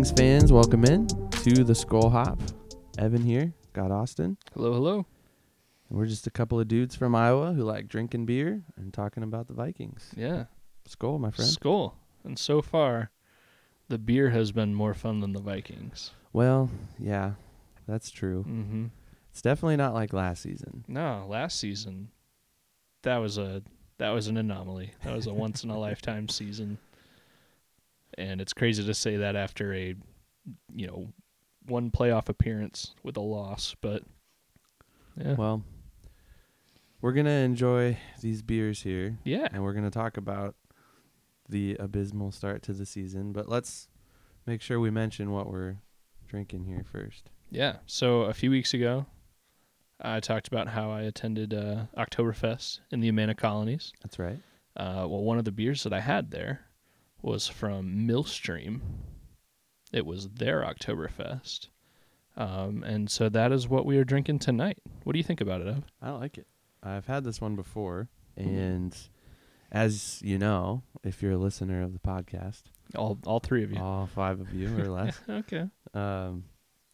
Vikings 0.00 0.18
fans, 0.18 0.50
welcome 0.50 0.82
in 0.86 1.06
to 1.42 1.62
the 1.62 1.74
Skull 1.74 2.08
Hop. 2.08 2.40
Evan 2.96 3.22
here, 3.22 3.52
got 3.74 3.90
Austin. 3.90 4.38
Hello, 4.54 4.72
hello. 4.72 5.06
And 5.90 5.98
we're 5.98 6.06
just 6.06 6.26
a 6.26 6.30
couple 6.30 6.58
of 6.58 6.68
dudes 6.68 6.96
from 6.96 7.14
Iowa 7.14 7.52
who 7.52 7.64
like 7.64 7.86
drinking 7.86 8.24
beer 8.24 8.62
and 8.78 8.94
talking 8.94 9.22
about 9.22 9.46
the 9.46 9.52
Vikings. 9.52 10.10
Yeah. 10.16 10.44
Skull, 10.86 11.18
my 11.18 11.30
friend. 11.30 11.50
Skull. 11.50 11.98
And 12.24 12.38
so 12.38 12.62
far, 12.62 13.10
the 13.90 13.98
beer 13.98 14.30
has 14.30 14.52
been 14.52 14.74
more 14.74 14.94
fun 14.94 15.20
than 15.20 15.34
the 15.34 15.42
Vikings. 15.42 16.12
Well, 16.32 16.70
yeah, 16.98 17.32
that's 17.86 18.10
true. 18.10 18.46
Mm-hmm. 18.48 18.86
It's 19.32 19.42
definitely 19.42 19.76
not 19.76 19.92
like 19.92 20.14
last 20.14 20.40
season. 20.40 20.82
No, 20.88 21.26
last 21.28 21.60
season, 21.60 22.08
that 23.02 23.18
was 23.18 23.36
a 23.36 23.62
that 23.98 24.08
was 24.12 24.28
an 24.28 24.38
anomaly. 24.38 24.92
That 25.04 25.14
was 25.14 25.26
a 25.26 25.34
once 25.34 25.62
in 25.62 25.68
a 25.68 25.78
lifetime 25.78 26.30
season. 26.30 26.78
And 28.18 28.40
it's 28.40 28.52
crazy 28.52 28.84
to 28.84 28.94
say 28.94 29.16
that 29.18 29.36
after 29.36 29.72
a, 29.74 29.94
you 30.74 30.86
know, 30.86 31.12
one 31.66 31.90
playoff 31.90 32.28
appearance 32.28 32.94
with 33.02 33.16
a 33.16 33.20
loss, 33.20 33.74
but 33.80 34.02
yeah, 35.16 35.34
Well, 35.34 35.62
we're 37.00 37.12
going 37.12 37.26
to 37.26 37.32
enjoy 37.32 37.98
these 38.20 38.42
beers 38.42 38.82
here 38.82 39.18
yeah, 39.24 39.48
and 39.52 39.62
we're 39.62 39.72
going 39.72 39.84
to 39.84 39.90
talk 39.90 40.16
about 40.16 40.54
the 41.48 41.76
abysmal 41.80 42.32
start 42.32 42.62
to 42.64 42.72
the 42.72 42.86
season, 42.86 43.32
but 43.32 43.48
let's 43.48 43.88
make 44.46 44.62
sure 44.62 44.78
we 44.80 44.90
mention 44.90 45.30
what 45.32 45.50
we're 45.50 45.76
drinking 46.28 46.64
here 46.64 46.84
first. 46.90 47.30
yeah. 47.50 47.76
So 47.86 48.22
a 48.22 48.32
few 48.34 48.50
weeks 48.50 48.72
ago, 48.74 49.06
I 50.00 50.20
talked 50.20 50.48
about 50.48 50.68
how 50.68 50.90
I 50.90 51.02
attended 51.02 51.52
uh, 51.52 51.84
Oktoberfest 51.96 52.80
in 52.90 53.00
the 53.00 53.08
Amana 53.08 53.34
colonies. 53.34 53.92
That's 54.02 54.18
right. 54.18 54.38
Uh, 54.76 55.06
well, 55.08 55.22
one 55.22 55.38
of 55.38 55.44
the 55.44 55.52
beers 55.52 55.82
that 55.82 55.92
I 55.92 56.00
had 56.00 56.30
there 56.30 56.60
was 57.22 57.46
from 57.48 58.06
Millstream. 58.06 58.82
It 59.92 60.06
was 60.06 60.28
their 60.30 60.62
Oktoberfest. 60.62 61.68
Um, 62.36 62.82
and 62.84 63.10
so 63.10 63.28
that 63.28 63.52
is 63.52 63.68
what 63.68 63.84
we 63.84 63.98
are 63.98 64.04
drinking 64.04 64.38
tonight. 64.38 64.78
What 65.04 65.12
do 65.12 65.18
you 65.18 65.24
think 65.24 65.40
about 65.40 65.60
it, 65.60 65.66
Ev? 65.68 65.84
I 66.00 66.10
like 66.12 66.38
it. 66.38 66.46
I've 66.82 67.06
had 67.06 67.24
this 67.24 67.40
one 67.40 67.56
before, 67.56 68.08
and 68.36 68.96
as 69.70 70.20
you 70.24 70.38
know, 70.38 70.82
if 71.04 71.20
you're 71.22 71.32
a 71.32 71.36
listener 71.38 71.82
of 71.82 71.92
the 71.92 71.98
podcast, 71.98 72.62
All 72.96 73.18
all 73.26 73.40
three 73.40 73.62
of 73.64 73.72
you. 73.72 73.78
all 73.80 74.06
five 74.06 74.40
of 74.40 74.54
you 74.54 74.68
or 74.78 74.88
less, 74.88 75.20
okay. 75.28 75.66
um, 75.92 76.44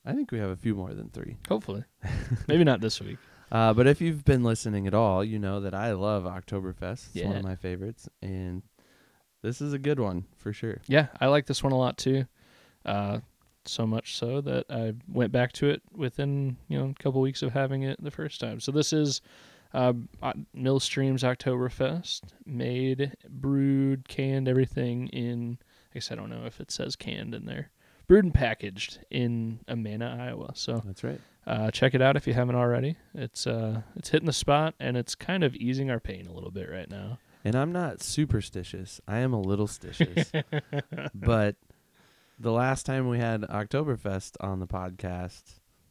I 0.04 0.12
think 0.14 0.32
we 0.32 0.38
have 0.40 0.50
a 0.50 0.56
few 0.56 0.74
more 0.74 0.92
than 0.92 1.10
three. 1.10 1.36
Hopefully. 1.48 1.84
Maybe 2.48 2.64
not 2.64 2.80
this 2.80 3.00
week. 3.00 3.18
Uh, 3.52 3.72
but 3.74 3.86
if 3.86 4.00
you've 4.00 4.24
been 4.24 4.42
listening 4.42 4.88
at 4.88 4.94
all, 4.94 5.22
you 5.22 5.38
know 5.38 5.60
that 5.60 5.74
I 5.74 5.92
love 5.92 6.24
Oktoberfest. 6.24 7.14
It's 7.14 7.24
one 7.24 7.36
of 7.36 7.44
my 7.44 7.54
favorites, 7.54 8.08
and 8.22 8.62
this 9.42 9.60
is 9.60 9.72
a 9.72 9.78
good 9.78 10.00
one 10.00 10.24
for 10.36 10.52
sure. 10.52 10.78
Yeah, 10.86 11.06
I 11.20 11.26
like 11.26 11.46
this 11.46 11.62
one 11.62 11.72
a 11.72 11.78
lot 11.78 11.98
too. 11.98 12.24
Uh, 12.84 13.20
so 13.64 13.86
much 13.86 14.14
so 14.16 14.40
that 14.42 14.66
I 14.70 14.94
went 15.12 15.32
back 15.32 15.52
to 15.54 15.68
it 15.68 15.82
within 15.92 16.56
you 16.68 16.78
know 16.78 16.94
a 16.98 17.02
couple 17.02 17.20
weeks 17.20 17.42
of 17.42 17.52
having 17.52 17.82
it 17.82 18.02
the 18.02 18.10
first 18.10 18.40
time. 18.40 18.60
So 18.60 18.72
this 18.72 18.92
is 18.92 19.20
uh, 19.74 19.92
uh, 20.22 20.32
Millstream's 20.54 21.22
Oktoberfest, 21.22 22.22
made, 22.44 23.16
brewed, 23.28 24.08
canned, 24.08 24.48
everything 24.48 25.08
in. 25.08 25.58
I 25.90 25.94
guess 25.94 26.10
I 26.10 26.14
don't 26.14 26.30
know 26.30 26.44
if 26.46 26.60
it 26.60 26.70
says 26.70 26.96
canned 26.96 27.34
in 27.34 27.46
there. 27.46 27.70
Brewed 28.06 28.24
and 28.24 28.34
packaged 28.34 29.00
in 29.10 29.58
Amana, 29.66 30.16
Iowa. 30.20 30.52
So 30.54 30.80
That's 30.84 31.02
right. 31.02 31.20
uh, 31.46 31.70
check 31.72 31.92
it 31.94 32.00
out 32.00 32.16
if 32.16 32.26
you 32.26 32.34
haven't 32.34 32.54
already. 32.54 32.96
It's 33.14 33.46
uh, 33.48 33.82
it's 33.96 34.10
hitting 34.10 34.26
the 34.26 34.32
spot 34.32 34.74
and 34.78 34.96
it's 34.96 35.14
kind 35.16 35.42
of 35.42 35.56
easing 35.56 35.90
our 35.90 35.98
pain 35.98 36.26
a 36.26 36.32
little 36.32 36.52
bit 36.52 36.70
right 36.70 36.88
now. 36.88 37.18
And 37.46 37.54
I'm 37.54 37.70
not 37.72 38.02
superstitious. 38.02 39.00
I 39.06 39.18
am 39.18 39.32
a 39.32 39.40
little 39.40 39.68
stitious. 39.68 40.30
but 41.14 41.54
the 42.40 42.50
last 42.50 42.86
time 42.86 43.08
we 43.08 43.18
had 43.18 43.42
Oktoberfest 43.42 44.32
on 44.40 44.58
the 44.58 44.66
podcast, 44.66 45.42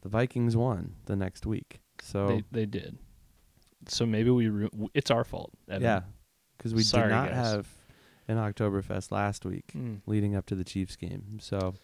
the 0.02 0.08
Vikings 0.10 0.54
won 0.56 0.96
the 1.06 1.16
next 1.16 1.46
week. 1.46 1.80
So 2.02 2.26
They 2.28 2.44
they 2.52 2.66
did. 2.66 2.98
So 3.88 4.04
maybe 4.04 4.28
we 4.30 4.46
w- 4.48 4.88
it's 4.92 5.10
our 5.10 5.24
fault. 5.24 5.50
Evan. 5.68 5.82
yeah, 5.82 6.00
because 6.58 6.74
we 6.74 6.82
Sorry, 6.82 7.04
did 7.08 7.14
not 7.14 7.28
guys. 7.30 7.36
have 7.36 7.68
an 8.28 8.36
Oktoberfest 8.36 9.10
last 9.10 9.46
week 9.46 9.64
Mm. 9.74 10.00
leading 10.06 10.36
up 10.36 10.44
to 10.46 10.54
the 10.54 10.64
Chiefs 10.64 10.96
game. 10.96 11.38
So 11.40 11.74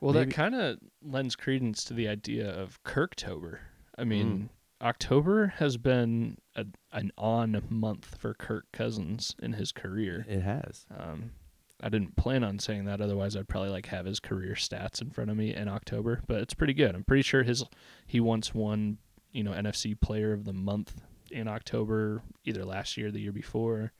Well, 0.00 0.12
that 0.12 0.30
kind 0.30 0.54
of 0.54 0.78
lends 1.02 1.34
credence 1.34 1.82
to 1.84 1.94
the 1.94 2.06
idea 2.08 2.48
of 2.48 2.80
Kirktober. 2.84 3.58
I 3.98 4.04
mean, 4.04 4.26
Mm. 4.32 4.48
October 4.82 5.54
has 5.58 5.76
been 5.76 6.38
a, 6.56 6.66
an 6.92 7.12
on 7.18 7.62
month 7.68 8.16
for 8.18 8.34
Kirk 8.34 8.66
Cousins 8.72 9.34
in 9.42 9.54
his 9.54 9.72
career. 9.72 10.24
it 10.28 10.40
has. 10.40 10.86
Um, 10.96 11.32
I 11.82 11.88
didn't 11.88 12.16
plan 12.16 12.44
on 12.44 12.58
saying 12.58 12.84
that, 12.84 13.00
otherwise 13.00 13.36
I'd 13.36 13.48
probably 13.48 13.70
like 13.70 13.86
have 13.86 14.06
his 14.06 14.20
career 14.20 14.54
stats 14.54 15.00
in 15.00 15.10
front 15.10 15.30
of 15.30 15.36
me 15.36 15.54
in 15.54 15.68
October. 15.68 16.22
But 16.26 16.42
it's 16.42 16.54
pretty 16.54 16.74
good. 16.74 16.94
I'm 16.94 17.04
pretty 17.04 17.22
sure 17.22 17.42
his 17.42 17.64
he 18.06 18.20
once 18.20 18.54
won, 18.54 18.98
you 19.32 19.42
know, 19.42 19.52
NFC 19.52 19.98
Player 19.98 20.32
of 20.32 20.44
the 20.44 20.52
Month 20.52 21.02
in 21.30 21.48
October, 21.48 22.22
either 22.44 22.64
last 22.64 22.96
year 22.96 23.08
or 23.08 23.10
the 23.10 23.20
year 23.20 23.32
before. 23.32 23.92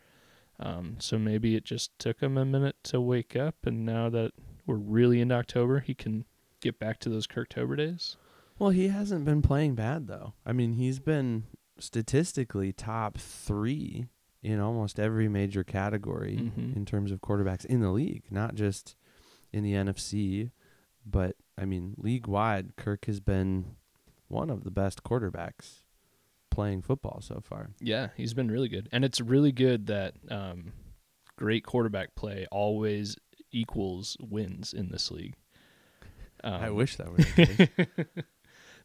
Um, 0.59 0.97
so 0.99 1.19
maybe 1.19 1.57
it 1.57 1.65
just 1.65 1.99
took 1.99 2.21
him 2.21 2.37
a 2.37 2.45
minute 2.45 2.77
to 2.85 3.01
wake 3.01 3.35
up, 3.35 3.55
and 3.65 3.87
now 3.87 4.11
that 4.11 4.33
we're 4.67 4.75
really 4.77 5.21
into 5.21 5.35
October, 5.35 5.81
he 5.81 5.95
can 5.95 6.27
get 6.61 6.79
back 6.79 6.99
to 7.01 7.09
those 7.09 7.27
Kirktober 7.27 7.77
days. 7.79 8.17
Well, 8.61 8.71
he 8.71 8.89
hasn't 8.89 9.25
been 9.25 9.43
playing 9.43 9.75
bad 9.75 10.07
though. 10.07 10.35
I 10.47 10.53
mean, 10.53 10.75
he's 10.75 11.01
been 11.01 11.45
statistically 11.79 12.73
top 12.73 13.17
three 13.19 14.07
in 14.43 14.61
almost 14.61 15.01
every 15.01 15.29
major 15.29 15.65
category 15.65 16.37
Mhm. 16.37 16.77
in 16.77 16.85
terms 16.85 17.11
of 17.11 17.21
quarterbacks 17.23 17.65
in 17.65 17.81
the 17.81 17.91
league, 17.91 18.25
not 18.31 18.55
just 18.55 18.97
in 19.53 19.65
the 19.65 19.73
NFC, 19.75 20.51
but 21.07 21.37
I 21.59 21.65
mean, 21.65 21.95
league 21.97 22.27
wide, 22.27 22.77
Kirk 22.77 23.07
has 23.07 23.19
been 23.21 23.77
one 24.29 24.51
of 24.51 24.65
the 24.65 24.71
best 24.71 25.03
quarterbacks 25.03 25.83
playing 26.51 26.83
football 26.83 27.21
so 27.23 27.41
far. 27.41 27.71
Yeah, 27.81 28.11
he's 28.17 28.35
been 28.35 28.51
really 28.51 28.69
good, 28.69 28.89
and 28.93 29.05
it's 29.05 29.21
really 29.21 29.53
good 29.53 29.87
that 29.87 30.15
um, 30.31 30.73
great 31.37 31.65
quarterback 31.65 32.15
play 32.15 32.47
always 32.53 33.17
equals 33.53 34.17
wins 34.21 34.73
in 34.75 34.91
this 34.91 35.11
league. 35.11 35.35
Um, 36.45 36.55
I 36.55 36.71
wish 36.71 36.97
that 36.97 37.11
were 37.11 37.17
the 37.19 37.69
case. 38.07 38.25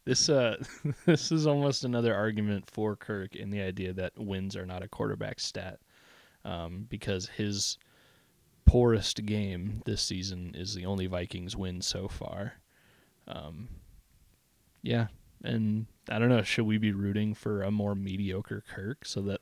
this 0.06 0.28
uh 0.30 0.56
this 1.06 1.30
is 1.30 1.46
almost 1.46 1.84
another 1.84 2.14
argument 2.14 2.70
for 2.70 2.96
Kirk 2.96 3.36
in 3.36 3.50
the 3.50 3.60
idea 3.60 3.92
that 3.92 4.12
wins 4.16 4.56
are 4.56 4.64
not 4.64 4.82
a 4.82 4.88
quarterback 4.88 5.38
stat. 5.40 5.78
Um, 6.44 6.86
because 6.88 7.26
his 7.26 7.76
poorest 8.66 9.26
game 9.26 9.82
this 9.84 10.00
season 10.00 10.54
is 10.56 10.74
the 10.74 10.86
only 10.86 11.06
Vikings 11.06 11.56
win 11.56 11.82
so 11.82 12.08
far. 12.08 12.54
Um 13.28 13.68
yeah, 14.82 15.08
and 15.42 15.86
I 16.08 16.18
don't 16.20 16.28
know, 16.28 16.42
should 16.42 16.66
we 16.66 16.78
be 16.78 16.92
rooting 16.92 17.34
for 17.34 17.62
a 17.62 17.70
more 17.72 17.96
mediocre 17.96 18.62
Kirk 18.72 19.04
so 19.04 19.20
that 19.22 19.40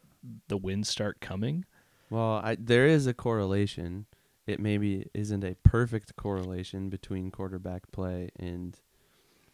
the 0.49 0.57
wins 0.57 0.89
start 0.89 1.21
coming? 1.21 1.67
well, 2.11 2.41
I, 2.43 2.57
there 2.59 2.87
is 2.87 3.07
a 3.07 3.15
correlation. 3.15 4.07
It 4.47 4.61
maybe 4.61 5.09
isn't 5.15 5.45
a 5.45 5.57
perfect 5.63 6.17
correlation 6.17 6.89
between 6.89 7.31
quarterback 7.31 7.91
play 7.93 8.31
and 8.39 8.79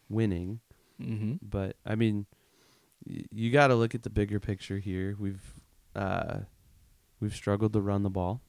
winning, 0.09 0.59
Mhm. 1.01 1.39
but 1.41 1.75
I 1.85 1.95
mean, 1.95 2.25
y- 3.05 3.25
you 3.31 3.51
got 3.51 3.67
to 3.67 3.75
look 3.75 3.93
at 3.95 4.03
the 4.03 4.09
bigger 4.09 4.39
picture 4.39 4.79
here. 4.79 5.15
We've 5.19 5.59
uh, 5.95 6.41
we've 7.19 7.35
struggled 7.35 7.73
to 7.73 7.81
run 7.81 8.03
the 8.03 8.09
ball 8.09 8.41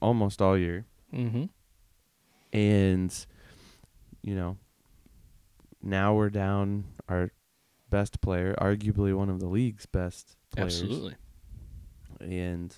almost 0.00 0.42
all 0.42 0.56
year, 0.58 0.86
Mhm. 1.12 1.48
and 2.52 3.26
you 4.22 4.34
know, 4.34 4.56
now 5.82 6.14
we're 6.14 6.30
down 6.30 6.84
our 7.08 7.30
best 7.90 8.20
player, 8.20 8.54
arguably 8.60 9.14
one 9.14 9.28
of 9.30 9.38
the 9.40 9.46
league's 9.48 9.86
best 9.86 10.36
players, 10.50 10.80
Absolutely. 10.82 11.14
and 12.20 12.76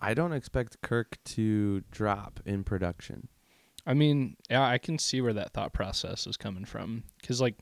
I 0.00 0.14
don't 0.14 0.32
expect 0.32 0.80
Kirk 0.82 1.18
to 1.24 1.82
drop 1.90 2.40
in 2.44 2.62
production. 2.64 3.28
I 3.86 3.94
mean, 3.94 4.36
yeah, 4.48 4.66
I 4.66 4.78
can 4.78 4.98
see 4.98 5.20
where 5.20 5.32
that 5.34 5.52
thought 5.52 5.72
process 5.72 6.26
is 6.26 6.36
coming 6.36 6.64
from. 6.64 7.04
Because, 7.20 7.40
like, 7.40 7.56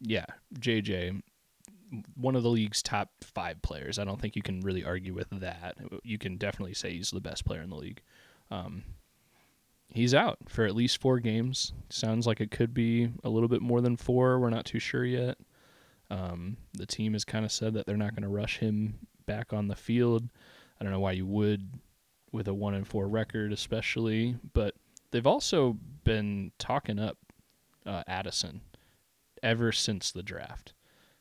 yeah, 0.00 0.26
JJ, 0.58 1.22
one 2.14 2.36
of 2.36 2.42
the 2.42 2.50
league's 2.50 2.82
top 2.82 3.10
five 3.22 3.60
players. 3.62 3.98
I 3.98 4.04
don't 4.04 4.20
think 4.20 4.36
you 4.36 4.42
can 4.42 4.60
really 4.60 4.84
argue 4.84 5.14
with 5.14 5.28
that. 5.30 5.76
You 6.04 6.18
can 6.18 6.36
definitely 6.36 6.74
say 6.74 6.92
he's 6.92 7.10
the 7.10 7.20
best 7.20 7.44
player 7.44 7.62
in 7.62 7.70
the 7.70 7.76
league. 7.76 8.02
Um, 8.50 8.84
he's 9.88 10.14
out 10.14 10.38
for 10.48 10.64
at 10.64 10.74
least 10.74 11.00
four 11.00 11.18
games. 11.18 11.72
Sounds 11.90 12.26
like 12.26 12.40
it 12.40 12.50
could 12.50 12.72
be 12.72 13.10
a 13.24 13.28
little 13.28 13.48
bit 13.48 13.62
more 13.62 13.80
than 13.80 13.96
four. 13.96 14.38
We're 14.38 14.50
not 14.50 14.64
too 14.64 14.78
sure 14.78 15.04
yet. 15.04 15.38
Um, 16.10 16.56
the 16.74 16.86
team 16.86 17.14
has 17.14 17.24
kind 17.24 17.44
of 17.44 17.52
said 17.52 17.74
that 17.74 17.86
they're 17.86 17.96
not 17.96 18.14
going 18.14 18.22
to 18.22 18.28
rush 18.28 18.58
him 18.58 18.98
back 19.26 19.52
on 19.52 19.68
the 19.68 19.76
field. 19.76 20.28
I 20.80 20.84
don't 20.84 20.92
know 20.92 21.00
why 21.00 21.12
you 21.12 21.26
would 21.26 21.68
with 22.32 22.48
a 22.48 22.54
one 22.54 22.74
and 22.74 22.86
four 22.86 23.08
record, 23.08 23.52
especially, 23.52 24.36
but 24.52 24.74
they've 25.12 25.26
also 25.26 25.78
been 26.04 26.50
talking 26.58 26.98
up 26.98 27.16
uh, 27.86 28.02
Addison 28.08 28.62
ever 29.42 29.70
since 29.70 30.10
the 30.10 30.22
draft. 30.22 30.72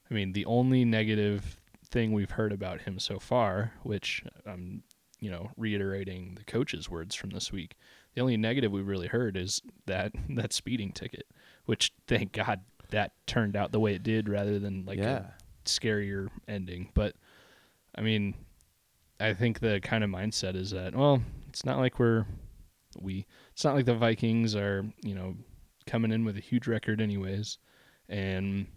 I 0.10 0.14
mean, 0.14 0.34
the 0.34 0.46
only 0.46 0.84
negative 0.84 1.62
thing 1.86 2.12
we've 2.12 2.32
heard 2.32 2.52
about 2.52 2.82
him 2.82 3.00
so 3.00 3.20
far, 3.20 3.74
which 3.84 4.24
I'm, 4.46 4.84
you 5.20 5.30
know, 5.30 5.52
reiterating 5.56 6.36
the 6.36 6.44
coach's 6.44 6.90
words 6.90 7.16
from 7.16 7.30
this 7.30 7.52
week, 7.52 7.76
The 8.16 8.22
only 8.22 8.38
negative 8.38 8.72
we've 8.72 8.88
really 8.88 9.08
heard 9.08 9.38
is 9.38 9.62
that 9.86 10.14
that 10.30 10.54
speeding 10.54 10.92
ticket, 10.92 11.28
which 11.66 11.94
thank 12.08 12.32
God 12.32 12.62
that 12.90 13.14
turned 13.26 13.56
out 13.56 13.72
the 13.72 13.80
way 13.80 13.94
it 13.94 14.04
did 14.04 14.28
rather 14.28 14.60
than 14.60 14.86
like 14.86 15.00
yeah. 15.00 15.20
a 15.20 15.26
scarier 15.66 16.28
ending. 16.48 16.90
But 16.94 17.16
I 17.96 18.02
mean, 18.02 18.36
I 19.20 19.34
think 19.34 19.60
the 19.60 19.80
kind 19.82 20.04
of 20.04 20.10
mindset 20.10 20.56
is 20.56 20.72
that 20.72 20.96
well, 20.96 21.22
it's 21.50 21.66
not 21.66 21.78
like 21.78 22.00
we're 22.00 22.26
we 23.00 23.26
it's 23.54 23.64
not 23.64 23.76
like 23.76 23.86
the 23.86 23.96
Vikings 23.96 24.56
are, 24.56 24.86
you 25.02 25.16
know, 25.16 25.36
coming 25.86 26.12
in 26.12 26.26
with 26.26 26.38
a 26.38 26.42
huge 26.42 26.68
record 26.68 27.02
anyways 27.02 27.58
and 28.10 28.68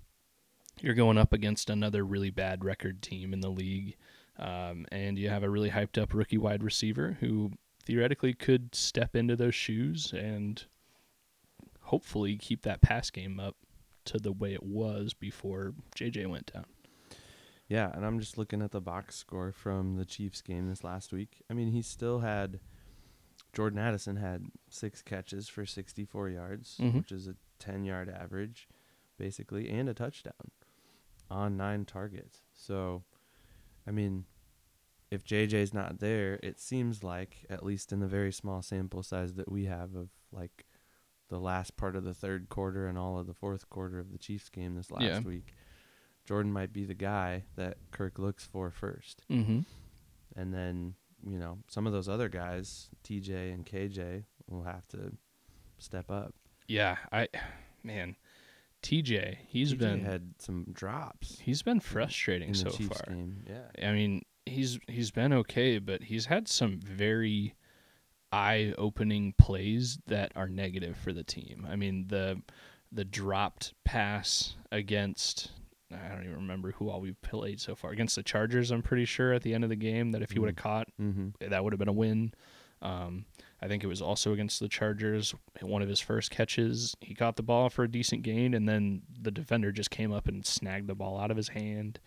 you're 0.80 0.94
going 0.94 1.18
up 1.18 1.32
against 1.32 1.70
another 1.70 2.04
really 2.04 2.30
bad 2.30 2.64
record 2.64 3.02
team 3.02 3.32
in 3.32 3.40
the 3.40 3.50
league. 3.50 3.96
Um, 4.38 4.86
and 4.90 5.18
you 5.18 5.28
have 5.28 5.42
a 5.42 5.50
really 5.50 5.70
hyped 5.70 6.00
up 6.00 6.12
rookie 6.12 6.38
wide 6.38 6.62
receiver 6.64 7.16
who 7.20 7.52
theoretically 7.84 8.32
could 8.32 8.74
step 8.74 9.14
into 9.14 9.36
those 9.36 9.54
shoes 9.54 10.12
and 10.12 10.64
hopefully 11.82 12.36
keep 12.36 12.62
that 12.62 12.80
pass 12.80 13.10
game 13.10 13.38
up 13.38 13.56
to 14.06 14.18
the 14.18 14.32
way 14.32 14.54
it 14.54 14.62
was 14.62 15.14
before 15.14 15.74
JJ 15.96 16.26
went 16.26 16.52
down. 16.52 16.66
Yeah, 17.68 17.90
and 17.94 18.04
I'm 18.04 18.20
just 18.20 18.36
looking 18.36 18.60
at 18.60 18.72
the 18.72 18.80
box 18.80 19.16
score 19.16 19.52
from 19.52 19.96
the 19.96 20.04
Chiefs 20.04 20.42
game 20.42 20.68
this 20.68 20.84
last 20.84 21.12
week. 21.12 21.42
I 21.50 21.54
mean, 21.54 21.68
he 21.68 21.80
still 21.80 22.20
had 22.20 22.60
Jordan 23.54 23.78
Addison 23.78 24.16
had 24.16 24.46
six 24.68 25.00
catches 25.02 25.48
for 25.48 25.64
64 25.64 26.28
yards, 26.30 26.78
Mhm. 26.78 26.94
which 26.94 27.12
is 27.12 27.26
a 27.28 27.36
10 27.58 27.84
yard 27.84 28.08
average, 28.08 28.68
basically, 29.16 29.70
and 29.70 29.88
a 29.88 29.94
touchdown 29.94 30.50
on 31.30 31.56
nine 31.56 31.84
targets. 31.84 32.42
So, 32.52 33.04
I 33.86 33.90
mean, 33.90 34.26
if 35.10 35.24
JJ's 35.24 35.72
not 35.72 36.00
there, 36.00 36.40
it 36.42 36.58
seems 36.58 37.02
like, 37.04 37.46
at 37.48 37.64
least 37.64 37.92
in 37.92 38.00
the 38.00 38.08
very 38.08 38.32
small 38.32 38.62
sample 38.62 39.02
size 39.02 39.34
that 39.34 39.50
we 39.50 39.64
have 39.66 39.94
of 39.94 40.10
like 40.32 40.66
the 41.28 41.38
last 41.40 41.76
part 41.76 41.94
of 41.96 42.04
the 42.04 42.14
third 42.14 42.48
quarter 42.48 42.86
and 42.86 42.98
all 42.98 43.18
of 43.18 43.26
the 43.26 43.34
fourth 43.34 43.70
quarter 43.70 43.98
of 43.98 44.10
the 44.12 44.18
Chiefs 44.18 44.48
game 44.50 44.74
this 44.74 44.90
last 44.90 45.02
Yeah. 45.04 45.20
week, 45.20 45.54
Jordan 46.24 46.52
might 46.52 46.72
be 46.72 46.84
the 46.84 46.94
guy 46.94 47.44
that 47.54 47.78
Kirk 47.92 48.18
looks 48.18 48.44
for 48.46 48.70
first. 48.70 49.24
Mm-hmm. 49.30 49.60
And 50.36 50.52
then, 50.52 50.96
you 51.26 51.38
know, 51.38 51.58
some 51.68 51.86
of 51.86 51.92
those 51.92 52.08
other 52.08 52.28
guys, 52.28 52.90
TJ 53.04 53.52
and 53.52 53.64
KJ, 53.64 54.24
will 54.48 54.64
have 54.64 54.86
to 54.88 55.12
step 55.78 56.10
up. 56.10 56.34
Yeah, 56.68 56.96
I 57.12 57.28
man, 57.82 58.16
TJ, 58.82 59.36
he's 59.46 59.74
TJ 59.74 59.78
been 59.78 60.04
had 60.04 60.34
some 60.38 60.66
drops 60.72 61.38
he's 61.40 61.62
been 61.62 61.80
frustrating 61.80 62.48
in 62.48 62.54
so 62.54 62.70
Chiefs 62.70 63.00
far. 63.00 63.14
game. 63.14 63.44
Yeah. 63.48 63.88
I 63.88 63.92
mean, 63.92 64.22
he's 64.46 64.78
he's 64.88 65.10
been 65.10 65.32
okay, 65.32 65.78
but 65.78 66.02
he's 66.04 66.26
had 66.26 66.48
some 66.48 66.80
very 66.80 67.54
eye-opening 68.32 69.32
plays 69.38 69.98
that 70.06 70.32
are 70.34 70.48
negative 70.48 70.96
for 70.96 71.12
the 71.12 71.22
team. 71.22 71.66
I 71.70 71.76
mean, 71.76 72.06
the 72.08 72.42
the 72.90 73.04
dropped 73.04 73.74
pass 73.84 74.54
against 74.70 75.50
I 75.94 76.08
don't 76.08 76.24
even 76.24 76.34
remember 76.36 76.72
who 76.72 76.88
all 76.90 77.00
we've 77.00 77.20
played 77.22 77.60
so 77.60 77.74
far 77.74 77.90
against 77.92 78.16
the 78.16 78.22
Chargers. 78.22 78.70
I'm 78.70 78.82
pretty 78.82 79.04
sure 79.04 79.32
at 79.32 79.42
the 79.42 79.54
end 79.54 79.64
of 79.64 79.70
the 79.70 79.76
game 79.76 80.12
that 80.12 80.22
if 80.22 80.30
he 80.32 80.38
would 80.38 80.48
have 80.48 80.56
Mhm. 80.56 80.58
caught, 80.62 80.88
Mm-hmm. 81.00 81.28
that 81.50 81.62
would 81.64 81.72
have 81.72 81.78
been 81.78 81.88
a 81.88 81.92
win. 81.92 82.32
Um, 82.82 83.24
I 83.62 83.68
think 83.68 83.82
it 83.82 83.86
was 83.86 84.02
also 84.02 84.32
against 84.32 84.60
the 84.60 84.68
Chargers. 84.68 85.34
One 85.62 85.80
of 85.80 85.88
his 85.88 86.00
first 86.00 86.30
catches, 86.30 86.94
he 87.00 87.14
caught 87.14 87.36
the 87.36 87.42
ball 87.42 87.70
for 87.70 87.84
a 87.84 87.90
decent 87.90 88.22
gain, 88.22 88.52
and 88.52 88.68
then 88.68 89.02
the 89.20 89.30
defender 89.30 89.72
just 89.72 89.90
came 89.90 90.12
up 90.12 90.28
and 90.28 90.44
snagged 90.44 90.86
the 90.86 90.94
ball 90.94 91.18
out 91.18 91.30
of 91.30 91.36
his 91.38 91.48
hand. 91.48 91.98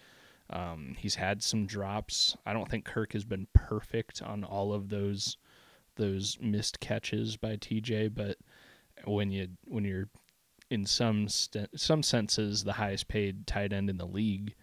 Um, 0.49 0.95
he's 0.99 1.15
had 1.15 1.41
some 1.41 1.65
drops. 1.65 2.37
I 2.45 2.53
don't 2.53 2.69
think 2.69 2.85
Kirk 2.85 3.13
has 3.13 3.25
been 3.25 3.47
perfect 3.53 4.21
on 4.21 4.43
all 4.43 4.73
of 4.73 4.89
those 4.89 5.37
those 5.95 6.37
missed 6.39 6.79
catches 6.79 7.37
by 7.37 7.55
TJ, 7.55 8.07
but 8.13 8.37
when 9.05 9.31
you 9.31 9.47
when 9.65 9.83
you're 9.83 10.09
in 10.69 10.85
some 10.85 11.27
st- 11.27 11.79
some 11.79 12.03
senses 12.03 12.63
the 12.63 12.73
highest 12.73 13.07
paid 13.07 13.47
tight 13.47 13.73
end 13.73 13.89
in 13.89 13.97
the 13.97 14.05
league, 14.05 14.55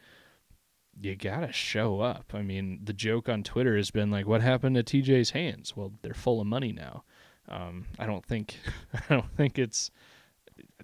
you 1.01 1.17
gotta 1.17 1.53
show 1.53 2.01
up. 2.01 2.33
I 2.35 2.43
mean, 2.43 2.81
the 2.83 2.93
joke 2.93 3.29
on 3.29 3.43
Twitter 3.43 3.77
has 3.77 3.91
been 3.91 4.11
like, 4.11 4.27
"What 4.27 4.43
happened 4.43 4.77
to 4.77 4.83
TJ's 4.83 5.31
hands?" 5.31 5.77
Well, 5.77 5.93
they're 6.03 6.15
full 6.15 6.41
of 6.41 6.47
money 6.47 6.73
now. 6.73 7.05
Um, 7.49 7.87
I 7.99 8.07
don't 8.07 8.25
think 8.25 8.59
I 8.95 9.03
don't 9.09 9.31
think 9.37 9.59
it's 9.59 9.91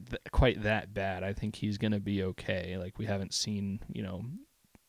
th- 0.08 0.22
quite 0.32 0.62
that 0.62 0.93
bad. 0.94 1.23
I 1.23 1.32
think 1.32 1.56
he's 1.56 1.78
gonna 1.78 2.00
be 2.00 2.23
okay. 2.23 2.76
Like 2.78 2.99
we 2.99 3.06
haven't 3.06 3.34
seen, 3.34 3.81
you 3.93 4.02
know, 4.02 4.25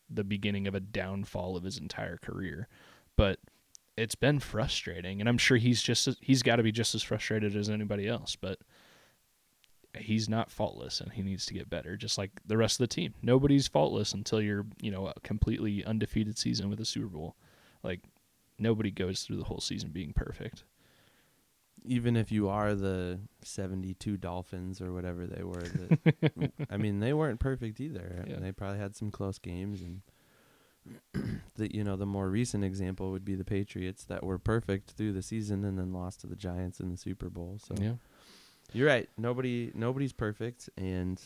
the 0.09 0.23
beginning 0.23 0.67
of 0.67 0.75
a 0.75 0.79
downfall 0.79 1.55
of 1.55 1.63
his 1.63 1.77
entire 1.77 2.17
career, 2.17 2.67
but 3.15 3.39
it's 3.97 4.15
been 4.15 4.39
frustrating, 4.39 5.19
and 5.19 5.29
I'm 5.29 5.37
sure 5.37 5.57
he's 5.57 5.81
just 5.81 6.09
he's 6.21 6.43
got 6.43 6.55
to 6.57 6.63
be 6.63 6.71
just 6.71 6.95
as 6.95 7.03
frustrated 7.03 7.55
as 7.55 7.69
anybody 7.69 8.07
else. 8.07 8.35
But 8.35 8.59
he's 9.97 10.29
not 10.29 10.51
faultless, 10.51 11.01
and 11.01 11.11
he 11.11 11.21
needs 11.21 11.45
to 11.47 11.53
get 11.53 11.69
better, 11.69 11.97
just 11.97 12.17
like 12.17 12.31
the 12.45 12.57
rest 12.57 12.79
of 12.79 12.89
the 12.89 12.95
team. 12.95 13.13
Nobody's 13.21 13.67
faultless 13.67 14.13
until 14.13 14.41
you're 14.41 14.65
you 14.81 14.91
know 14.91 15.07
a 15.07 15.19
completely 15.21 15.83
undefeated 15.85 16.37
season 16.37 16.69
with 16.69 16.79
a 16.79 16.85
Super 16.85 17.07
Bowl. 17.07 17.35
Like 17.83 18.01
nobody 18.57 18.91
goes 18.91 19.23
through 19.23 19.37
the 19.37 19.43
whole 19.45 19.59
season 19.59 19.89
being 19.89 20.13
perfect. 20.13 20.63
Even 21.83 22.15
if 22.15 22.31
you 22.31 22.47
are 22.47 22.75
the 22.75 23.19
72 23.43 24.15
Dolphins 24.17 24.81
or 24.81 24.93
whatever 24.93 25.25
they 25.25 25.43
were, 25.43 25.63
that, 25.63 26.51
I 26.69 26.77
mean, 26.77 26.99
they 26.99 27.11
weren't 27.11 27.39
perfect 27.39 27.79
either. 27.79 28.23
Yeah. 28.27 28.35
They 28.39 28.51
probably 28.51 28.77
had 28.77 28.95
some 28.95 29.09
close 29.09 29.39
games. 29.39 29.81
And 29.81 30.01
the 31.55 31.75
you 31.75 31.83
know 31.83 31.95
the 31.95 32.05
more 32.05 32.29
recent 32.29 32.63
example 32.63 33.11
would 33.11 33.25
be 33.25 33.35
the 33.35 33.43
Patriots 33.43 34.03
that 34.05 34.23
were 34.23 34.37
perfect 34.37 34.91
through 34.91 35.13
the 35.13 35.21
season 35.21 35.63
and 35.65 35.77
then 35.77 35.91
lost 35.91 36.21
to 36.21 36.27
the 36.27 36.35
Giants 36.35 36.79
in 36.79 36.91
the 36.91 36.97
Super 36.97 37.29
Bowl. 37.29 37.59
So 37.63 37.75
Yeah. 37.79 37.93
You're 38.73 38.87
right. 38.87 39.09
Nobody 39.17 39.71
nobody's 39.73 40.13
perfect 40.13 40.69
and 40.77 41.21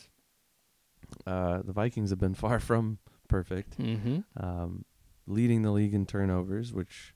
uh, 1.26 1.62
the 1.62 1.72
Vikings 1.72 2.10
have 2.10 2.18
been 2.18 2.34
far 2.44 2.58
from 2.60 2.98
perfect. 3.28 3.78
Mm-hmm. 3.78 4.20
Um, 4.36 4.84
leading 5.26 5.62
the 5.62 5.70
league 5.70 5.94
in 5.94 6.06
turnovers, 6.06 6.72
which 6.72 7.14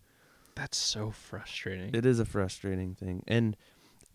That's 0.54 0.76
so 0.76 1.10
frustrating. 1.10 1.94
it 1.94 2.04
is 2.06 2.18
a 2.18 2.24
frustrating 2.24 2.94
thing. 2.94 3.22
And 3.26 3.56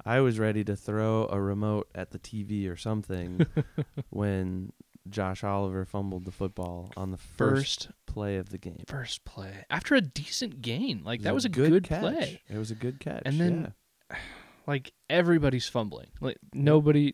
I 0.06 0.20
was 0.20 0.40
ready 0.40 0.64
to 0.66 0.76
throw 0.76 1.28
a 1.32 1.40
remote 1.40 1.88
at 1.96 2.12
the 2.12 2.20
TV 2.20 2.70
or 2.70 2.76
something 2.76 3.46
when 4.10 4.74
Josh 5.10 5.44
Oliver 5.44 5.86
fumbled 5.86 6.26
the 6.26 6.32
football 6.32 6.92
on 6.98 7.12
the 7.12 7.18
first, 7.18 7.86
first 7.86 7.90
play 8.06 8.38
of 8.38 8.50
the 8.50 8.58
game. 8.58 8.84
first 8.88 9.24
play 9.24 9.66
after 9.70 9.96
a 9.96 10.02
decent 10.02 10.62
gain. 10.62 11.02
Like 11.06 11.22
that 11.22 11.34
was 11.34 11.46
a 11.46 11.50
good, 11.50 11.84
catch. 11.84 12.02
play. 12.02 12.42
It 12.50 12.58
was 12.58 12.72
a 12.72 12.76
good 12.76 13.00
catch. 13.00 13.22
And 13.26 13.40
then 13.40 13.74
yeah. 14.12 14.18
Like 14.68 14.94
everybody's 15.10 15.68
fumbling. 15.68 16.08
Like 16.22 16.38
nobody 16.54 17.14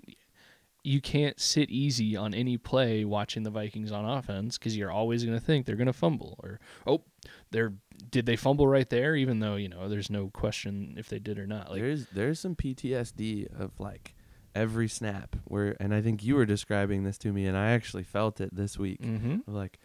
you 0.84 1.00
can't 1.00 1.39
sit 1.39 1.70
easy 1.70 2.15
on 2.15 2.34
any 2.34 2.58
play 2.58 3.05
watching 3.05 3.43
the 3.43 3.51
Vikings 3.51 3.91
on 3.91 4.03
offense 4.03 4.58
cuz 4.58 4.75
you're 4.75 4.89
always 4.91 5.24
going 5.24 5.38
to 5.38 5.46
think 5.46 5.65
they're 5.65 5.75
going 5.75 5.86
to 5.86 5.93
fumble 5.93 6.39
or 6.41 6.60
oh, 6.88 7.03
they're 7.51 7.74
did 8.10 8.25
they 8.25 8.36
fumble 8.36 8.67
right 8.67 8.89
there 8.89 9.15
even 9.15 9.39
though, 9.39 9.55
you 9.55 9.70
know, 9.70 9.88
there's 9.88 10.10
no 10.10 10.29
question 10.29 10.96
if 10.98 11.08
they 11.08 11.20
did 11.20 11.38
or 11.38 11.46
not. 11.46 11.70
Like 11.70 11.81
there's 11.81 12.08
there's 12.08 12.39
some 12.39 12.55
PTSD 12.55 13.48
of 13.60 13.79
like 13.79 14.15
every 14.55 14.88
snap 14.88 15.36
where 15.46 15.77
and 15.79 15.93
I 15.93 16.01
think 16.01 16.24
you 16.24 16.36
were 16.36 16.46
describing 16.48 17.03
this 17.03 17.17
to 17.20 17.31
me 17.31 17.46
and 17.46 17.55
I 17.55 17.72
actually 17.72 18.03
felt 18.03 18.41
it 18.41 18.55
this 18.55 18.77
week. 18.77 19.01
Mhm. 19.01 19.43
Like 19.46 19.77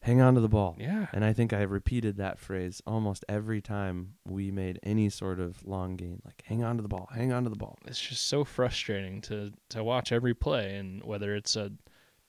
hang 0.00 0.20
on 0.20 0.34
to 0.34 0.40
the 0.40 0.48
ball. 0.48 0.76
Yeah. 0.78 1.06
And 1.12 1.24
I 1.24 1.32
think 1.32 1.52
I 1.52 1.62
repeated 1.62 2.16
that 2.16 2.38
phrase 2.38 2.80
almost 2.86 3.24
every 3.28 3.60
time 3.60 4.14
we 4.24 4.50
made 4.50 4.78
any 4.82 5.08
sort 5.10 5.40
of 5.40 5.66
long 5.66 5.96
gain. 5.96 6.22
Like 6.24 6.42
hang 6.46 6.62
on 6.64 6.76
to 6.76 6.82
the 6.82 6.88
ball, 6.88 7.08
hang 7.14 7.32
on 7.32 7.44
to 7.44 7.50
the 7.50 7.56
ball. 7.56 7.78
it's 7.86 8.00
just 8.00 8.26
so 8.26 8.44
frustrating 8.44 9.20
to 9.22 9.52
to 9.70 9.82
watch 9.84 10.12
every 10.12 10.34
play 10.34 10.76
and 10.76 11.02
whether 11.04 11.34
it's 11.34 11.56
a 11.56 11.72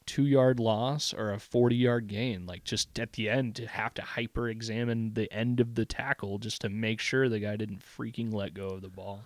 two 0.05 0.25
yard 0.25 0.59
loss 0.59 1.13
or 1.13 1.31
a 1.31 1.39
40 1.39 1.75
yard 1.75 2.07
gain 2.07 2.47
like 2.47 2.63
just 2.63 2.97
at 2.97 3.13
the 3.13 3.29
end 3.29 3.55
to 3.55 3.67
have 3.67 3.93
to 3.93 4.01
hyper 4.01 4.49
examine 4.49 5.13
the 5.13 5.31
end 5.31 5.59
of 5.59 5.75
the 5.75 5.85
tackle 5.85 6.39
just 6.39 6.61
to 6.61 6.69
make 6.69 6.99
sure 6.99 7.29
the 7.29 7.39
guy 7.39 7.55
didn't 7.55 7.83
freaking 7.85 8.33
let 8.33 8.55
go 8.55 8.69
of 8.69 8.81
the 8.81 8.89
ball 8.89 9.21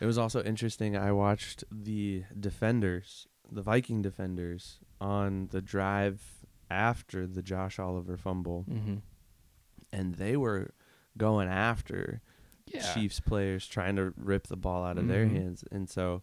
It 0.00 0.06
was 0.06 0.16
also 0.16 0.42
interesting. 0.42 0.96
I 0.96 1.12
watched 1.12 1.64
the 1.70 2.24
defenders, 2.38 3.26
the 3.52 3.60
Viking 3.62 4.00
defenders, 4.00 4.78
on 5.00 5.48
the 5.50 5.60
drive 5.60 6.22
after 6.70 7.26
the 7.26 7.42
Josh 7.42 7.78
Oliver 7.78 8.16
fumble, 8.16 8.64
mm-hmm. 8.70 8.96
and 9.92 10.14
they 10.16 10.36
were 10.36 10.70
going 11.16 11.48
after 11.48 12.20
yeah 12.66 12.92
Chiefs 12.94 13.20
players 13.20 13.66
trying 13.66 13.96
to 13.96 14.12
rip 14.16 14.48
the 14.48 14.56
ball 14.56 14.84
out 14.84 14.98
of 14.98 15.06
their 15.08 15.24
Mhm. 15.24 15.32
hands. 15.32 15.64
And 15.70 15.88
so 15.88 16.22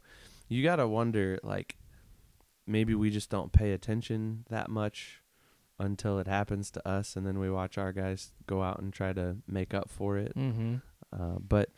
you 0.50 0.62
got 0.64 0.76
to 0.78 0.88
wonder 0.88 1.40
like 1.44 1.78
maybe 2.68 2.94
we 2.94 3.10
just 3.10 3.30
don't 3.30 3.52
pay 3.52 3.72
attention 3.72 4.46
that 4.50 4.70
much 4.70 5.22
until 5.80 6.20
it 6.20 6.28
happens 6.28 6.70
to 6.72 6.88
us 6.88 7.16
and 7.16 7.26
then 7.26 7.40
we 7.40 7.50
watch 7.50 7.78
our 7.78 7.92
guys 7.92 8.32
go 8.46 8.62
out 8.62 8.80
and 8.80 8.94
try 8.94 9.12
to 9.14 9.38
make 9.48 9.74
up 9.74 9.90
for 9.90 10.18
it. 10.18 10.34
mm-hmm. 10.36 10.76
Uh, 11.12 11.38
but 11.40 11.70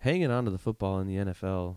hanging 0.00 0.30
on 0.30 0.44
to 0.44 0.50
the 0.50 0.58
football 0.58 0.98
in 0.98 1.06
the 1.06 1.16
NFL, 1.16 1.76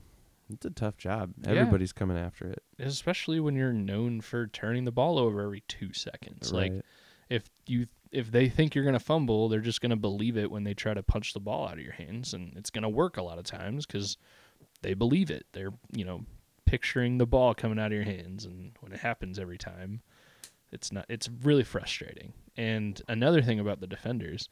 it's 0.51 0.65
a 0.65 0.69
tough 0.69 0.97
job. 0.97 1.33
Yeah. 1.41 1.51
Everybody's 1.51 1.93
coming 1.93 2.17
after 2.17 2.47
it. 2.47 2.63
especially 2.79 3.39
when 3.39 3.55
you're 3.55 3.73
known 3.73 4.21
for 4.21 4.47
turning 4.47 4.85
the 4.85 4.91
ball 4.91 5.17
over 5.17 5.41
every 5.41 5.63
two 5.67 5.93
seconds 5.93 6.51
like 6.53 6.71
if 7.29 7.43
you 7.67 7.87
if 8.11 8.31
they 8.31 8.47
think 8.47 8.73
you're 8.75 8.83
going 8.83 8.93
to 8.93 8.99
fumble, 8.99 9.49
they're 9.49 9.59
just 9.59 9.81
going 9.81 9.89
to 9.89 9.95
believe 9.97 10.37
it 10.37 10.49
when 10.49 10.63
they 10.63 10.73
try 10.73 10.93
to 10.93 11.03
punch 11.03 11.33
the 11.33 11.39
ball 11.39 11.67
out 11.67 11.73
of 11.73 11.83
your 11.83 11.93
hands 11.93 12.33
and 12.33 12.55
it's 12.55 12.69
going 12.69 12.83
to 12.83 12.89
work 12.89 13.17
a 13.17 13.23
lot 13.23 13.37
of 13.37 13.43
times 13.43 13.85
cuz 13.85 14.17
they 14.81 14.93
believe 14.93 15.29
it. 15.31 15.45
They're, 15.51 15.73
you 15.91 16.05
know, 16.05 16.25
picturing 16.65 17.17
the 17.17 17.25
ball 17.25 17.53
coming 17.53 17.79
out 17.79 17.87
of 17.87 17.93
your 17.93 18.03
hands 18.03 18.45
and 18.45 18.71
when 18.79 18.91
it 18.93 18.99
happens 18.99 19.37
every 19.39 19.57
time, 19.57 20.01
it's 20.71 20.91
not 20.91 21.05
it's 21.09 21.29
really 21.43 21.63
frustrating. 21.63 22.33
And 22.55 23.01
another 23.07 23.41
thing 23.41 23.59
about 23.59 23.81
the 23.81 23.87
defenders, 23.87 24.47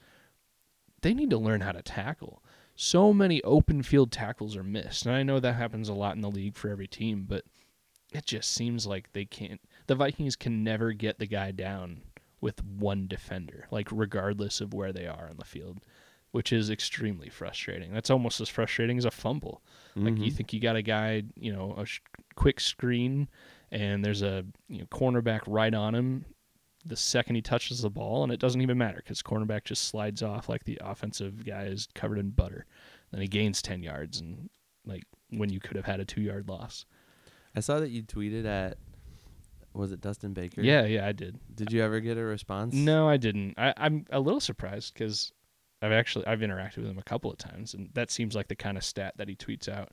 they 1.02 1.14
need 1.14 1.30
to 1.30 1.38
learn 1.38 1.62
how 1.62 1.72
to 1.72 1.82
tackle. 1.82 2.43
So 2.76 3.14
many 3.14 3.42
open 3.44 3.84
field 3.84 4.12
tackles 4.12 4.56
are 4.56 4.64
missed. 4.64 5.06
And 5.06 5.16
I 5.16 5.24
know 5.24 5.40
that 5.40 5.54
happens 5.56 5.90
a 5.90 5.94
lot 5.94 6.16
in 6.16 6.22
the 6.22 6.32
league 6.32 6.56
for 6.56 6.70
every 6.70 6.88
team, 6.88 7.26
but 7.28 7.46
it 8.12 8.26
just 8.26 8.52
seems 8.52 8.86
like 8.86 9.12
they 9.14 9.26
can't 9.26 9.60
the 9.88 9.96
Vikings 9.96 10.36
can 10.36 10.64
never 10.64 10.92
get 10.94 11.20
the 11.20 11.26
guy 11.28 11.52
down 11.52 12.02
with 12.42 12.64
one 12.64 13.08
defender, 13.08 13.68
like 13.72 13.88
regardless 13.92 14.60
of 14.62 14.74
where 14.74 14.92
they 14.94 15.08
are 15.08 15.28
on 15.30 15.38
the 15.38 15.46
field, 15.46 15.80
which 16.32 16.52
is 16.54 16.70
extremely 16.70 17.30
frustrating. 17.30 17.94
That's 17.94 18.10
almost 18.10 18.40
as 18.42 18.50
frustrating 18.50 18.98
as 18.98 19.06
a 19.06 19.12
fumble. 19.12 19.62
Like 19.96 20.18
you 20.18 20.32
Mhm. 20.32 20.34
think 20.36 20.54
you 20.54 20.60
got 20.60 20.76
a 20.76 20.82
guy, 20.82 21.24
you 21.36 21.54
know, 21.54 21.74
a 21.78 21.86
sh- 21.86 22.02
quick 22.36 22.60
screen, 22.60 23.30
and 23.72 24.04
there's 24.04 24.22
a 24.22 24.46
you 24.68 24.80
know, 24.80 24.86
cornerback 24.88 25.42
right 25.48 25.74
on 25.74 25.94
him. 25.96 26.26
The 26.86 26.96
second 26.96 27.36
he 27.36 27.42
touches 27.42 27.82
the 27.82 27.90
ball, 27.90 28.24
and 28.24 28.32
it 28.32 28.40
doesn't 28.40 28.62
even 28.62 28.78
matter 28.78 28.98
because 28.98 29.22
cornerback 29.22 29.64
just 29.64 29.88
slides 29.88 30.22
off 30.22 30.50
like 30.50 30.66
the 30.66 30.80
offensive 30.82 31.46
guy 31.46 31.64
is 31.64 31.88
covered 31.96 32.20
in 32.20 32.32
butter. 32.32 32.66
Then 33.12 33.22
he 33.22 33.28
gains 33.28 33.62
ten 33.62 33.84
yards, 33.84 34.20
and 34.20 34.50
like 34.86 35.04
when 35.30 35.50
you 35.50 35.60
could 35.60 35.78
have 35.78 35.86
had 35.86 36.00
a 36.00 36.06
two 36.06 36.22
yard 36.22 36.50
loss. 36.50 36.86
I 37.56 37.60
saw 37.60 37.80
that 37.80 37.90
you 37.90 38.04
tweeted 38.04 38.46
at 38.46 38.78
was 39.74 39.92
it 39.92 40.02
Dustin 40.02 40.34
Baker? 40.34 40.62
Yeah, 40.62 40.86
yeah, 40.86 41.08
I 41.08 41.12
did. 41.12 41.40
Did 41.56 41.72
you 41.72 41.82
ever 41.82 42.00
get 42.00 42.18
a 42.18 42.24
response? 42.24 42.76
No, 42.76 43.08
I 43.10 43.18
didn't. 43.18 43.56
I, 43.58 43.74
I'm 43.78 44.06
a 44.12 44.20
little 44.20 44.40
surprised 44.40 44.94
because 44.94 45.32
I've 45.82 45.92
actually 45.92 46.28
I've 46.28 46.40
interacted 46.40 46.78
with 46.78 46.88
him 46.88 47.00
a 47.00 47.04
couple 47.04 47.32
of 47.32 47.38
times, 47.38 47.74
and 47.74 47.90
that 47.94 48.12
seems 48.12 48.36
like 48.36 48.48
the 48.48 48.56
kind 48.56 48.78
of 48.78 48.84
stat 48.84 49.16
that 49.18 49.28
he 49.28 49.36
tweets 49.36 49.68
out. 49.68 49.92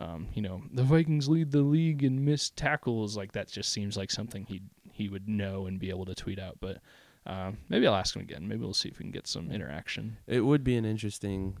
Um, 0.00 0.28
you 0.34 0.40
know, 0.40 0.62
the 0.72 0.82
Vikings 0.82 1.28
lead 1.28 1.52
the 1.52 1.60
league 1.60 2.02
in 2.02 2.24
missed 2.24 2.56
tackles. 2.56 3.16
Like 3.16 3.32
that 3.32 3.48
just 3.48 3.70
seems 3.70 3.96
like 3.96 4.10
something 4.10 4.46
he 4.46 4.62
he 4.92 5.08
would 5.08 5.28
know 5.28 5.66
and 5.66 5.78
be 5.78 5.90
able 5.90 6.06
to 6.06 6.14
tweet 6.14 6.38
out. 6.38 6.56
But 6.60 6.78
um, 7.26 7.58
maybe 7.68 7.86
I'll 7.86 7.94
ask 7.94 8.16
him 8.16 8.22
again. 8.22 8.48
Maybe 8.48 8.62
we'll 8.62 8.72
see 8.72 8.88
if 8.88 8.98
we 8.98 9.04
can 9.04 9.10
get 9.12 9.26
some 9.26 9.50
interaction. 9.50 10.16
It 10.26 10.40
would 10.40 10.64
be 10.64 10.76
an 10.76 10.86
interesting, 10.86 11.56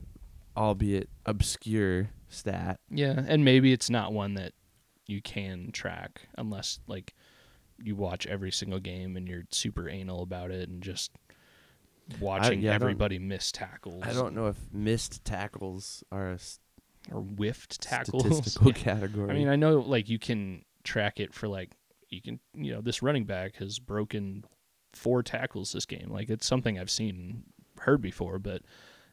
albeit 0.56 1.10
obscure 1.26 2.08
stat. 2.30 2.80
Yeah, 2.90 3.22
and 3.26 3.44
maybe 3.44 3.72
it's 3.74 3.90
not 3.90 4.12
one 4.14 4.34
that 4.34 4.52
you 5.06 5.20
can 5.20 5.70
track 5.72 6.22
unless 6.38 6.80
like 6.86 7.14
you 7.82 7.94
watch 7.96 8.26
every 8.26 8.52
single 8.52 8.78
game 8.80 9.16
and 9.16 9.28
you're 9.28 9.44
super 9.50 9.88
anal 9.88 10.22
about 10.22 10.50
it 10.50 10.68
and 10.68 10.82
just 10.82 11.10
watching 12.20 12.60
I 12.60 12.62
don't- 12.62 12.74
everybody 12.74 13.18
miss 13.18 13.52
tackles. 13.52 14.02
I 14.02 14.12
don't 14.14 14.34
know 14.34 14.46
if 14.46 14.56
missed 14.72 15.24
tackles 15.24 16.02
are 16.10 16.30
a 16.30 16.38
or 17.12 17.20
whiffed 17.22 17.80
tackles. 17.80 18.24
statistical 18.24 18.72
category. 18.74 19.30
I 19.30 19.34
mean, 19.34 19.48
I 19.48 19.56
know 19.56 19.78
like 19.78 20.08
you 20.08 20.18
can 20.18 20.64
track 20.84 21.20
it 21.20 21.34
for 21.34 21.48
like 21.48 21.70
you 22.08 22.20
can 22.22 22.40
you 22.54 22.72
know 22.72 22.80
this 22.80 23.02
running 23.02 23.24
back 23.24 23.56
has 23.56 23.78
broken 23.78 24.44
four 24.92 25.22
tackles 25.22 25.72
this 25.72 25.86
game. 25.86 26.08
Like 26.10 26.30
it's 26.30 26.46
something 26.46 26.78
I've 26.78 26.90
seen 26.90 27.44
heard 27.80 28.00
before, 28.02 28.38
but 28.38 28.62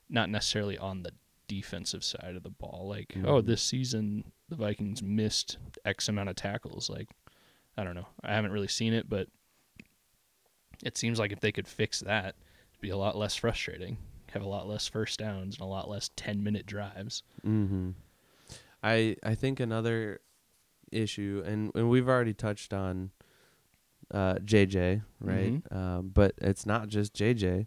not 0.09 0.29
necessarily 0.29 0.77
on 0.77 1.03
the 1.03 1.11
defensive 1.47 2.03
side 2.03 2.35
of 2.35 2.43
the 2.43 2.49
ball. 2.49 2.87
Like 2.89 3.13
oh, 3.23 3.41
Mhm. 3.41 3.45
this 3.45 3.61
season 3.61 4.31
the 4.49 4.55
Vikings 4.55 5.01
missed 5.03 5.57
X 5.85 6.07
amount 6.09 6.29
of 6.29 6.35
tackles. 6.35 6.89
Like 6.89 7.09
I 7.77 7.83
don't 7.83 7.95
know. 7.95 8.07
I 8.23 8.33
haven't 8.33 8.51
really 8.51 8.67
seen 8.67 8.93
it, 8.93 9.07
but 9.09 9.27
it 10.83 10.97
seems 10.97 11.19
like 11.19 11.31
if 11.31 11.39
they 11.39 11.51
could 11.51 11.67
fix 11.67 11.99
that, 12.01 12.35
it'd 12.71 12.81
be 12.81 12.89
a 12.89 12.97
lot 12.97 13.17
less 13.17 13.35
frustrating. 13.35 13.97
Have 14.38 14.46
a 14.46 14.50
lot 14.50 14.67
less 14.67 14.88
first 14.88 15.17
downs 15.17 15.56
and 15.56 15.62
a 15.62 15.65
lot 15.65 15.89
less 15.89 16.12
ten 16.15 16.44
minute 16.44 16.67
drives. 16.67 17.24
Mm-hmm. 17.44 17.89
I 18.84 19.15
I 19.24 19.34
think 19.34 19.60
another 19.60 20.20
issue, 20.91 21.41
and 21.44 21.72
and 21.74 21.89
we've 21.89 22.08
already 22.08 22.36
touched 22.36 22.72
on 22.72 23.10
uh, 24.13 24.36
JJ, 24.36 25.01
right? 25.20 25.53
Mhm. 25.63 25.75
Um, 25.75 26.12
but 26.13 26.36
it's 26.38 26.67
not 26.67 26.88
just 26.88 27.15
JJ. 27.15 27.65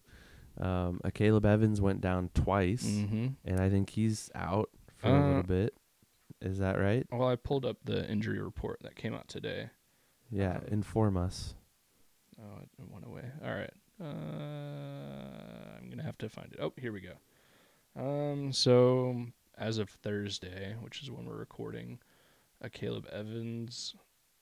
Um, 0.61 1.01
Akayleb 1.05 1.45
Evans 1.45 1.81
went 1.81 2.01
down 2.01 2.31
twice, 2.35 2.85
Mm-hmm. 2.87 3.27
and 3.45 3.61
I 3.61 3.69
think 3.69 3.91
he's 3.91 4.31
out 4.37 4.71
for 4.97 5.09
a 5.09 5.13
Uh, 5.13 5.27
little 5.27 5.43
bit. 5.43 5.75
Is 6.41 6.59
that 6.61 6.79
right? 6.79 7.05
Well, 7.11 7.27
I 7.29 7.35
pulled 7.35 7.67
up 7.67 7.79
the 7.85 8.09
injury 8.09 8.41
report 8.41 8.79
that 8.83 8.95
came 8.95 9.13
out 9.13 9.27
today. 9.27 9.71
Yeah, 10.31 10.59
um, 10.59 10.65
inform 10.69 11.17
us. 11.17 11.55
Oh, 12.41 12.61
it 12.63 12.69
went 12.89 13.07
away. 13.07 13.25
All 13.45 13.53
right. 13.53 13.73
Uh, 14.01 15.30
gonna 16.01 16.09
have 16.09 16.19
to 16.19 16.29
find 16.29 16.53
it. 16.53 16.59
Oh, 16.61 16.73
here 16.77 16.93
we 16.93 17.01
go. 17.01 17.15
Um, 17.97 18.53
so 18.53 19.27
as 19.59 19.79
of 19.79 19.91
Thursday, 19.91 20.75
which 20.81 21.03
is 21.03 21.11
when 21.11 21.27
we're 21.27 21.37
recording, 21.37 21.99
uh, 22.65 22.69
Caleb 22.73 23.07
Evans, 23.13 23.95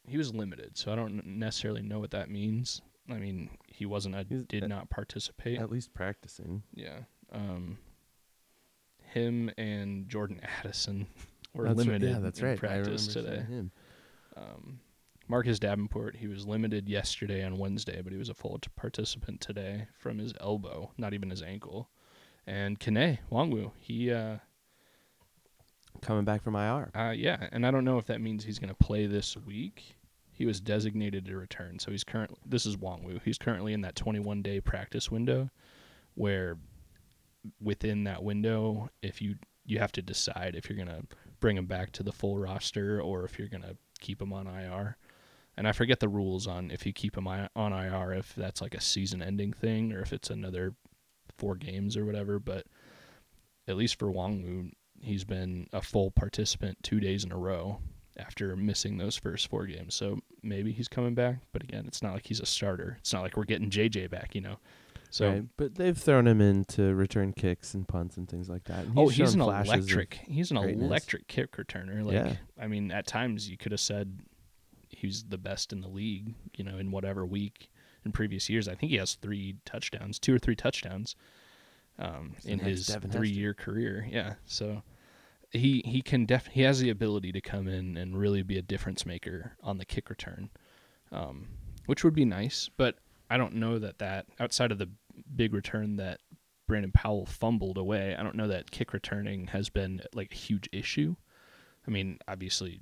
he 0.07 0.17
was 0.17 0.35
limited, 0.35 0.77
so 0.77 0.93
I 0.93 0.97
don't 0.97 1.25
necessarily 1.27 1.83
know 1.83 1.99
what 1.99 2.11
that 2.13 2.31
means. 2.31 2.81
I 3.11 3.15
mean, 3.15 3.51
he 3.67 3.87
wasn't. 3.87 4.15
I 4.15 4.25
He's 4.29 4.45
did 4.45 4.63
at- 4.65 4.69
not 4.69 4.91
participate. 4.91 5.59
At 5.59 5.71
least 5.71 5.95
practicing. 5.95 6.63
Yeah. 6.75 7.01
Um, 7.33 7.79
him 9.03 9.51
and 9.57 10.09
Jordan 10.09 10.41
Addison 10.61 11.07
were 11.55 11.65
That's 11.65 11.79
right. 11.79 11.87
limited 11.87 12.11
Yeah, 12.11 12.19
that's 12.19 12.41
in 12.41 12.47
right. 12.47 12.59
Practice 12.59 13.07
today. 13.09 13.45
Um, 14.37 14.81
Marcus 15.29 15.59
Davenport, 15.59 16.17
he 16.17 16.27
was 16.27 16.47
limited 16.47 16.89
yesterday 16.89 17.45
on 17.45 17.59
Wednesday, 17.59 18.01
but 18.03 18.13
he 18.13 18.19
was 18.19 18.31
a 18.31 18.35
full 18.35 18.59
participant 18.77 19.41
today 19.41 19.87
from 19.99 20.19
his 20.19 20.33
elbow, 20.41 20.91
not 20.97 21.13
even 21.13 21.31
his 21.31 21.43
ankle. 21.43 21.91
And 22.47 22.81
Kene 22.81 23.19
Nwangwu, 23.31 23.73
he, 23.79 24.11
uh, 24.11 24.39
Coming 26.01 26.25
back 26.25 26.43
from 26.43 26.55
IR. 26.55 26.91
uh, 26.95 27.11
yeah, 27.11 27.49
and 27.53 27.67
I 27.67 27.71
don't 27.71 27.85
know 27.85 27.99
if 27.99 28.07
that 28.07 28.21
means 28.21 28.45
he's 28.45 28.59
going 28.59 28.69
to 28.69 28.75
play 28.75 29.07
this 29.07 29.37
week. 29.37 29.97
He 30.33 30.47
was 30.47 30.61
designated 30.61 31.27
to 31.27 31.37
return, 31.37 31.79
so 31.81 31.91
he's 31.91 32.05
currently. 32.05 32.39
This 32.47 32.65
is 32.65 32.77
Nwangwu. 32.77 33.21
He's 33.25 33.39
currently 33.39 33.73
in 33.73 33.81
that 33.81 33.97
21 33.97 34.41
day 34.41 34.61
practice 34.61 35.11
window, 35.11 35.51
where 36.15 36.57
within 37.61 38.05
that 38.05 38.23
window, 38.23 38.91
if 39.03 39.21
you 39.21 39.35
you 39.67 39.81
have 39.81 39.93
to 39.93 40.03
decide 40.03 40.55
if 40.55 40.69
you're 40.71 40.83
going 40.83 40.89
to 40.89 41.05
bring 41.41 41.57
him 41.57 41.67
back 41.67 41.93
to 41.93 42.03
the 42.03 42.13
full 42.13 42.39
roster 42.39 43.03
or 43.03 43.25
if 43.25 43.39
you're 43.39 43.49
going 43.49 43.63
to 43.63 43.77
keep 44.01 44.23
him 44.23 44.33
on 44.33 44.47
IR. 44.47 44.97
And 45.59 45.67
I 45.67 45.73
forget 45.73 45.99
the 45.99 46.09
rules 46.09 46.47
on 46.47 46.71
if 46.71 46.87
you 46.87 46.93
keep 46.93 47.17
him 47.17 47.27
on 47.27 47.73
IR, 47.73 48.13
if 48.13 48.33
that's 48.37 48.63
like 48.63 48.75
a 48.75 48.81
season 48.81 49.21
ending 49.21 49.53
thing 49.53 49.93
or 49.93 50.01
if 50.01 50.13
it's 50.13 50.31
another 50.31 50.75
four 51.37 51.57
games 51.57 51.97
or 51.97 52.07
whatever. 52.07 52.39
But 52.39 52.67
at 53.67 53.77
least 53.77 53.99
for 53.99 54.07
Nwangwu, 54.07 54.71
he's 55.03 55.25
been 55.25 55.67
a 55.73 55.83
full 55.83 56.13
participant 56.13 56.79
two 56.85 57.01
days 57.01 57.25
in 57.25 57.33
a 57.33 57.37
row 57.37 57.81
after 58.17 58.55
missing 58.55 58.99
those 58.99 59.17
first 59.17 59.49
four 59.49 59.67
games. 59.67 59.97
So 59.97 60.21
maybe 60.45 60.71
he's 60.71 60.87
coming 60.87 61.17
back. 61.17 61.39
But 61.53 61.65
again, 61.65 61.87
it's 61.89 62.05
not 62.05 62.13
like 62.13 62.27
he's 62.27 62.41
a 62.41 62.47
starter. 62.47 62.97
It's 63.01 63.13
not 63.13 63.23
like 63.23 63.37
we're 63.37 63.43
getting 63.43 63.69
JJ 63.69 64.11
back, 64.11 64.37
you 64.37 64.41
know. 64.41 64.59
So 65.11 65.29
right? 65.29 65.45
But 65.57 65.75
they've 65.75 65.99
thrown 65.99 66.29
him 66.29 66.41
in 66.41 66.67
to 66.67 66.95
return 66.95 67.33
kicks 67.33 67.75
and 67.75 67.89
punts 67.89 68.17
and 68.17 68.29
things 68.29 68.49
like 68.49 68.63
that. 68.65 68.85
and 68.85 68.97
oh, 68.97 69.09
he's 69.09 69.35
an 69.35 69.41
electric. 69.41 70.21
He's 70.29 70.53
an 70.53 70.59
greatness. 70.59 70.87
electric 70.87 71.27
kick 71.27 71.57
returner. 71.57 72.05
Like 72.05 72.15
Yeah. 72.15 72.37
I 72.61 72.69
mean, 72.69 72.93
at 72.93 73.09
times 73.09 73.51
you 73.51 73.57
could 73.57 73.73
have 73.73 73.81
said 73.81 74.21
he's 74.99 75.25
the 75.25 75.39
best 75.39 75.73
in 75.73 75.81
the 75.81 75.89
league. 75.89 76.35
You 76.57 76.65
know, 76.65 76.79
in 76.79 76.91
whatever 76.91 77.25
week 77.25 77.71
in 78.05 78.13
previous 78.13 78.49
years. 78.49 78.69
I 78.69 78.75
think 78.75 78.91
he 78.91 78.99
has 78.99 79.15
three 79.15 79.57
touchdowns, 79.65 80.19
two 80.19 80.35
or 80.35 80.39
three 80.39 80.57
touchdowns, 80.57 81.17
um, 81.99 82.35
in 82.45 82.59
his 82.59 82.95
three-year 83.11 83.55
career. 83.55 84.07
Yeah, 84.11 84.35
so 84.47 84.83
he 85.51 85.83
he 85.85 86.03
can 86.03 86.27
def 86.27 86.47
he 86.49 86.63
has 86.63 86.81
the 86.81 86.91
ability 86.91 87.33
to 87.33 87.41
come 87.41 87.69
in 87.69 87.97
and 87.97 88.19
really 88.19 88.43
be 88.43 88.59
a 88.59 88.63
difference 88.63 89.07
maker 89.07 89.53
on 89.63 89.79
the 89.79 89.85
kick 89.85 90.11
return, 90.11 90.51
um, 91.13 91.49
which 91.87 92.05
would 92.05 92.15
be 92.15 92.25
nice. 92.25 92.71
But 92.77 92.97
I 93.31 93.37
don't 93.37 93.55
know 93.55 93.79
that 93.79 93.99
that 93.99 94.27
outside 94.41 94.73
of 94.73 94.79
the 94.79 94.89
big 95.35 95.53
return 95.53 95.97
that 95.97 96.21
Brandon 96.67 96.93
Powell 96.93 97.27
fumbled 97.27 97.79
away, 97.79 98.15
I 98.17 98.23
don't 98.23 98.37
know 98.37 98.49
that 98.49 98.71
kick 98.71 98.93
returning 98.93 99.49
has 99.49 99.69
been 99.69 100.03
like 100.15 100.33
a 100.33 100.37
huge 100.37 100.69
issue. 100.73 101.17
I 101.87 101.91
mean, 101.91 102.19
obviously, 102.29 102.81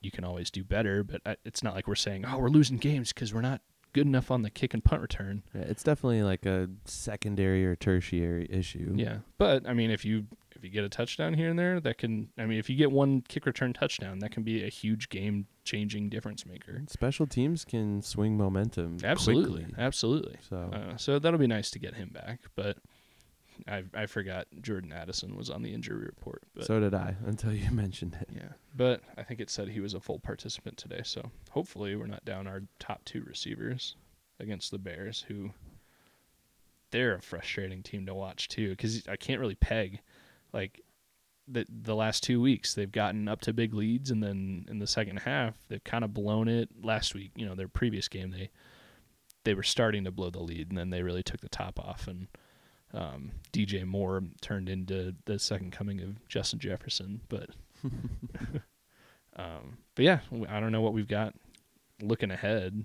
you 0.00 0.10
can 0.10 0.24
always 0.24 0.50
do 0.50 0.62
better, 0.64 1.02
but 1.02 1.20
I- 1.26 1.36
it's 1.44 1.62
not 1.62 1.74
like 1.74 1.86
we're 1.88 1.94
saying, 1.94 2.24
"Oh, 2.26 2.38
we're 2.38 2.48
losing 2.48 2.76
games 2.78 3.12
because 3.12 3.32
we're 3.34 3.40
not 3.40 3.60
good 3.92 4.06
enough 4.06 4.30
on 4.30 4.42
the 4.42 4.50
kick 4.50 4.74
and 4.74 4.84
punt 4.84 5.00
return." 5.02 5.42
Yeah, 5.54 5.62
it's 5.62 5.82
definitely 5.82 6.22
like 6.22 6.44
a 6.46 6.68
secondary 6.84 7.64
or 7.64 7.76
tertiary 7.76 8.46
issue. 8.50 8.92
Yeah, 8.96 9.18
but 9.38 9.68
I 9.68 9.72
mean, 9.74 9.90
if 9.90 10.04
you 10.04 10.26
if 10.54 10.64
you 10.64 10.70
get 10.70 10.84
a 10.84 10.88
touchdown 10.88 11.34
here 11.34 11.50
and 11.50 11.58
there, 11.58 11.80
that 11.80 11.98
can. 11.98 12.30
I 12.38 12.46
mean, 12.46 12.58
if 12.58 12.70
you 12.70 12.76
get 12.76 12.90
one 12.90 13.20
kick 13.22 13.44
return 13.44 13.72
touchdown, 13.74 14.20
that 14.20 14.30
can 14.30 14.42
be 14.42 14.64
a 14.64 14.68
huge 14.70 15.08
game 15.10 15.46
changing 15.64 16.08
difference 16.08 16.46
maker. 16.46 16.82
Special 16.88 17.26
teams 17.26 17.64
can 17.64 18.00
swing 18.00 18.36
momentum. 18.38 18.96
Absolutely, 19.04 19.64
quickly. 19.64 19.82
absolutely. 19.82 20.36
So 20.48 20.56
Uh, 20.72 20.96
so 20.96 21.18
that'll 21.18 21.38
be 21.40 21.46
nice 21.46 21.70
to 21.72 21.78
get 21.78 21.94
him 21.94 22.08
back, 22.10 22.40
but. 22.54 22.78
I 23.66 23.84
I 23.94 24.06
forgot 24.06 24.46
Jordan 24.60 24.92
Addison 24.92 25.36
was 25.36 25.50
on 25.50 25.62
the 25.62 25.72
injury 25.72 26.04
report, 26.04 26.42
but 26.54 26.66
so 26.66 26.80
did 26.80 26.94
I 26.94 27.16
until 27.24 27.52
you 27.52 27.70
mentioned 27.72 28.16
it. 28.20 28.28
Yeah, 28.34 28.52
but 28.74 29.02
I 29.16 29.22
think 29.22 29.40
it 29.40 29.50
said 29.50 29.68
he 29.68 29.80
was 29.80 29.94
a 29.94 30.00
full 30.00 30.18
participant 30.18 30.76
today, 30.76 31.02
so 31.04 31.30
hopefully 31.50 31.96
we're 31.96 32.06
not 32.06 32.24
down 32.24 32.46
our 32.46 32.62
top 32.78 33.04
two 33.04 33.22
receivers 33.26 33.96
against 34.38 34.70
the 34.70 34.78
Bears, 34.78 35.24
who 35.28 35.50
they're 36.90 37.16
a 37.16 37.22
frustrating 37.22 37.82
team 37.82 38.06
to 38.06 38.14
watch 38.14 38.48
too 38.48 38.70
because 38.70 39.06
I 39.08 39.16
can't 39.16 39.40
really 39.40 39.54
peg 39.54 40.00
like 40.52 40.80
the 41.48 41.66
the 41.68 41.94
last 41.94 42.22
two 42.22 42.40
weeks 42.40 42.74
they've 42.74 42.90
gotten 42.90 43.28
up 43.28 43.40
to 43.42 43.52
big 43.52 43.74
leads 43.74 44.10
and 44.10 44.22
then 44.22 44.66
in 44.68 44.78
the 44.78 44.86
second 44.86 45.18
half 45.18 45.56
they've 45.68 45.82
kind 45.84 46.04
of 46.04 46.14
blown 46.14 46.48
it. 46.48 46.70
Last 46.82 47.14
week, 47.14 47.32
you 47.36 47.46
know, 47.46 47.54
their 47.54 47.68
previous 47.68 48.08
game 48.08 48.30
they 48.30 48.50
they 49.44 49.54
were 49.54 49.62
starting 49.62 50.04
to 50.04 50.10
blow 50.10 50.30
the 50.30 50.40
lead 50.40 50.68
and 50.68 50.78
then 50.78 50.90
they 50.90 51.02
really 51.02 51.22
took 51.22 51.40
the 51.40 51.48
top 51.48 51.78
off 51.78 52.08
and 52.08 52.28
um, 52.94 53.32
DJ 53.52 53.84
Moore 53.84 54.22
turned 54.40 54.68
into 54.68 55.14
the 55.26 55.38
second 55.38 55.72
coming 55.72 56.00
of 56.00 56.26
Justin 56.28 56.58
Jefferson, 56.58 57.20
but 57.28 57.50
um, 59.36 59.78
but 59.94 60.04
yeah, 60.04 60.20
I 60.48 60.60
don't 60.60 60.72
know 60.72 60.80
what 60.80 60.92
we've 60.94 61.08
got 61.08 61.34
looking 62.02 62.30
ahead 62.30 62.84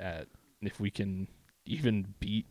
at 0.00 0.26
if 0.60 0.80
we 0.80 0.90
can 0.90 1.28
even 1.66 2.14
beat 2.20 2.46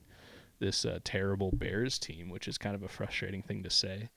this 0.60 0.86
uh, 0.86 1.00
terrible 1.04 1.52
Bears 1.52 1.98
team, 2.00 2.30
which 2.30 2.48
is 2.48 2.58
kind 2.58 2.76
of 2.76 2.84
a 2.84 2.88
frustrating 2.88 3.42
thing 3.42 3.64
to 3.64 3.70
say. 3.70 4.10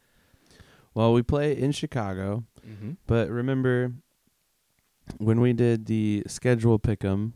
Well, 0.94 1.12
we 1.12 1.22
play 1.22 1.56
in 1.56 1.72
Chicago, 1.72 2.44
Mm-hmm. 2.66 2.92
but 3.06 3.28
remember 3.28 3.92
when 5.18 5.40
we 5.42 5.52
did 5.52 5.84
the 5.86 6.22
schedule 6.26 6.78
pick'em, 6.78 7.32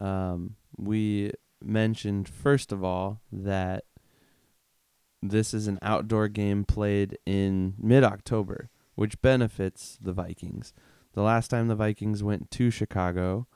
um, 0.00 0.56
we 0.78 1.32
mentioned 1.62 2.26
first 2.28 2.72
of 2.72 2.82
all 2.84 3.20
that 3.32 3.84
this 5.30 5.52
is 5.54 5.66
an 5.66 5.78
outdoor 5.82 6.28
game 6.28 6.64
played 6.64 7.18
in 7.26 7.74
mid-October, 7.78 8.70
which 8.94 9.20
benefits 9.22 9.98
the 10.00 10.12
Vikings. 10.12 10.72
The 11.14 11.22
last 11.22 11.48
time 11.48 11.68
the 11.68 11.74
Vikings 11.74 12.22
went 12.22 12.50
to 12.52 12.70
Chicago, 12.70 13.46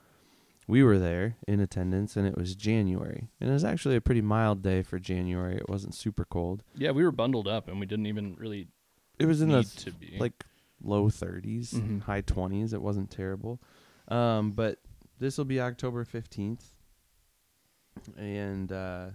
we 0.67 0.83
were 0.83 0.97
there 0.99 1.37
in 1.47 1.59
attendance, 1.59 2.15
and 2.15 2.27
it 2.27 2.37
was 2.37 2.55
January, 2.55 3.29
and 3.39 3.49
it 3.49 3.53
was 3.53 3.63
actually 3.65 3.95
a 3.95 4.01
pretty 4.01 4.21
mild 4.21 4.61
day 4.61 4.81
for 4.81 4.99
January. 4.99 5.55
It 5.57 5.69
wasn't 5.69 5.93
super 5.95 6.25
cold. 6.25 6.63
Yeah, 6.75 6.91
we 6.91 7.03
were 7.03 7.11
bundled 7.11 7.47
up 7.47 7.67
and 7.67 7.79
we 7.79 7.85
didn't 7.85 8.05
even 8.07 8.35
really 8.35 8.67
It 9.19 9.25
was 9.25 9.41
in 9.41 9.49
need 9.49 9.65
the 9.65 9.81
to 9.81 9.91
be 9.91 10.17
like 10.19 10.45
low 10.83 11.09
30s, 11.09 11.73
Mhm. 11.73 12.01
high 12.03 12.21
20s. 12.21 12.73
It 12.73 12.81
wasn't 12.81 13.11
terrible. 13.11 13.61
Um, 14.07 14.51
but 14.51 14.79
this 15.19 15.37
will 15.37 15.45
be 15.45 15.59
October 15.59 16.03
15th. 16.05 16.73
And 18.17 18.71
uh, 18.71 19.09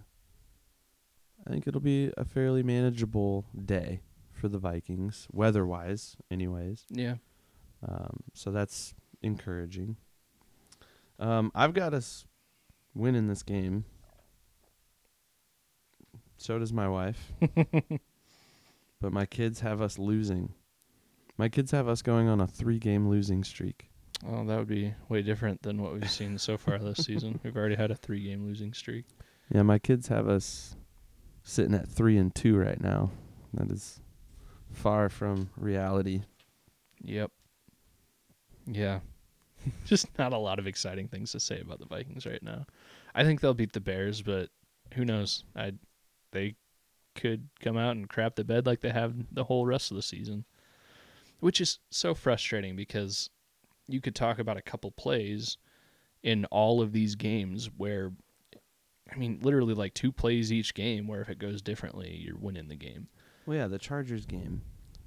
I 1.46 1.50
think 1.50 1.66
it'll 1.66 1.80
be 1.80 2.10
a 2.16 2.24
fairly 2.24 2.62
manageable 2.62 3.46
day 3.64 4.00
for 4.32 4.48
the 4.48 4.58
Vikings, 4.58 5.28
weather 5.32 5.66
wise, 5.66 6.16
anyways. 6.30 6.84
yeah. 6.90 7.16
Um, 7.86 8.20
so 8.32 8.50
that's 8.50 8.94
encouraging. 9.22 9.96
Um, 11.18 11.52
I've 11.54 11.74
got 11.74 11.94
us 11.94 12.26
winning 12.94 13.28
this 13.28 13.42
game. 13.42 13.84
So 16.38 16.58
does 16.58 16.72
my 16.72 16.88
wife. 16.88 17.32
but 19.00 19.12
my 19.12 19.26
kids 19.26 19.60
have 19.60 19.80
us 19.80 19.98
losing. 19.98 20.54
My 21.38 21.48
kids 21.48 21.70
have 21.70 21.86
us 21.86 22.02
going 22.02 22.28
on 22.28 22.40
a 22.40 22.46
three 22.46 22.78
game 22.78 23.08
losing 23.08 23.44
streak. 23.44 23.90
Well, 24.24 24.44
that 24.46 24.58
would 24.58 24.68
be 24.68 24.94
way 25.08 25.22
different 25.22 25.62
than 25.62 25.82
what 25.82 25.92
we've 25.92 26.10
seen 26.10 26.38
so 26.38 26.56
far 26.56 26.78
this 26.78 27.04
season. 27.04 27.38
We've 27.42 27.56
already 27.56 27.76
had 27.76 27.90
a 27.90 27.94
three 27.94 28.24
game 28.24 28.44
losing 28.44 28.72
streak. 28.72 29.04
Yeah, 29.54 29.62
my 29.62 29.78
kids 29.78 30.08
have 30.08 30.28
us 30.28 30.76
sitting 31.46 31.74
at 31.74 31.88
three 31.88 32.18
and 32.18 32.34
two 32.34 32.58
right 32.58 32.80
now. 32.80 33.10
That 33.54 33.70
is 33.70 34.00
far 34.72 35.08
from 35.08 35.48
reality. 35.56 36.22
Yep. 37.02 37.30
Yeah. 38.66 38.98
Just 39.84 40.06
not 40.18 40.32
a 40.32 40.38
lot 40.38 40.58
of 40.58 40.66
exciting 40.66 41.06
things 41.06 41.32
to 41.32 41.40
say 41.40 41.60
about 41.60 41.78
the 41.78 41.86
Vikings 41.86 42.26
right 42.26 42.42
now. 42.42 42.66
I 43.14 43.22
think 43.22 43.40
they'll 43.40 43.54
beat 43.54 43.72
the 43.72 43.80
Bears, 43.80 44.22
but 44.22 44.50
who 44.94 45.04
knows? 45.04 45.44
I 45.54 45.72
they 46.32 46.56
could 47.14 47.48
come 47.60 47.78
out 47.78 47.96
and 47.96 48.08
crap 48.08 48.34
the 48.34 48.44
bed 48.44 48.66
like 48.66 48.80
they 48.80 48.90
have 48.90 49.14
the 49.32 49.44
whole 49.44 49.64
rest 49.64 49.90
of 49.90 49.96
the 49.96 50.02
season. 50.02 50.44
Which 51.38 51.60
is 51.60 51.78
so 51.90 52.14
frustrating 52.14 52.74
because 52.74 53.30
you 53.86 54.00
could 54.00 54.16
talk 54.16 54.40
about 54.40 54.56
a 54.56 54.62
couple 54.62 54.90
plays 54.90 55.58
in 56.24 56.44
all 56.46 56.82
of 56.82 56.92
these 56.92 57.14
games 57.14 57.70
where 57.76 58.12
I 59.12 59.16
mean, 59.16 59.38
literally 59.42 59.74
like 59.74 59.94
two 59.94 60.12
plays 60.12 60.52
each 60.52 60.74
game 60.74 61.06
where 61.06 61.20
if 61.20 61.28
it 61.28 61.38
goes 61.38 61.62
differently, 61.62 62.16
you're 62.16 62.36
winning 62.36 62.68
the 62.68 62.76
game. 62.76 63.08
Well, 63.46 63.56
yeah, 63.56 63.66
the 63.68 63.78
Chargers 63.78 64.26
game, 64.26 64.62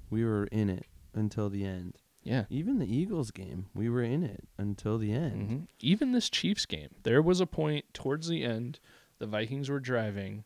we 0.08 0.24
were 0.24 0.46
in 0.46 0.70
it 0.70 0.86
until 1.14 1.50
the 1.50 1.64
end. 1.64 1.96
Yeah. 2.22 2.44
Even 2.50 2.78
the 2.78 2.94
Eagles 2.94 3.30
game, 3.30 3.66
we 3.74 3.88
were 3.88 4.02
in 4.02 4.22
it 4.22 4.48
until 4.58 4.98
the 4.98 5.12
end. 5.12 5.48
hmm 5.48 5.58
Even 5.80 6.12
this 6.12 6.30
Chiefs 6.30 6.66
game, 6.66 6.88
there 7.02 7.22
was 7.22 7.40
a 7.40 7.46
point 7.46 7.84
towards 7.92 8.28
the 8.28 8.44
end, 8.44 8.78
the 9.18 9.26
Vikings 9.26 9.68
were 9.68 9.80
driving. 9.80 10.44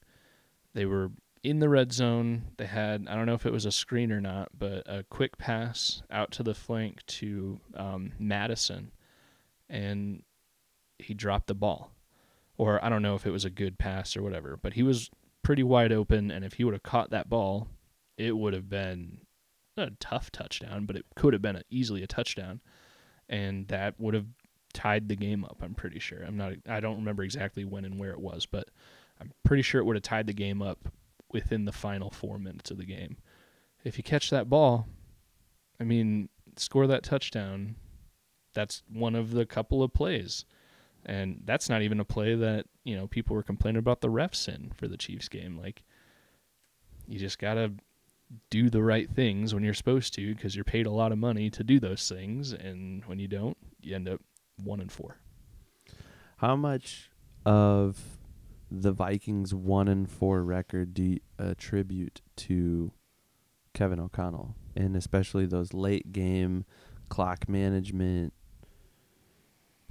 They 0.75 0.85
were 0.87 1.13
in 1.45 1.61
the 1.61 1.69
red 1.69 1.93
zone. 1.93 2.47
They 2.57 2.67
had, 2.67 3.07
I 3.09 3.15
don't 3.15 3.27
know 3.27 3.35
if 3.35 3.47
it 3.47 3.53
was 3.53 3.67
a 3.67 3.73
screen 3.73 4.11
or 4.11 4.21
not, 4.21 4.49
but 4.59 4.83
a 4.87 5.05
quick 5.05 5.39
pass 5.39 6.03
out 6.11 6.33
to 6.33 6.43
the 6.43 6.55
flank 6.55 7.07
to 7.07 7.61
um, 7.77 8.13
Madison, 8.19 8.91
and 9.69 10.23
he 10.99 11.15
dropped 11.15 11.47
the 11.47 11.55
ball. 11.55 11.94
Or 12.57 12.85
I 12.85 12.89
don't 12.89 13.03
know 13.03 13.15
if 13.15 13.27
it 13.27 13.31
was 13.31 13.45
a 13.45 13.51
good 13.51 13.79
pass 13.79 14.17
or 14.17 14.23
whatever, 14.23 14.57
but 14.57 14.75
he 14.75 14.83
was 14.83 15.11
pretty 15.43 15.63
wide 15.63 15.93
open, 15.93 16.31
and 16.31 16.45
if 16.45 16.55
he 16.55 16.65
would 16.65 16.75
have 16.75 16.83
caught 16.83 17.11
that 17.11 17.29
ball, 17.29 17.69
it 18.17 18.37
would 18.37 18.55
have 18.55 18.69
been 18.69 19.19
a 19.77 19.91
tough 19.99 20.31
touchdown, 20.31 20.87
but 20.87 20.97
it 20.97 21.05
could 21.17 21.33
have 21.33 21.43
been 21.43 21.57
a, 21.57 21.63
easily 21.69 22.03
a 22.03 22.07
touchdown, 22.07 22.61
and 23.29 23.67
that 23.69 23.99
would 23.99 24.15
have 24.15 24.27
tied 24.73 25.09
the 25.09 25.17
game 25.17 25.45
up. 25.45 25.59
I'm 25.63 25.75
pretty 25.75 25.99
sure. 25.99 26.23
I'm 26.23 26.37
not. 26.37 26.53
I 26.69 26.81
don't 26.81 26.97
remember 26.97 27.23
exactly 27.23 27.65
when 27.65 27.85
and 27.85 27.99
where 27.99 28.13
it 28.13 28.21
was, 28.21 28.47
but 28.47 28.69
I'm 29.21 29.33
pretty 29.45 29.63
sure 29.63 29.81
it 29.81 29.85
would 29.85 29.97
have 29.97 30.03
tied 30.03 30.27
the 30.27 30.33
game 30.33 30.63
up 30.63 30.89
within 31.33 31.65
the 31.65 31.73
final 31.73 32.11
four 32.11 32.39
minutes 32.39 32.71
of 32.71 32.79
the 32.79 32.87
game. 32.87 33.17
If 33.85 33.99
you 33.99 34.05
catch 34.05 34.31
that 34.31 34.49
ball, 34.49 34.87
I 35.81 35.85
mean, 35.85 36.29
score 36.57 36.87
that 36.87 37.03
touchdown. 37.03 37.77
That's 38.55 38.83
one 38.89 39.17
of 39.17 39.33
the 39.33 39.45
couple 39.45 39.83
of 39.83 39.93
plays, 39.93 40.45
and 41.07 41.41
that's 41.45 41.69
not 41.69 41.83
even 41.83 42.01
a 42.01 42.05
play 42.05 42.35
that 42.35 42.67
you 42.85 42.97
know 42.97 43.07
people 43.07 43.35
were 43.35 43.43
complaining 43.43 43.79
about 43.79 44.01
the 44.01 44.09
refs 44.09 44.49
in 44.49 44.73
for 44.77 44.89
the 44.89 44.97
Chiefs 44.97 45.29
game. 45.29 45.59
Like, 45.59 45.83
you 47.07 47.19
just 47.19 47.39
gotta 47.39 47.73
do 48.51 48.71
the 48.71 48.83
right 48.83 49.11
things 49.11 49.55
when 49.55 49.63
you're 49.63 49.75
supposed 49.75 50.15
to 50.15 50.35
because 50.35 50.55
you're 50.57 50.65
paid 50.65 50.87
a 50.87 50.91
lot 50.91 51.13
of 51.13 51.19
money 51.19 51.51
to 51.51 51.65
do 51.65 51.79
those 51.81 52.09
things, 52.09 52.53
and 52.53 53.05
when 53.07 53.19
you 53.19 53.29
don't, 53.29 53.57
you 53.81 53.95
end 53.95 54.09
up 54.09 54.21
one 54.63 54.81
and 54.81 54.93
four. 54.93 55.19
How 56.39 56.57
much 56.57 57.11
of 57.47 58.19
the 58.71 58.93
Vikings 58.93 59.55
one 59.55 59.89
and 59.89 60.11
four 60.11 60.43
record 60.43 60.95
do 60.95 61.03
you 61.03 61.21
attribute 61.39 62.21
to 62.37 62.93
Kevin 63.73 64.01
O'Connell, 64.01 64.57
and 64.77 64.97
especially 64.97 65.47
those 65.47 65.73
late 65.73 66.13
game 66.13 66.65
clock 67.09 67.49
management? 67.49 68.33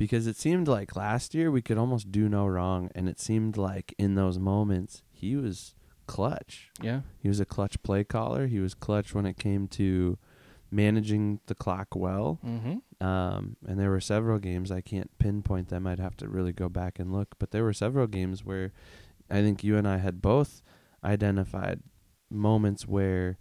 Because 0.04 0.28
it 0.28 0.36
seemed 0.36 0.68
like 0.68 0.98
last 0.98 1.34
year 1.34 1.50
we 1.50 1.62
could 1.62 1.78
almost 1.78 2.12
do 2.12 2.28
no 2.28 2.46
wrong, 2.46 2.90
and 2.94 3.08
it 3.08 3.22
seemed 3.22 3.56
like 3.56 3.96
in 3.98 4.16
those 4.16 4.38
moments 4.38 5.02
he 5.14 5.38
was 5.38 5.76
clutch. 6.08 6.72
Yeah, 6.82 7.04
He 7.20 7.30
was 7.30 7.40
a 7.40 7.46
clutch 7.46 7.82
play 7.84 8.04
caller. 8.04 8.48
He 8.48 8.60
was 8.60 8.74
clutch 8.74 9.16
when 9.16 9.26
it 9.26 9.38
came 9.38 9.70
to 9.70 10.18
managing 10.70 11.40
the 11.46 11.56
clock 11.56 11.96
well. 11.96 12.38
mm-hmm. 12.46 12.80
Um, 13.02 13.56
and 13.66 13.80
there 13.80 13.92
were 13.92 14.02
several 14.02 14.40
games 14.40 14.72
I 14.72 14.82
can't 14.82 15.10
pinpoint 15.20 15.70
them. 15.70 15.88
I'd 15.88 16.00
have 16.00 16.18
to 16.18 16.28
really 16.28 16.52
go 16.52 16.68
back 16.68 17.00
and 17.00 17.14
look. 17.14 17.36
But 17.40 17.52
there 17.52 17.64
were 17.64 17.72
several 17.72 18.08
games 18.08 18.44
where 18.44 18.74
I 19.32 19.42
think 19.42 19.64
you 19.64 19.78
and 19.78 19.88
I 19.88 20.00
had 20.00 20.22
both 20.22 20.62
identified 21.02 21.80
moments 22.30 22.86
where 22.86 23.38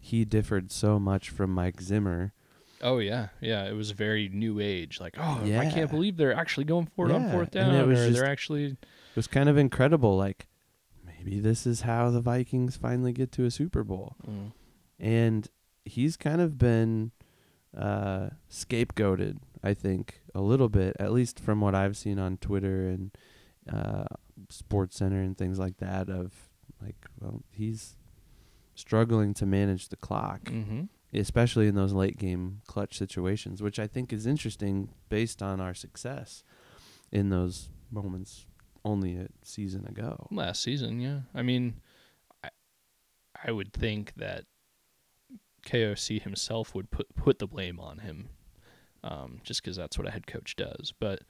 he 0.00 0.24
differed 0.24 0.72
so 0.72 0.98
much 0.98 1.28
from 1.28 1.52
Mike 1.52 1.82
Zimmer. 1.82 2.32
Oh 2.82 2.98
yeah, 2.98 3.28
yeah. 3.40 3.64
It 3.68 3.72
was 3.74 3.90
very 3.92 4.28
new 4.28 4.58
age. 4.60 5.00
Like, 5.00 5.14
oh, 5.18 5.40
I 5.44 5.70
can't 5.70 5.90
believe 5.90 6.16
they're 6.16 6.34
actually 6.34 6.64
going 6.64 6.88
for 6.96 7.08
it 7.08 7.12
on 7.14 7.22
Yeah, 7.22 7.32
fourth 7.32 7.54
and 7.56 7.70
down, 7.72 7.74
it 7.76 7.86
was 7.86 7.98
just- 7.98 8.14
they're 8.18 8.28
actually. 8.28 8.64
It 8.66 9.16
was 9.16 9.26
kind 9.26 9.48
of 9.48 9.56
incredible. 9.58 10.16
Like 10.16 10.46
maybe 11.06 11.38
this 11.40 11.66
is 11.66 11.82
how 11.82 12.10
the 12.10 12.20
Vikings 12.20 12.76
finally 12.76 13.12
get 13.12 13.30
to 13.32 13.44
a 13.44 13.50
Super 13.50 13.84
Bowl. 13.84 14.16
Mm. 14.26 14.52
and 14.98 15.48
he's 15.84 16.16
kind 16.16 16.40
of 16.40 16.58
been 16.58 17.10
uh, 17.76 18.30
scapegoated. 18.50 19.38
I 19.62 19.74
think 19.74 20.20
a 20.34 20.40
little 20.40 20.68
bit, 20.68 20.96
at 20.98 21.12
least 21.12 21.38
from 21.40 21.60
what 21.60 21.74
I've 21.74 21.96
seen 21.96 22.18
on 22.18 22.36
Twitter 22.38 22.88
and 22.88 23.10
uh, 23.72 24.04
Sports 24.48 24.96
Center 24.96 25.20
and 25.22 25.36
things 25.38 25.58
like 25.58 25.76
that. 25.78 26.08
Of 26.08 26.32
like, 26.80 26.96
well, 27.20 27.42
he's 27.50 27.96
struggling 28.74 29.34
to 29.34 29.46
manage 29.46 29.88
the 29.88 29.96
clock, 29.96 30.44
Mm-hmm. 30.46 30.82
Especially 31.12 31.68
in 31.68 31.74
those 31.74 31.92
late 31.92 32.18
game 32.18 32.62
clutch 32.66 32.96
situations, 32.96 33.62
which 33.62 33.78
I 33.78 33.86
think 33.86 34.12
is 34.12 34.26
interesting 34.26 34.88
based 35.08 35.42
on 35.42 35.60
our 35.60 35.74
success 35.74 36.44
in 37.10 37.28
those 37.28 37.68
moments 37.90 38.46
only 38.84 39.16
a 39.16 39.28
season 39.42 39.86
ago. 39.86 40.26
Last 40.30 40.62
season, 40.62 41.00
yeah. 41.00 41.20
I 41.34 41.42
mean, 41.42 41.80
I, 42.42 42.48
I 43.44 43.52
would 43.52 43.72
think 43.72 44.14
that 44.16 44.44
KOC 45.66 46.22
himself 46.22 46.74
would 46.74 46.90
put 46.90 47.14
put 47.14 47.38
the 47.38 47.46
blame 47.46 47.78
on 47.78 47.98
him, 47.98 48.30
um, 49.04 49.40
just 49.44 49.62
because 49.62 49.76
that's 49.76 49.98
what 49.98 50.08
a 50.08 50.10
head 50.10 50.26
coach 50.26 50.56
does. 50.56 50.92
But 50.98 51.20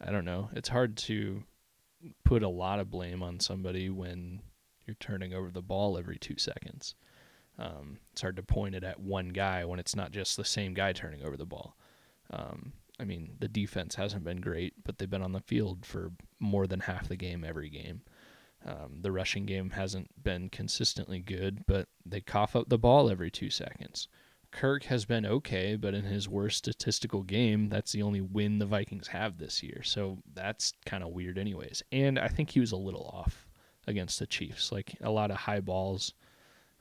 I 0.00 0.10
don't 0.10 0.24
know. 0.24 0.50
It's 0.54 0.68
hard 0.68 0.96
to 0.98 1.44
put 2.24 2.42
a 2.42 2.48
lot 2.48 2.80
of 2.80 2.90
blame 2.90 3.22
on 3.22 3.40
somebody 3.40 3.88
when 3.88 4.42
you're 4.86 4.96
turning 4.98 5.32
over 5.32 5.50
the 5.50 5.62
ball 5.62 5.96
every 5.96 6.18
two 6.18 6.36
seconds. 6.36 6.94
Um, 7.58 7.98
it's 8.12 8.22
hard 8.22 8.36
to 8.36 8.42
point 8.42 8.74
it 8.74 8.84
at 8.84 9.00
one 9.00 9.28
guy 9.28 9.64
when 9.64 9.78
it's 9.78 9.96
not 9.96 10.10
just 10.10 10.36
the 10.36 10.44
same 10.44 10.74
guy 10.74 10.92
turning 10.92 11.22
over 11.22 11.36
the 11.36 11.46
ball. 11.46 11.76
Um, 12.30 12.72
I 12.98 13.04
mean, 13.04 13.36
the 13.40 13.48
defense 13.48 13.94
hasn't 13.94 14.24
been 14.24 14.40
great, 14.40 14.74
but 14.84 14.98
they've 14.98 15.10
been 15.10 15.22
on 15.22 15.32
the 15.32 15.40
field 15.40 15.84
for 15.84 16.12
more 16.40 16.66
than 16.66 16.80
half 16.80 17.08
the 17.08 17.16
game 17.16 17.44
every 17.44 17.68
game. 17.68 18.02
Um, 18.64 18.98
the 19.00 19.12
rushing 19.12 19.44
game 19.44 19.70
hasn't 19.70 20.22
been 20.22 20.48
consistently 20.48 21.18
good, 21.18 21.64
but 21.66 21.88
they 22.06 22.20
cough 22.20 22.54
up 22.54 22.68
the 22.68 22.78
ball 22.78 23.10
every 23.10 23.30
two 23.30 23.50
seconds. 23.50 24.08
Kirk 24.52 24.84
has 24.84 25.04
been 25.04 25.26
okay, 25.26 25.76
but 25.76 25.94
in 25.94 26.04
his 26.04 26.28
worst 26.28 26.58
statistical 26.58 27.22
game, 27.22 27.68
that's 27.68 27.90
the 27.92 28.02
only 28.02 28.20
win 28.20 28.58
the 28.58 28.66
Vikings 28.66 29.08
have 29.08 29.38
this 29.38 29.62
year. 29.62 29.82
So 29.82 30.18
that's 30.34 30.74
kind 30.84 31.02
of 31.02 31.10
weird, 31.10 31.38
anyways. 31.38 31.82
And 31.90 32.18
I 32.18 32.28
think 32.28 32.50
he 32.50 32.60
was 32.60 32.72
a 32.72 32.76
little 32.76 33.10
off 33.12 33.48
against 33.86 34.18
the 34.18 34.26
Chiefs, 34.26 34.70
like 34.70 34.94
a 35.00 35.10
lot 35.10 35.30
of 35.30 35.38
high 35.38 35.60
balls. 35.60 36.12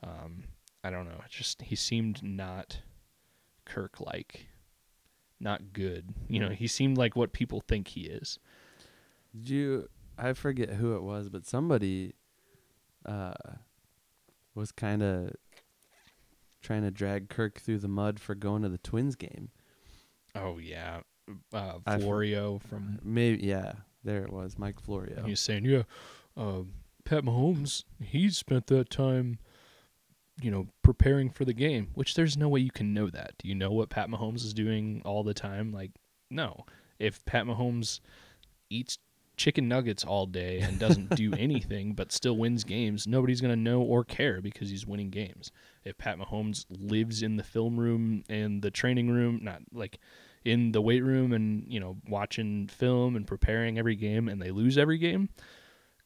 Um, 0.03 0.43
I 0.83 0.89
don't 0.89 1.05
know. 1.05 1.21
Just 1.29 1.61
he 1.61 1.75
seemed 1.75 2.23
not 2.23 2.79
Kirk 3.65 3.99
like, 3.99 4.47
not 5.39 5.73
good. 5.73 6.13
You 6.27 6.39
know, 6.39 6.49
he 6.49 6.67
seemed 6.67 6.97
like 6.97 7.15
what 7.15 7.33
people 7.33 7.61
think 7.61 7.89
he 7.89 8.01
is. 8.01 8.39
Did 9.35 9.49
you? 9.49 9.89
I 10.17 10.33
forget 10.33 10.71
who 10.71 10.95
it 10.95 11.03
was, 11.03 11.29
but 11.29 11.45
somebody 11.45 12.13
uh, 13.05 13.33
was 14.55 14.71
kind 14.71 15.01
of 15.01 15.31
trying 16.61 16.83
to 16.83 16.91
drag 16.91 17.29
Kirk 17.29 17.59
through 17.59 17.79
the 17.79 17.87
mud 17.87 18.19
for 18.19 18.35
going 18.35 18.61
to 18.63 18.69
the 18.69 18.77
Twins 18.77 19.15
game. 19.15 19.49
Oh 20.35 20.57
yeah, 20.57 21.01
uh, 21.53 21.79
I 21.85 21.95
f- 21.95 22.01
Florio 22.01 22.59
from 22.59 22.99
Maybe 23.03 23.43
yeah, 23.45 23.73
there 24.03 24.23
it 24.23 24.31
was, 24.31 24.57
Mike 24.57 24.79
Florio. 24.79 25.23
He's 25.25 25.39
saying, 25.39 25.65
yeah, 25.65 25.83
uh, 26.37 26.61
Pat 27.03 27.23
Mahomes, 27.23 27.83
He 27.99 28.29
spent 28.29 28.67
that 28.67 28.89
time, 28.89 29.39
you 30.41 30.51
know, 30.51 30.67
preparing 30.83 31.29
for 31.29 31.45
the 31.45 31.53
game, 31.53 31.89
which 31.93 32.15
there's 32.15 32.37
no 32.37 32.49
way 32.49 32.59
you 32.59 32.71
can 32.71 32.93
know 32.93 33.09
that. 33.09 33.33
Do 33.37 33.47
you 33.47 33.55
know 33.55 33.71
what 33.71 33.89
Pat 33.89 34.09
Mahomes 34.09 34.43
is 34.43 34.53
doing 34.53 35.01
all 35.05 35.23
the 35.23 35.33
time? 35.33 35.71
Like, 35.71 35.91
no. 36.29 36.65
If 36.99 37.23
Pat 37.25 37.45
Mahomes 37.45 37.99
eats 38.69 38.97
chicken 39.37 39.67
nuggets 39.67 40.03
all 40.03 40.25
day 40.25 40.59
and 40.59 40.77
doesn't 40.79 41.15
do 41.15 41.33
anything 41.37 41.93
but 41.93 42.11
still 42.11 42.37
wins 42.37 42.63
games, 42.63 43.07
nobody's 43.07 43.41
going 43.41 43.53
to 43.53 43.59
know 43.59 43.81
or 43.81 44.03
care 44.03 44.41
because 44.41 44.69
he's 44.69 44.85
winning 44.85 45.09
games. 45.09 45.51
If 45.83 45.97
Pat 45.97 46.19
Mahomes 46.19 46.65
lives 46.69 47.23
in 47.23 47.37
the 47.37 47.43
film 47.43 47.79
room 47.79 48.23
and 48.29 48.61
the 48.61 48.71
training 48.71 49.09
room, 49.09 49.39
not 49.41 49.61
like 49.73 49.99
in 50.45 50.71
the 50.71 50.81
weight 50.81 51.03
room 51.03 51.33
and, 51.33 51.65
you 51.67 51.79
know, 51.79 51.97
watching 52.07 52.67
film 52.67 53.15
and 53.15 53.25
preparing 53.25 53.77
every 53.77 53.95
game 53.95 54.27
and 54.27 54.41
they 54.41 54.51
lose 54.51 54.77
every 54.77 54.97
game, 54.97 55.29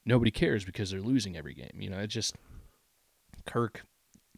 nobody 0.05 0.31
cares 0.31 0.63
because 0.63 0.91
they're 0.91 1.01
losing 1.01 1.35
every 1.35 1.53
game. 1.53 1.77
You 1.79 1.89
know, 1.89 1.99
it 1.99 2.07
just 2.07 2.35
Kirk 3.45 3.83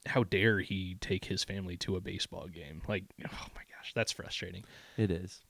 how 0.08 0.24
dare 0.24 0.60
he 0.60 0.96
take 1.02 1.26
his 1.26 1.43
family 1.43 1.78
to 1.78 1.96
a 1.96 2.02
baseball 2.02 2.48
game? 2.48 2.82
Like, 2.88 3.04
oh 3.24 3.48
my 3.56 3.62
gosh, 3.70 3.93
that's 3.93 4.12
frustrating. 4.12 4.63
It 4.98 5.12
is. 5.12 5.41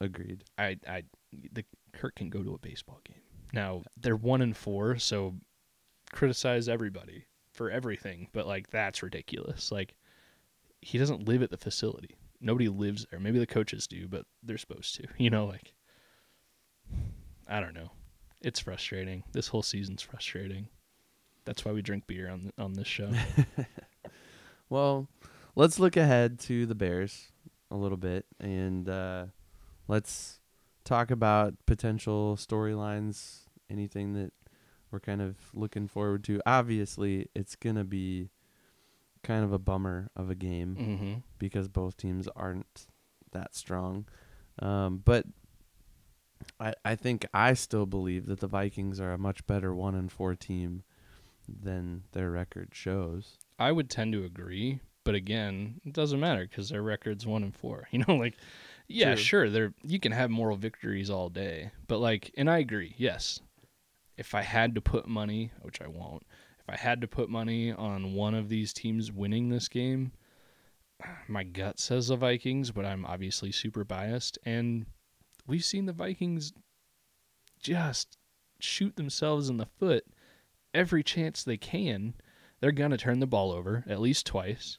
Agreed. 0.00 0.44
I 0.58 0.78
I 0.88 1.04
the 1.52 1.64
Kirk 1.92 2.14
can 2.16 2.30
go 2.30 2.42
to 2.42 2.54
a 2.54 2.58
baseball 2.58 3.00
game. 3.04 3.22
Now, 3.52 3.82
they're 4.00 4.16
1 4.16 4.40
and 4.40 4.56
4, 4.56 4.98
so 4.98 5.34
criticize 6.12 6.68
everybody 6.68 7.26
for 7.52 7.70
everything, 7.70 8.28
but 8.32 8.46
like 8.46 8.70
that's 8.70 9.02
ridiculous. 9.02 9.70
Like 9.70 9.94
he 10.80 10.98
doesn't 10.98 11.28
live 11.28 11.42
at 11.42 11.50
the 11.50 11.56
facility. 11.56 12.16
Nobody 12.40 12.68
lives 12.68 13.06
there. 13.10 13.20
Maybe 13.20 13.38
the 13.38 13.46
coaches 13.46 13.86
do, 13.86 14.08
but 14.08 14.26
they're 14.42 14.58
supposed 14.58 14.94
to. 14.96 15.06
You 15.18 15.30
know, 15.30 15.46
like 15.46 15.74
I 17.48 17.60
don't 17.60 17.74
know. 17.74 17.90
It's 18.40 18.60
frustrating. 18.60 19.22
This 19.32 19.48
whole 19.48 19.62
season's 19.62 20.02
frustrating. 20.02 20.68
That's 21.44 21.64
why 21.64 21.72
we 21.72 21.82
drink 21.82 22.06
beer 22.06 22.28
on 22.28 22.52
on 22.58 22.72
this 22.72 22.88
show. 22.88 23.10
Well, 24.72 25.06
let's 25.54 25.78
look 25.78 25.98
ahead 25.98 26.38
to 26.40 26.64
the 26.64 26.74
Bears 26.74 27.30
a 27.70 27.76
little 27.76 27.98
bit 27.98 28.24
and 28.40 28.88
uh, 28.88 29.26
let's 29.86 30.40
talk 30.82 31.10
about 31.10 31.52
potential 31.66 32.36
storylines, 32.36 33.40
anything 33.68 34.14
that 34.14 34.32
we're 34.90 34.98
kind 34.98 35.20
of 35.20 35.36
looking 35.52 35.88
forward 35.88 36.24
to. 36.24 36.40
Obviously, 36.46 37.28
it's 37.34 37.54
going 37.54 37.76
to 37.76 37.84
be 37.84 38.30
kind 39.22 39.44
of 39.44 39.52
a 39.52 39.58
bummer 39.58 40.10
of 40.16 40.30
a 40.30 40.34
game 40.34 40.76
mm-hmm. 40.80 41.14
because 41.38 41.68
both 41.68 41.98
teams 41.98 42.26
aren't 42.34 42.86
that 43.32 43.54
strong. 43.54 44.06
Um, 44.58 45.02
but 45.04 45.26
I 46.58 46.72
I 46.82 46.94
think 46.94 47.26
I 47.34 47.52
still 47.52 47.84
believe 47.84 48.24
that 48.24 48.40
the 48.40 48.46
Vikings 48.46 49.00
are 49.00 49.12
a 49.12 49.18
much 49.18 49.46
better 49.46 49.74
one 49.74 49.94
and 49.94 50.10
four 50.10 50.34
team 50.34 50.82
than 51.46 52.04
their 52.12 52.30
record 52.30 52.70
shows. 52.72 53.36
I 53.62 53.70
would 53.70 53.88
tend 53.88 54.12
to 54.14 54.24
agree, 54.24 54.80
but 55.04 55.14
again, 55.14 55.80
it 55.84 55.92
doesn't 55.92 56.18
matter 56.18 56.42
because 56.42 56.68
their 56.68 56.82
record's 56.82 57.26
one 57.26 57.44
and 57.44 57.54
four. 57.54 57.88
You 57.92 58.04
know, 58.06 58.16
like, 58.16 58.36
yeah, 58.88 59.14
True. 59.14 59.22
sure, 59.22 59.50
they're 59.50 59.72
you 59.84 60.00
can 60.00 60.10
have 60.10 60.30
moral 60.30 60.56
victories 60.56 61.10
all 61.10 61.28
day, 61.28 61.70
but 61.86 61.98
like, 61.98 62.32
and 62.36 62.50
I 62.50 62.58
agree. 62.58 62.94
Yes, 62.98 63.40
if 64.16 64.34
I 64.34 64.42
had 64.42 64.74
to 64.74 64.80
put 64.80 65.06
money, 65.06 65.52
which 65.60 65.80
I 65.80 65.86
won't, 65.86 66.24
if 66.58 66.68
I 66.68 66.76
had 66.76 67.00
to 67.02 67.06
put 67.06 67.30
money 67.30 67.70
on 67.70 68.14
one 68.14 68.34
of 68.34 68.48
these 68.48 68.72
teams 68.72 69.12
winning 69.12 69.48
this 69.48 69.68
game, 69.68 70.10
my 71.28 71.44
gut 71.44 71.78
says 71.78 72.08
the 72.08 72.16
Vikings, 72.16 72.72
but 72.72 72.84
I'm 72.84 73.06
obviously 73.06 73.52
super 73.52 73.84
biased, 73.84 74.38
and 74.44 74.86
we've 75.46 75.64
seen 75.64 75.86
the 75.86 75.92
Vikings 75.92 76.52
just 77.62 78.18
shoot 78.58 78.96
themselves 78.96 79.48
in 79.48 79.56
the 79.56 79.66
foot 79.66 80.04
every 80.74 81.04
chance 81.04 81.44
they 81.44 81.56
can 81.56 82.14
they're 82.62 82.72
gonna 82.72 82.96
turn 82.96 83.18
the 83.18 83.26
ball 83.26 83.50
over 83.50 83.84
at 83.88 84.00
least 84.00 84.24
twice, 84.24 84.78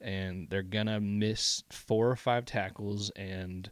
and 0.00 0.48
they're 0.48 0.62
gonna 0.62 1.00
miss 1.00 1.64
four 1.68 2.08
or 2.08 2.16
five 2.16 2.44
tackles, 2.46 3.10
and 3.16 3.70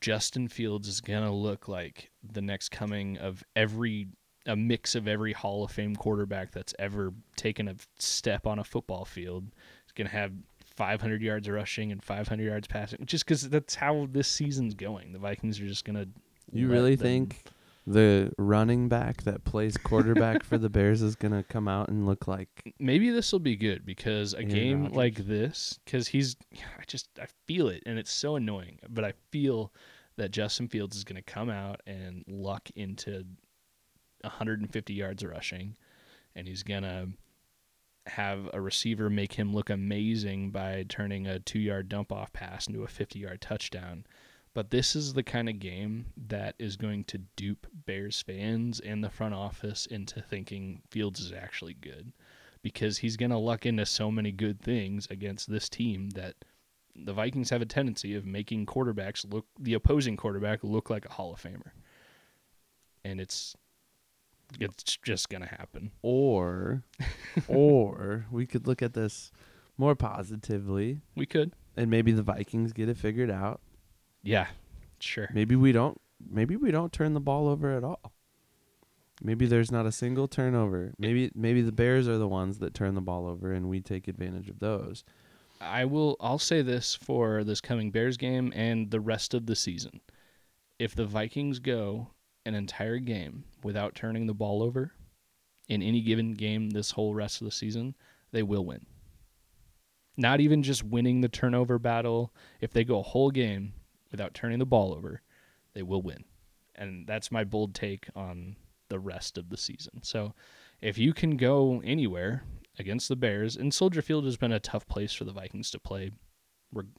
Justin 0.00 0.46
Fields 0.46 0.86
is 0.86 1.00
gonna 1.00 1.34
look 1.34 1.66
like 1.66 2.12
the 2.22 2.40
next 2.40 2.70
coming 2.70 3.18
of 3.18 3.42
every 3.56 4.06
a 4.46 4.56
mix 4.56 4.94
of 4.94 5.06
every 5.06 5.32
Hall 5.32 5.64
of 5.64 5.70
Fame 5.70 5.94
quarterback 5.94 6.50
that's 6.52 6.74
ever 6.78 7.12
taken 7.36 7.68
a 7.68 7.76
step 7.98 8.46
on 8.46 8.58
a 8.58 8.64
football 8.64 9.04
field. 9.04 9.44
He's 9.84 9.92
gonna 9.94 10.10
have 10.10 10.32
500 10.76 11.20
yards 11.20 11.48
rushing 11.48 11.90
and 11.90 12.02
500 12.02 12.44
yards 12.44 12.68
passing, 12.68 13.04
just 13.06 13.24
because 13.24 13.48
that's 13.48 13.74
how 13.74 14.06
this 14.10 14.28
season's 14.28 14.74
going. 14.74 15.12
The 15.12 15.18
Vikings 15.18 15.60
are 15.60 15.66
just 15.66 15.84
gonna. 15.84 16.06
You 16.52 16.68
really 16.68 16.94
them- 16.94 17.06
think 17.06 17.44
the 17.86 18.32
running 18.38 18.88
back 18.88 19.22
that 19.22 19.44
plays 19.44 19.76
quarterback 19.76 20.44
for 20.44 20.56
the 20.56 20.68
Bears 20.70 21.02
is 21.02 21.16
going 21.16 21.32
to 21.32 21.42
come 21.42 21.66
out 21.66 21.88
and 21.88 22.06
look 22.06 22.28
like 22.28 22.74
maybe 22.78 23.10
this 23.10 23.32
will 23.32 23.40
be 23.40 23.56
good 23.56 23.84
because 23.84 24.34
a 24.34 24.38
Aaron 24.38 24.48
game 24.48 24.82
Rodgers. 24.82 24.96
like 24.96 25.14
this 25.26 25.80
because 25.84 26.08
he's 26.08 26.36
i 26.54 26.84
just 26.86 27.08
i 27.20 27.26
feel 27.46 27.68
it 27.68 27.82
and 27.84 27.98
it's 27.98 28.12
so 28.12 28.36
annoying 28.36 28.78
but 28.88 29.04
i 29.04 29.12
feel 29.30 29.72
that 30.16 30.30
justin 30.30 30.68
fields 30.68 30.96
is 30.96 31.02
going 31.04 31.16
to 31.16 31.22
come 31.22 31.50
out 31.50 31.80
and 31.86 32.24
luck 32.28 32.70
into 32.76 33.24
150 34.20 34.94
yards 34.94 35.24
rushing 35.24 35.76
and 36.36 36.46
he's 36.46 36.62
going 36.62 36.82
to 36.84 37.08
have 38.06 38.48
a 38.52 38.60
receiver 38.60 39.08
make 39.08 39.32
him 39.32 39.52
look 39.52 39.70
amazing 39.70 40.50
by 40.50 40.84
turning 40.88 41.26
a 41.26 41.38
two 41.38 41.58
yard 41.58 41.88
dump 41.88 42.12
off 42.12 42.32
pass 42.32 42.66
into 42.66 42.82
a 42.82 42.88
50 42.88 43.18
yard 43.18 43.40
touchdown 43.40 44.04
but 44.54 44.70
this 44.70 44.94
is 44.94 45.14
the 45.14 45.22
kind 45.22 45.48
of 45.48 45.58
game 45.58 46.06
that 46.28 46.54
is 46.58 46.76
going 46.76 47.04
to 47.04 47.18
dupe 47.36 47.66
bears 47.86 48.20
fans 48.22 48.80
and 48.80 49.02
the 49.02 49.10
front 49.10 49.34
office 49.34 49.86
into 49.86 50.20
thinking 50.20 50.82
fields 50.90 51.20
is 51.20 51.32
actually 51.32 51.74
good 51.74 52.12
because 52.62 52.98
he's 52.98 53.16
going 53.16 53.30
to 53.30 53.38
luck 53.38 53.66
into 53.66 53.84
so 53.86 54.10
many 54.10 54.30
good 54.30 54.60
things 54.60 55.06
against 55.10 55.50
this 55.50 55.68
team 55.68 56.10
that 56.10 56.34
the 56.94 57.12
Vikings 57.12 57.50
have 57.50 57.62
a 57.62 57.66
tendency 57.66 58.14
of 58.14 58.26
making 58.26 58.66
quarterbacks 58.66 59.30
look 59.32 59.46
the 59.58 59.74
opposing 59.74 60.16
quarterback 60.16 60.62
look 60.62 60.90
like 60.90 61.06
a 61.06 61.12
Hall 61.12 61.32
of 61.32 61.42
Famer. 61.42 61.70
And 63.04 63.20
it's 63.20 63.56
it's 64.60 64.98
just 64.98 65.30
going 65.30 65.40
to 65.42 65.48
happen. 65.48 65.90
or 66.02 66.84
or 67.48 68.26
we 68.30 68.46
could 68.46 68.66
look 68.66 68.82
at 68.82 68.92
this 68.92 69.32
more 69.78 69.94
positively 69.94 71.00
We 71.16 71.24
could. 71.24 71.54
and 71.76 71.90
maybe 71.90 72.12
the 72.12 72.22
Vikings 72.22 72.72
get 72.74 72.88
it 72.90 72.98
figured 72.98 73.30
out. 73.30 73.60
Yeah. 74.22 74.46
Sure. 75.00 75.28
Maybe 75.32 75.56
we 75.56 75.72
don't 75.72 76.00
maybe 76.30 76.56
we 76.56 76.70
don't 76.70 76.92
turn 76.92 77.14
the 77.14 77.20
ball 77.20 77.48
over 77.48 77.76
at 77.76 77.84
all. 77.84 78.12
Maybe 79.22 79.46
there's 79.46 79.70
not 79.70 79.86
a 79.86 79.92
single 79.92 80.28
turnover. 80.28 80.94
Maybe 80.98 81.30
maybe 81.34 81.62
the 81.62 81.72
Bears 81.72 82.08
are 82.08 82.18
the 82.18 82.28
ones 82.28 82.58
that 82.58 82.74
turn 82.74 82.94
the 82.94 83.00
ball 83.00 83.26
over 83.26 83.52
and 83.52 83.68
we 83.68 83.80
take 83.80 84.08
advantage 84.08 84.48
of 84.48 84.58
those. 84.60 85.04
I 85.60 85.84
will 85.84 86.16
I'll 86.20 86.38
say 86.38 86.62
this 86.62 86.94
for 86.94 87.44
this 87.44 87.60
coming 87.60 87.90
Bears 87.90 88.16
game 88.16 88.52
and 88.54 88.90
the 88.90 89.00
rest 89.00 89.34
of 89.34 89.46
the 89.46 89.56
season. 89.56 90.00
If 90.78 90.94
the 90.94 91.06
Vikings 91.06 91.58
go 91.58 92.08
an 92.44 92.54
entire 92.54 92.98
game 92.98 93.44
without 93.62 93.94
turning 93.94 94.26
the 94.26 94.34
ball 94.34 94.62
over 94.62 94.92
in 95.68 95.82
any 95.82 96.00
given 96.00 96.32
game 96.34 96.70
this 96.70 96.90
whole 96.90 97.14
rest 97.14 97.40
of 97.40 97.44
the 97.44 97.52
season, 97.52 97.94
they 98.32 98.42
will 98.42 98.64
win. 98.64 98.86
Not 100.16 100.40
even 100.40 100.62
just 100.62 100.82
winning 100.82 101.20
the 101.20 101.28
turnover 101.28 101.78
battle, 101.78 102.34
if 102.60 102.72
they 102.72 102.84
go 102.84 102.98
a 102.98 103.02
whole 103.02 103.30
game 103.30 103.72
without 104.12 104.34
turning 104.34 104.60
the 104.60 104.66
ball 104.66 104.94
over, 104.94 105.22
they 105.74 105.82
will 105.82 106.02
win. 106.02 106.24
And 106.76 107.06
that's 107.06 107.32
my 107.32 107.42
bold 107.42 107.74
take 107.74 108.08
on 108.14 108.56
the 108.88 109.00
rest 109.00 109.38
of 109.38 109.48
the 109.48 109.56
season. 109.56 110.02
So 110.02 110.34
if 110.80 110.98
you 110.98 111.12
can 111.12 111.36
go 111.36 111.82
anywhere 111.84 112.44
against 112.78 113.08
the 113.08 113.16
Bears, 113.16 113.56
and 113.56 113.72
Soldier 113.72 114.02
Field 114.02 114.24
has 114.24 114.36
been 114.36 114.52
a 114.52 114.60
tough 114.60 114.86
place 114.86 115.12
for 115.12 115.24
the 115.24 115.32
Vikings 115.32 115.70
to 115.70 115.78
play, 115.78 116.12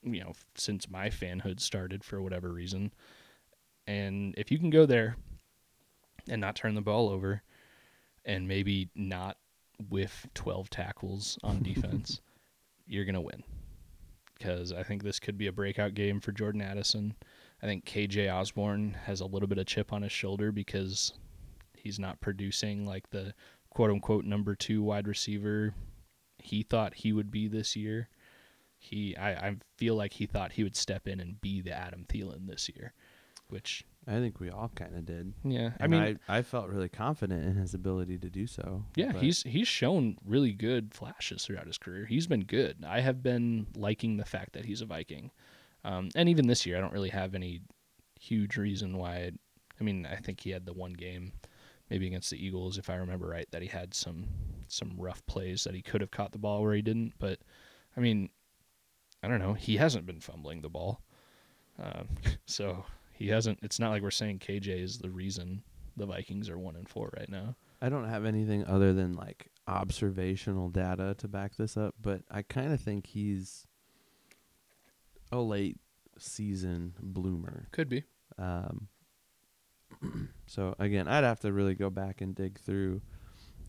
you 0.04 0.22
know, 0.22 0.34
since 0.56 0.90
my 0.90 1.10
fanhood 1.10 1.60
started 1.60 2.04
for 2.04 2.22
whatever 2.22 2.52
reason. 2.52 2.94
And 3.88 4.34
if 4.38 4.52
you 4.52 4.60
can 4.60 4.70
go 4.70 4.86
there 4.86 5.18
and 6.30 6.42
not 6.42 6.56
turn 6.56 6.76
the 6.76 6.82
ball 6.82 7.10
over 7.10 7.42
and 8.26 8.48
maybe 8.48 8.90
not 8.96 9.38
whiff 9.90 10.28
12 10.34 10.70
tackles 10.70 11.38
on 11.44 11.62
defense, 11.64 12.22
you're 12.86 13.06
going 13.06 13.16
to 13.16 13.22
win. 13.22 13.44
Because 14.44 14.74
I 14.74 14.84
think 14.84 15.04
this 15.04 15.22
could 15.22 15.38
be 15.38 15.48
a 15.48 15.54
breakout 15.54 15.94
game 15.94 16.20
for 16.20 16.34
Jordan 16.34 16.62
Addison. 16.62 17.16
I 17.62 17.66
think 17.66 17.86
KJ 17.86 18.34
Osborn 18.34 18.98
has 19.06 19.22
a 19.22 19.26
little 19.26 19.48
bit 19.48 19.58
of 19.58 19.66
chip 19.66 19.94
on 19.94 20.02
his 20.02 20.12
shoulder 20.12 20.52
because 20.52 21.14
he's 21.78 21.98
not 21.98 22.20
producing 22.20 22.86
like 22.86 23.10
the 23.10 23.34
quote 23.70 23.90
unquote 23.90 24.26
number 24.26 24.54
two 24.54 24.84
wide 24.84 25.08
receiver 25.08 25.74
he 26.40 26.62
thought 26.62 26.94
he 26.94 27.14
would 27.14 27.32
be 27.32 27.48
this 27.48 27.78
year. 27.78 28.10
He 28.78 29.16
I, 29.16 29.32
I 29.32 29.56
feel 29.78 29.96
like 29.96 30.12
he 30.12 30.26
thought 30.26 30.52
he 30.52 30.64
would 30.64 30.76
step 30.76 31.08
in 31.08 31.22
and 31.22 31.40
be 31.40 31.62
the 31.62 31.72
Adam 31.72 32.06
Thielen 32.10 32.48
this 32.48 32.70
year, 32.76 32.94
which 33.48 33.86
I 34.08 34.20
think 34.20 34.40
we 34.40 34.50
all 34.50 34.70
kind 34.76 34.96
of 34.96 35.06
did. 35.06 35.34
yeah, 35.46 35.72
I 35.80 35.84
And 35.84 35.92
mean 35.92 36.20
I, 36.28 36.38
I 36.40 36.42
felt 36.42 36.68
really 36.68 36.90
confident 36.90 37.46
in 37.46 37.56
his 37.56 37.74
ability 37.74 38.18
to 38.20 38.30
do 38.30 38.48
so. 38.48 38.84
Yeah, 38.96 39.14
but- 39.14 39.22
he's 39.22 39.44
he's 39.44 39.68
shown 39.68 40.18
really 40.26 40.52
good 40.52 40.94
flashes 40.94 41.46
throughout 41.46 41.68
his 41.68 41.78
career. 41.78 42.06
He's 42.06 42.28
been 42.28 42.44
good. 42.44 42.84
I 42.88 43.00
have 43.00 43.24
been 43.24 43.68
liking 43.76 44.18
the 44.18 44.26
fact 44.26 44.54
that 44.54 44.66
he's 44.66 44.82
a 44.82 44.86
Viking, 44.86 45.32
um, 45.86 46.10
and 46.16 46.28
even 46.28 46.48
this 46.48 46.66
year, 46.66 46.78
I 46.78 46.82
don't 46.82 46.94
really 46.94 47.10
have 47.10 47.34
any 47.36 47.62
huge 48.20 48.58
reason 48.58 48.98
why. 48.98 49.32
I 49.80 49.84
mean, 49.84 50.06
I 50.06 50.16
think 50.18 50.42
he 50.42 50.50
had 50.52 50.66
the 50.66 50.74
one 50.74 50.94
game, 50.94 51.32
maybe 51.90 52.06
against 52.08 52.30
the 52.30 52.46
Eagles, 52.46 52.78
if 52.78 52.90
I 52.90 52.96
remember 52.96 53.28
right, 53.28 53.48
that 53.52 53.62
he 53.62 53.68
had 53.68 53.94
some 53.94 54.26
some 54.68 54.94
rough 54.98 55.26
plays 55.28 55.64
that 55.64 55.76
he 55.76 55.82
could 55.82 56.02
have 56.02 56.12
caught 56.12 56.32
the 56.32 56.38
ball 56.40 56.62
where 56.62 56.74
he 56.74 56.82
didn't. 56.82 57.14
But 57.20 57.40
I 57.96 58.02
mean, 58.02 58.30
I 59.24 59.28
don't 59.30 59.40
know. 59.40 59.54
He 59.54 59.78
hasn't 59.78 60.06
been 60.06 60.20
fumbling 60.20 60.62
the 60.62 60.70
ball, 60.70 61.02
um, 61.82 62.10
so 62.46 62.84
he 63.14 63.28
hasn't. 63.30 63.60
It's 63.62 63.80
not 63.80 63.92
like 63.92 64.02
we're 64.02 64.12
saying 64.12 64.40
KJ 64.40 64.82
is 64.82 64.98
the 64.98 65.10
reason 65.10 65.64
the 65.96 66.06
Vikings 66.06 66.50
are 66.50 66.58
one 66.58 66.76
and 66.76 66.88
four 66.90 67.12
right 67.18 67.30
now. 67.30 67.56
I 67.82 67.90
don't 67.90 68.08
have 68.08 68.26
anything 68.26 68.66
other 68.66 68.94
than 68.94 69.14
like 69.14 69.48
observational 69.68 70.70
data 70.70 71.16
to 71.20 71.28
back 71.28 71.56
this 71.58 71.78
up, 71.78 71.96
but 72.02 72.22
I 72.32 72.42
kind 72.42 72.74
of 72.74 72.82
think 72.82 73.08
he's 73.08 73.68
a 75.32 75.40
late 75.40 75.78
season 76.18 76.94
bloomer. 77.02 77.68
Could 77.72 77.90
be. 77.90 78.04
Um, 78.38 78.88
so 80.46 80.76
again, 80.80 81.08
I'd 81.08 81.24
have 81.24 81.40
to 81.42 81.52
really 81.52 81.76
go 81.76 81.90
back 81.90 82.22
and 82.22 82.34
dig 82.34 82.60
through 82.60 83.02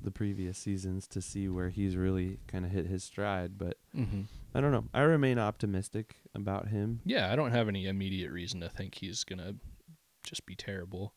the 0.03 0.11
previous 0.11 0.59
seasons 0.59 1.07
to 1.09 1.21
see 1.23 1.49
where 1.49 1.71
he's 1.71 1.97
really 1.97 2.39
kind 2.47 2.65
of 2.65 2.71
hit 2.71 2.87
his 2.87 3.03
stride. 3.05 3.59
But 3.59 3.79
Mm-hmm. 3.97 4.23
I 4.55 4.61
don't 4.61 4.73
know. 4.73 4.85
I 4.95 5.03
remain 5.03 5.39
optimistic 5.39 6.17
about 6.35 6.69
him. 6.69 7.01
Yeah, 7.05 7.33
I 7.33 7.37
don't 7.37 7.51
have 7.51 7.69
any 7.69 7.87
immediate 7.87 8.31
reason 8.31 8.61
to 8.61 8.69
think 8.69 8.95
he's 8.95 9.25
gonna 9.25 9.55
just 10.23 10.47
be 10.47 10.55
terrible. 10.55 11.15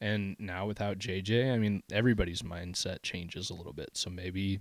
And 0.00 0.34
now 0.38 0.66
without 0.66 0.98
JJ, 0.98 1.52
I 1.52 1.58
mean, 1.58 1.82
everybody's 1.92 2.42
mindset 2.42 3.02
changes 3.02 3.50
a 3.50 3.54
little 3.54 3.72
bit. 3.72 3.90
So 3.94 4.10
maybe 4.10 4.60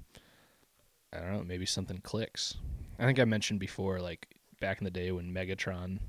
I 1.12 1.20
don't 1.20 1.34
know, 1.34 1.44
maybe 1.44 1.66
something 1.66 2.00
clicks. 2.00 2.58
I 3.00 3.06
think 3.06 3.20
I 3.20 3.26
mentioned 3.26 3.60
before, 3.60 4.00
like 4.00 4.28
back 4.60 4.80
in 4.80 4.86
the 4.86 4.92
day 4.92 5.12
when 5.12 5.34
Megatron 5.34 6.00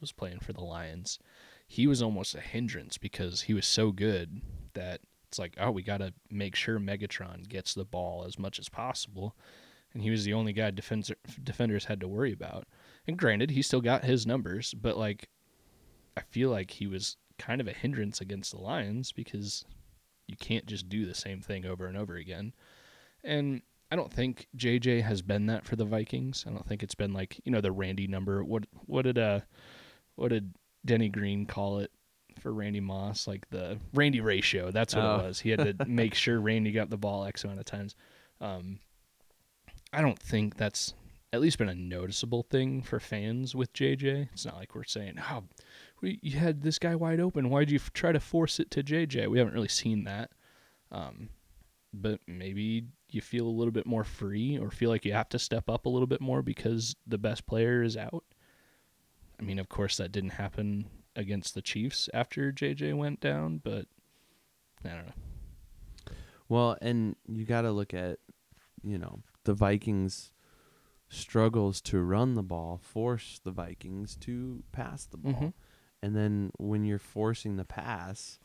was 0.00 0.12
playing 0.12 0.40
for 0.40 0.52
the 0.52 0.62
Lions, 0.62 1.18
he 1.66 1.86
was 1.86 2.02
almost 2.02 2.34
a 2.34 2.40
hindrance 2.40 2.98
because 2.98 3.42
he 3.42 3.54
was 3.54 3.66
so 3.66 3.90
good 3.90 4.42
that 4.74 5.00
it's 5.28 5.38
like, 5.38 5.56
oh, 5.58 5.70
we 5.70 5.82
got 5.82 5.98
to 5.98 6.12
make 6.30 6.54
sure 6.54 6.78
Megatron 6.78 7.48
gets 7.48 7.74
the 7.74 7.84
ball 7.84 8.24
as 8.24 8.38
much 8.38 8.58
as 8.58 8.68
possible. 8.68 9.34
And 9.94 10.02
he 10.02 10.10
was 10.10 10.24
the 10.24 10.34
only 10.34 10.52
guy 10.52 10.70
defense, 10.72 11.10
defenders 11.42 11.84
had 11.84 12.00
to 12.00 12.08
worry 12.08 12.32
about. 12.32 12.66
And 13.06 13.16
granted, 13.16 13.52
he 13.52 13.62
still 13.62 13.80
got 13.80 14.04
his 14.04 14.26
numbers, 14.26 14.74
but 14.74 14.96
like, 14.98 15.28
I 16.16 16.22
feel 16.22 16.50
like 16.50 16.72
he 16.72 16.86
was 16.86 17.16
kind 17.38 17.60
of 17.60 17.68
a 17.68 17.72
hindrance 17.72 18.20
against 18.20 18.50
the 18.52 18.58
Lions 18.60 19.12
because 19.12 19.64
you 20.26 20.36
can't 20.36 20.66
just 20.66 20.88
do 20.88 21.06
the 21.06 21.14
same 21.14 21.40
thing 21.40 21.64
over 21.64 21.86
and 21.86 21.96
over 21.96 22.16
again. 22.16 22.52
And 23.22 23.62
I 23.90 23.96
don't 23.96 24.12
think 24.12 24.48
JJ 24.56 25.02
has 25.02 25.22
been 25.22 25.46
that 25.46 25.64
for 25.64 25.76
the 25.76 25.84
Vikings. 25.84 26.44
I 26.46 26.50
don't 26.50 26.66
think 26.66 26.82
it's 26.82 26.94
been 26.94 27.12
like 27.12 27.40
you 27.44 27.52
know 27.52 27.60
the 27.60 27.72
Randy 27.72 28.06
number. 28.06 28.42
What 28.42 28.64
what 28.86 29.02
did 29.02 29.18
uh 29.18 29.40
what 30.16 30.28
did 30.28 30.54
Denny 30.84 31.08
Green 31.08 31.46
call 31.46 31.78
it 31.80 31.90
for 32.40 32.52
Randy 32.52 32.80
Moss? 32.80 33.26
Like 33.28 33.48
the 33.50 33.78
Randy 33.92 34.20
ratio. 34.20 34.70
That's 34.70 34.94
what 34.94 35.04
Oh. 35.04 35.16
it 35.20 35.22
was. 35.24 35.40
He 35.40 35.50
had 35.50 35.78
to 35.78 35.84
make 35.88 36.14
sure 36.14 36.40
Randy 36.40 36.72
got 36.72 36.90
the 36.90 36.96
ball 36.96 37.24
X 37.24 37.44
amount 37.44 37.60
of 37.60 37.66
times. 37.66 37.94
Um, 38.40 38.78
I 39.94 40.00
don't 40.00 40.18
think 40.18 40.56
that's 40.56 40.94
at 41.32 41.40
least 41.40 41.58
been 41.58 41.68
a 41.68 41.74
noticeable 41.74 42.42
thing 42.42 42.82
for 42.82 43.00
fans 43.00 43.54
with 43.54 43.72
JJ. 43.72 44.28
It's 44.32 44.44
not 44.44 44.56
like 44.56 44.74
we're 44.74 44.84
saying, 44.84 45.18
"Oh, 45.30 45.44
we, 46.00 46.18
you 46.22 46.38
had 46.38 46.62
this 46.62 46.78
guy 46.78 46.94
wide 46.94 47.20
open. 47.20 47.50
Why'd 47.50 47.70
you 47.70 47.76
f- 47.76 47.92
try 47.92 48.12
to 48.12 48.20
force 48.20 48.60
it 48.60 48.70
to 48.72 48.82
JJ?" 48.82 49.28
We 49.28 49.38
haven't 49.38 49.54
really 49.54 49.68
seen 49.68 50.04
that. 50.04 50.30
Um, 50.90 51.30
but 51.92 52.20
maybe 52.26 52.86
you 53.10 53.20
feel 53.20 53.46
a 53.46 53.48
little 53.48 53.72
bit 53.72 53.86
more 53.86 54.04
free 54.04 54.58
or 54.58 54.70
feel 54.70 54.90
like 54.90 55.04
you 55.04 55.12
have 55.12 55.28
to 55.30 55.38
step 55.38 55.70
up 55.70 55.86
a 55.86 55.88
little 55.88 56.06
bit 56.06 56.20
more 56.20 56.42
because 56.42 56.96
the 57.06 57.18
best 57.18 57.46
player 57.46 57.82
is 57.82 57.96
out. 57.96 58.24
I 59.38 59.42
mean, 59.42 59.58
of 59.58 59.68
course, 59.68 59.96
that 59.98 60.12
didn't 60.12 60.30
happen 60.30 60.86
against 61.16 61.54
the 61.54 61.62
Chiefs 61.62 62.08
after 62.12 62.52
JJ 62.52 62.94
went 62.96 63.20
down, 63.20 63.60
but 63.62 63.86
I 64.84 64.88
don't 64.88 65.06
know. 65.06 66.14
Well, 66.48 66.76
and 66.82 67.16
you 67.26 67.44
got 67.44 67.62
to 67.62 67.72
look 67.72 67.94
at, 67.94 68.18
you 68.82 68.98
know, 68.98 69.20
the 69.44 69.54
Vikings 69.54 70.32
struggles 71.08 71.80
to 71.82 72.00
run 72.00 72.34
the 72.34 72.42
ball, 72.42 72.78
force 72.78 73.40
the 73.44 73.50
Vikings 73.50 74.16
to 74.16 74.62
pass 74.72 75.04
the 75.04 75.16
ball. 75.16 75.32
Mhm. 75.32 75.52
And 76.02 76.16
then 76.16 76.50
when 76.58 76.84
you're 76.84 76.98
forcing 76.98 77.56
the 77.56 77.64
pass, 77.64 78.38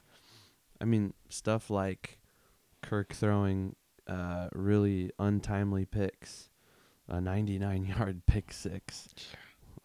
I 0.80 0.86
mean, 0.86 1.14
stuff 1.30 1.70
like 1.70 2.20
Kirk 2.82 3.14
throwing 3.14 3.76
uh, 4.08 4.50
really 4.54 5.12
untimely 5.20 5.86
picks, 5.86 6.50
a 7.08 7.22
99 7.22 7.84
yard 7.86 8.26
pick 8.26 8.52
six 8.52 9.10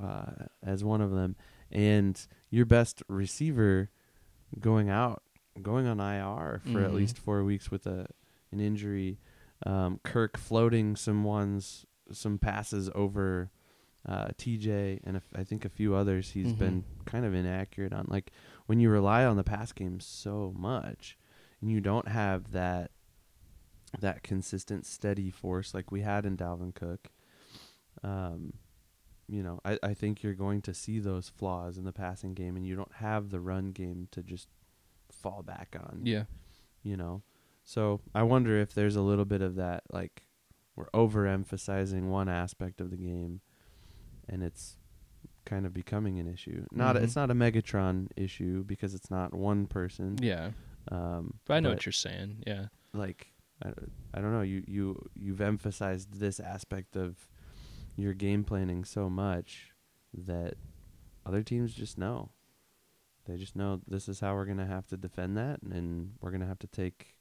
uh, 0.00 0.46
as 0.62 0.82
one 0.82 1.00
of 1.02 1.10
them, 1.10 1.36
and 1.70 2.26
your 2.50 2.64
best 2.64 3.02
receiver 3.08 3.90
going 4.60 4.88
out, 4.88 5.22
going 5.60 5.86
on 5.86 6.00
IR 6.00 6.60
for 6.60 6.80
at 6.80 6.90
Mhm. 6.90 6.94
least 6.94 7.18
four 7.18 7.44
weeks 7.44 7.70
with 7.70 7.86
a 7.86 8.06
an 8.50 8.60
injury. 8.60 9.18
Um, 9.64 9.98
Kirk 10.04 10.36
floating 10.36 10.94
some 10.96 11.24
ones, 11.24 11.86
some 12.12 12.38
passes 12.38 12.90
over 12.94 13.50
uh, 14.06 14.28
TJ 14.36 15.00
and 15.04 15.16
a 15.16 15.20
f- 15.20 15.32
I 15.34 15.44
think 15.44 15.64
a 15.64 15.70
few 15.70 15.94
others. 15.94 16.32
He's 16.32 16.52
Mhm. 16.52 16.58
been 16.58 16.84
kind 17.06 17.24
of 17.24 17.32
inaccurate 17.34 17.94
on. 17.94 18.06
Like 18.08 18.30
when 18.66 18.78
you 18.78 18.90
rely 18.90 19.24
on 19.24 19.36
the 19.36 19.44
pass 19.44 19.72
game 19.72 19.98
so 20.00 20.52
much, 20.56 21.16
and 21.62 21.70
you 21.70 21.80
don't 21.80 22.08
have 22.08 22.52
that 22.52 22.90
that 24.00 24.22
consistent, 24.22 24.84
steady 24.84 25.30
force 25.30 25.72
like 25.72 25.90
we 25.92 26.00
had 26.02 26.26
in 26.26 26.36
Dalvin 26.36 26.74
Cook. 26.74 27.08
Um, 28.02 28.54
you 29.28 29.42
know, 29.42 29.60
I, 29.64 29.78
I 29.82 29.94
think 29.94 30.22
you're 30.22 30.34
going 30.34 30.60
to 30.62 30.74
see 30.74 30.98
those 30.98 31.28
flaws 31.28 31.78
in 31.78 31.84
the 31.84 31.92
passing 31.92 32.34
game, 32.34 32.56
and 32.56 32.66
you 32.66 32.76
don't 32.76 32.92
have 32.96 33.30
the 33.30 33.40
run 33.40 33.70
game 33.70 34.08
to 34.10 34.22
just 34.22 34.48
fall 35.10 35.42
back 35.42 35.76
on 35.80 36.00
Yeah. 36.04 36.24
you 36.82 36.96
know. 36.96 37.22
So 37.64 38.00
I 38.14 38.22
wonder 38.22 38.58
if 38.60 38.74
there's 38.74 38.96
a 38.96 39.02
little 39.02 39.24
bit 39.24 39.40
of 39.42 39.54
that, 39.56 39.84
like 39.90 40.26
we're 40.76 40.90
overemphasizing 40.90 42.08
one 42.08 42.28
aspect 42.28 42.80
of 42.80 42.90
the 42.90 42.96
game, 42.96 43.40
and 44.28 44.42
it's 44.42 44.76
kind 45.44 45.66
of 45.66 45.72
becoming 45.74 46.18
an 46.18 46.26
issue. 46.26 46.66
Not 46.72 46.96
Mhm. 46.96 47.02
it's 47.02 47.16
not 47.16 47.30
a 47.30 47.34
Megatron 47.34 48.08
issue 48.16 48.64
because 48.64 48.94
it's 48.94 49.10
not 49.10 49.34
one 49.34 49.66
person. 49.66 50.16
Yeah. 50.20 50.52
Um, 50.90 51.38
But 51.46 51.54
I 51.54 51.60
know 51.60 51.70
what 51.70 51.86
you're 51.86 51.92
saying. 51.92 52.42
Yeah. 52.46 52.66
like. 52.92 53.30
I, 53.64 53.72
I 54.12 54.20
don't 54.20 54.32
know. 54.32 54.42
You 54.42 54.64
you 54.66 55.08
you've 55.14 55.40
emphasized 55.40 56.14
this 56.18 56.40
aspect 56.40 56.96
of 56.96 57.28
your 57.96 58.12
game 58.12 58.42
planning 58.42 58.84
so 58.84 59.08
much 59.08 59.70
that 60.12 60.54
other 61.24 61.42
teams 61.44 61.72
just 61.72 61.96
know. 61.96 62.30
They 63.26 63.36
just 63.36 63.54
know 63.54 63.80
this 63.86 64.08
is 64.08 64.18
how 64.20 64.34
we're 64.34 64.44
gonna 64.44 64.66
have 64.66 64.88
to 64.88 64.96
defend 64.96 65.36
that, 65.36 65.62
and 65.62 66.14
we're 66.20 66.32
gonna 66.32 66.46
have 66.48 66.58
to 66.58 66.66
take, 66.66 67.13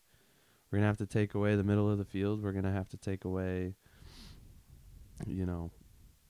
we're 0.74 0.80
gonna 0.80 0.88
have 0.88 0.98
to 0.98 1.06
take 1.06 1.36
away 1.36 1.56
the 1.56 1.64
middle 1.64 1.88
of 1.88 2.00
the 2.00 2.04
field. 2.04 2.42
We're 2.42 2.52
gonna 2.52 2.72
have 2.72 2.90
to 2.90 2.98
take 2.98 3.26
away, 3.26 3.76
you 5.28 5.46
know, 5.46 5.70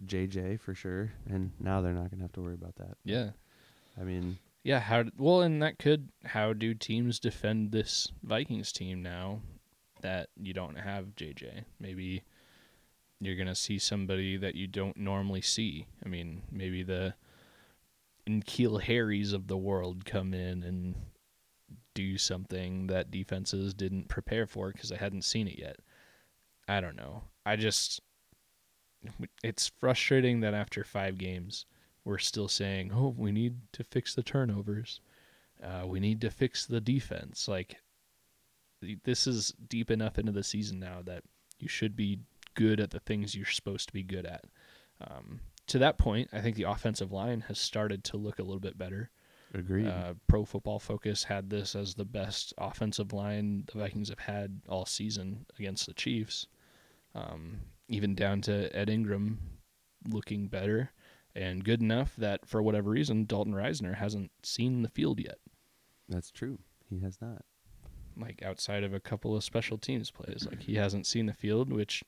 JJ 0.06 0.60
for 0.60 0.76
sure. 0.76 1.14
And 1.30 1.52
now 1.62 1.80
they're 1.80 1.94
not 1.94 2.12
gonna 2.12 2.24
have 2.24 2.34
to 2.34 2.42
worry 2.42 2.56
about 2.56 2.76
that. 2.76 2.98
Yeah. 3.06 3.30
I 3.98 4.04
mean, 4.04 4.40
Yeah, 4.62 4.82
how 4.82 5.06
well, 5.16 5.42
and 5.42 5.62
that 5.64 5.80
could 5.80 6.10
how 6.26 6.52
do 6.52 6.74
teams 6.74 7.22
defend 7.22 7.72
this 7.72 8.12
Vikings 8.22 8.74
team 8.74 9.02
now 9.02 9.40
that 10.02 10.28
you 10.36 10.54
don't 10.54 10.76
have 10.76 11.16
JJ? 11.16 11.64
Maybe 11.80 12.24
you're 13.22 13.38
gonna 13.38 13.56
see 13.56 13.80
somebody 13.80 14.36
that 14.36 14.56
you 14.56 14.68
don't 14.68 14.98
normally 14.98 15.42
see. 15.42 15.88
I 16.06 16.10
mean, 16.10 16.42
maybe 16.52 16.84
the 16.84 17.14
N'Keal 18.28 18.82
Harrys 18.82 19.32
of 19.32 19.48
the 19.48 19.58
world 19.58 20.04
come 20.04 20.34
in 20.34 20.64
and 20.64 20.96
do 21.94 22.18
something 22.18 22.88
that 22.88 23.12
defenses 23.12 23.74
didn't 23.74 24.08
prepare 24.08 24.46
for 24.46 24.72
because 24.72 24.90
they 24.90 24.96
hadn't 24.96 25.24
seen 25.24 25.48
it 25.48 25.60
yet. 25.60 25.78
I 26.68 26.82
don't 26.82 26.96
know. 26.96 27.24
I 27.46 27.56
just 27.56 28.02
it's 29.44 29.72
frustrating 29.80 30.40
that 30.42 30.54
after 30.54 30.84
5 30.84 31.18
games 31.18 31.66
we're 32.06 32.18
still 32.18 32.48
saying, 32.48 32.92
"Oh, 32.94 33.14
we 33.18 33.32
need 33.32 33.56
to 33.74 33.84
fix 33.84 34.14
the 34.14 34.24
turnovers. 34.24 35.00
Uh, 35.62 35.86
we 35.88 36.00
need 36.00 36.20
to 36.22 36.30
fix 36.30 36.66
the 36.66 36.82
defense." 36.82 37.48
Like 37.48 37.78
this 39.04 39.26
is 39.28 39.54
deep 39.70 39.90
enough 39.90 40.20
into 40.20 40.32
the 40.32 40.44
season 40.44 40.80
now 40.80 41.02
that 41.06 41.24
you 41.60 41.68
should 41.68 41.96
be 41.96 42.20
good 42.56 42.80
at 42.80 42.92
the 42.92 43.00
things 43.00 43.36
you're 43.36 43.46
supposed 43.46 43.88
to 43.88 43.94
be 43.94 44.04
good 44.04 44.26
at. 44.26 44.46
Um, 45.02 45.40
to 45.68 45.80
that 45.80 45.98
point, 45.98 46.30
I 46.34 46.42
think 46.42 46.56
the 46.56 46.64
offensive 46.64 47.12
line 47.12 47.42
has 47.48 47.58
started 47.58 48.04
to 48.06 48.18
look 48.18 48.40
a 48.40 48.44
little 48.44 48.60
bit 48.60 48.78
better. 48.78 49.10
Agreed. 49.54 49.88
Uh, 49.88 50.16
Pro 50.28 50.46
Football 50.46 50.80
Focus 50.80 51.24
had 51.24 51.50
this 51.50 51.76
as 51.76 51.94
the 51.94 52.06
best 52.06 52.54
offensive 52.58 53.14
line 53.14 53.64
the 53.72 53.80
Vikings 53.80 54.10
have 54.10 54.20
had 54.20 54.62
all 54.68 54.86
season 54.86 55.46
against 55.60 55.86
the 55.86 55.94
Chiefs. 55.94 56.48
Um, 57.14 57.60
even 57.88 58.16
down 58.16 58.42
to 58.42 58.76
Ed 58.76 58.90
Ingram 58.90 59.40
looking 60.10 60.48
better 60.48 60.92
and 61.36 61.64
good 61.64 61.82
enough 61.82 62.16
that 62.18 62.48
for 62.48 62.62
whatever 62.62 62.92
reason 62.92 63.26
Dalton 63.26 63.54
Risner 63.54 63.96
hasn't 63.96 64.32
seen 64.44 64.82
the 64.82 64.90
field 64.90 65.20
yet. 65.20 65.38
That's 66.10 66.32
true. 66.32 66.60
He 66.90 67.00
has 67.00 67.20
not. 67.22 67.44
Like 68.16 68.44
outside 68.44 68.84
of 68.84 68.94
a 68.94 69.00
couple 69.00 69.36
of 69.36 69.44
special 69.44 69.78
teams 69.78 70.12
plays, 70.12 70.48
like 70.50 70.62
he 70.62 70.76
hasn't 70.76 71.08
seen 71.08 71.26
the 71.26 71.34
field, 71.34 71.72
which 71.72 72.04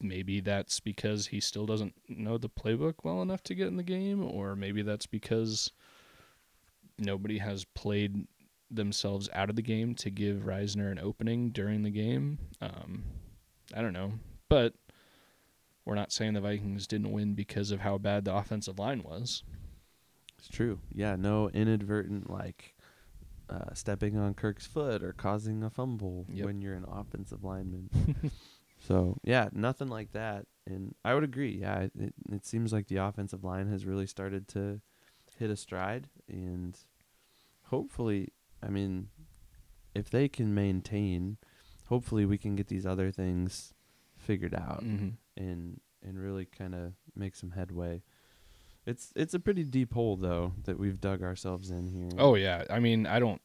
maybe 0.00 0.40
that's 0.40 0.80
because 0.80 1.28
he 1.28 1.40
still 1.40 1.66
doesn't 1.66 1.94
know 2.08 2.38
the 2.38 2.48
playbook 2.48 2.94
well 3.02 3.20
enough 3.20 3.42
to 3.44 3.54
get 3.54 3.66
in 3.66 3.76
the 3.76 3.82
game, 3.82 4.24
or 4.24 4.56
maybe 4.56 4.80
that's 4.82 5.06
because 5.06 5.72
nobody 6.98 7.38
has 7.38 7.64
played 7.64 8.26
themselves 8.70 9.28
out 9.32 9.48
of 9.50 9.56
the 9.56 9.62
game 9.62 9.94
to 9.94 10.10
give 10.10 10.38
Risner 10.38 10.90
an 10.90 10.98
opening 10.98 11.50
during 11.50 11.82
the 11.82 11.90
game. 11.90 12.38
Um, 12.60 13.04
I 13.74 13.82
don't 13.82 13.92
know, 13.92 14.12
but 14.48 14.74
we're 15.84 15.94
not 15.94 16.12
saying 16.12 16.34
the 16.34 16.40
Vikings 16.40 16.86
didn't 16.86 17.12
win 17.12 17.34
because 17.34 17.70
of 17.70 17.80
how 17.80 17.98
bad 17.98 18.24
the 18.24 18.34
offensive 18.34 18.78
line 18.78 19.02
was. 19.04 19.44
It's 20.38 20.48
true. 20.48 20.80
Yeah, 20.92 21.16
no 21.16 21.48
inadvertent 21.50 22.28
like 22.28 22.74
uh, 23.48 23.72
stepping 23.74 24.16
on 24.18 24.34
Kirk's 24.34 24.66
foot 24.66 25.02
or 25.02 25.12
causing 25.12 25.62
a 25.62 25.70
fumble 25.70 26.26
Yep. 26.28 26.44
when 26.46 26.60
you're 26.60 26.74
an 26.74 26.84
offensive 26.90 27.44
lineman. 27.44 27.88
so 28.80 29.16
yeah, 29.22 29.48
nothing 29.52 29.88
like 29.88 30.12
that. 30.12 30.46
And 30.66 30.94
I 31.04 31.14
would 31.14 31.22
agree. 31.24 31.58
Yeah, 31.60 31.82
it, 31.82 31.92
it, 31.98 32.14
it 32.32 32.44
seems 32.46 32.72
like 32.72 32.88
the 32.88 32.96
offensive 32.96 33.44
line 33.44 33.68
has 33.68 33.86
really 33.86 34.06
started 34.08 34.48
to 34.48 34.80
hit 35.38 35.50
a 35.50 35.56
stride, 35.56 36.08
and 36.28 36.76
hopefully, 37.64 38.32
I 38.62 38.68
mean, 38.68 39.08
if 39.94 40.10
they 40.10 40.28
can 40.28 40.54
maintain, 40.54 41.36
hopefully 41.88 42.24
we 42.26 42.38
can 42.38 42.56
get 42.56 42.68
these 42.68 42.86
other 42.86 43.10
things 43.10 43.72
figured 44.16 44.54
out 44.54 44.80
hmm 44.82 45.10
and 45.36 45.80
and 46.02 46.18
really 46.18 46.46
kind 46.46 46.74
of 46.74 46.92
make 47.14 47.34
some 47.36 47.50
headway. 47.50 48.02
It's 48.86 49.12
it's 49.16 49.34
a 49.34 49.40
pretty 49.40 49.64
deep 49.64 49.92
hole 49.92 50.16
though 50.16 50.52
that 50.64 50.78
we've 50.78 51.00
dug 51.00 51.22
ourselves 51.22 51.70
in 51.70 51.88
here. 51.88 52.10
Oh 52.18 52.34
yeah, 52.36 52.64
I 52.70 52.78
mean, 52.80 53.06
I 53.06 53.18
don't, 53.18 53.40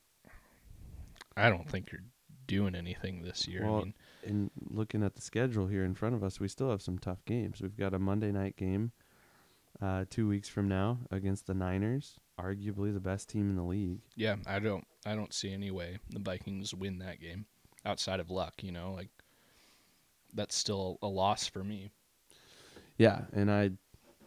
I 1.35 1.49
don't 1.49 1.69
think 1.69 1.91
you're 1.91 2.03
doing 2.47 2.75
anything 2.75 3.23
this 3.23 3.47
year. 3.47 3.65
I 3.65 3.69
Well, 3.69 3.81
mean, 3.81 3.93
and 4.25 4.51
looking 4.69 5.03
at 5.03 5.15
the 5.15 5.21
schedule 5.21 5.67
here 5.67 5.83
in 5.83 5.95
front 5.95 6.15
of 6.15 6.23
us, 6.23 6.39
we 6.39 6.47
still 6.47 6.69
have 6.69 6.81
some 6.81 6.99
tough 6.99 7.25
games. 7.25 7.61
We've 7.61 7.75
got 7.77 7.93
a 7.93 7.99
Monday 7.99 8.31
night 8.31 8.55
game 8.55 8.91
uh, 9.81 10.05
two 10.09 10.27
weeks 10.27 10.47
from 10.47 10.67
now 10.67 10.99
against 11.09 11.47
the 11.47 11.53
Niners, 11.53 12.19
arguably 12.39 12.93
the 12.93 12.99
best 12.99 13.29
team 13.29 13.49
in 13.49 13.55
the 13.55 13.63
league. 13.63 13.99
yeah, 14.15 14.35
I 14.45 14.59
don't, 14.59 14.85
I 15.05 15.15
don't 15.15 15.33
see 15.33 15.51
any 15.53 15.71
way 15.71 15.97
the 16.09 16.19
Vikings 16.19 16.73
win 16.73 16.99
that 16.99 17.19
game 17.19 17.45
outside 17.85 18.19
of 18.19 18.29
luck. 18.29 18.63
You 18.63 18.71
know, 18.71 18.93
like 18.93 19.09
that's 20.33 20.55
still 20.55 20.97
a 21.01 21.07
loss 21.07 21.47
for 21.47 21.63
me. 21.63 21.91
Yeah, 22.97 23.21
and 23.33 23.51
I 23.51 23.71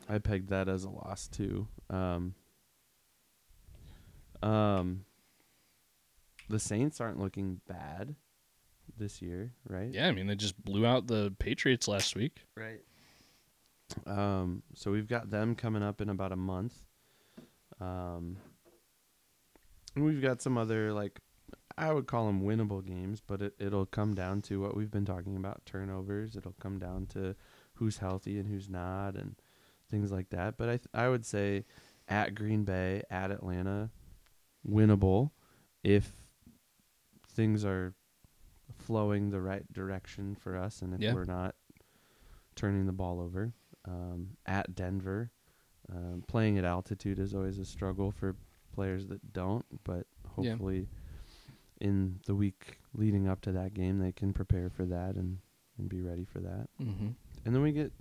I 0.08 0.18
pegged 0.18 0.50
that 0.50 0.68
as 0.68 0.84
a 0.84 0.90
loss 0.90 1.28
too. 1.28 1.68
Um, 1.90 2.34
um, 4.42 5.04
the 6.48 6.58
Saints 6.58 7.00
aren't 7.00 7.20
looking 7.20 7.60
bad 7.68 8.14
this 8.98 9.22
year, 9.22 9.52
right? 9.68 9.90
Yeah, 9.92 10.08
I 10.08 10.12
mean, 10.12 10.26
they 10.26 10.34
just 10.34 10.62
blew 10.62 10.84
out 10.84 11.06
the 11.06 11.34
Patriots 11.38 11.88
last 11.88 12.14
week. 12.16 12.42
Right. 12.56 12.80
Um, 14.06 14.62
so 14.74 14.90
we've 14.90 15.08
got 15.08 15.30
them 15.30 15.54
coming 15.54 15.82
up 15.82 16.00
in 16.00 16.08
about 16.08 16.32
a 16.32 16.36
month. 16.36 16.74
Um, 17.80 18.36
and 19.94 20.04
we've 20.04 20.22
got 20.22 20.42
some 20.42 20.56
other 20.58 20.92
like 20.92 21.20
I 21.76 21.92
would 21.92 22.06
call 22.06 22.26
them 22.26 22.42
winnable 22.42 22.84
games, 22.84 23.20
but 23.20 23.42
it 23.42 23.54
it'll 23.58 23.86
come 23.86 24.14
down 24.14 24.42
to 24.42 24.60
what 24.60 24.76
we've 24.76 24.90
been 24.90 25.04
talking 25.04 25.36
about 25.36 25.64
turnovers. 25.66 26.36
It'll 26.36 26.54
come 26.60 26.78
down 26.78 27.06
to 27.08 27.34
who's 27.74 27.98
healthy 27.98 28.38
and 28.38 28.48
who's 28.48 28.68
not, 28.68 29.16
and 29.16 29.36
things 29.90 30.12
like 30.12 30.30
that. 30.30 30.56
But 30.56 30.68
I 30.68 30.76
th- 30.76 30.88
I 30.94 31.08
would 31.08 31.26
say 31.26 31.64
at 32.08 32.34
Green 32.34 32.64
Bay, 32.64 33.02
at 33.10 33.30
Atlanta, 33.30 33.90
winnable 34.68 35.30
if 35.82 36.10
things 37.28 37.64
are 37.64 37.94
flowing 38.78 39.30
the 39.30 39.40
right 39.40 39.70
direction 39.72 40.34
for 40.36 40.56
us, 40.56 40.80
and 40.82 40.94
if 40.94 41.00
Yeah. 41.00 41.14
we're 41.14 41.24
not 41.24 41.54
turning 42.54 42.86
the 42.86 42.92
ball 42.92 43.20
over. 43.20 43.52
Um, 43.86 44.30
at 44.46 44.74
Denver, 44.74 45.30
um, 45.92 46.24
playing 46.26 46.56
at 46.58 46.64
altitude 46.64 47.18
is 47.18 47.34
always 47.34 47.58
a 47.58 47.64
struggle 47.64 48.10
for 48.10 48.34
players 48.74 49.06
that 49.08 49.32
don't, 49.32 49.64
but 49.84 50.06
Yeah. 50.38 50.50
hopefully 50.52 50.88
in 51.80 52.20
the 52.26 52.34
week 52.34 52.78
leading 52.94 53.28
up 53.28 53.40
to 53.42 53.52
that 53.52 53.74
game 53.74 53.98
they 53.98 54.12
can 54.12 54.32
prepare 54.32 54.70
for 54.70 54.84
that 54.86 55.16
and, 55.16 55.38
and 55.76 55.88
be 55.88 56.00
ready 56.00 56.24
for 56.24 56.40
that. 56.40 56.68
Mm-hmm. 56.80 57.08
And 57.44 57.54
then 57.54 57.60
we 57.62 57.72
get 57.72 57.92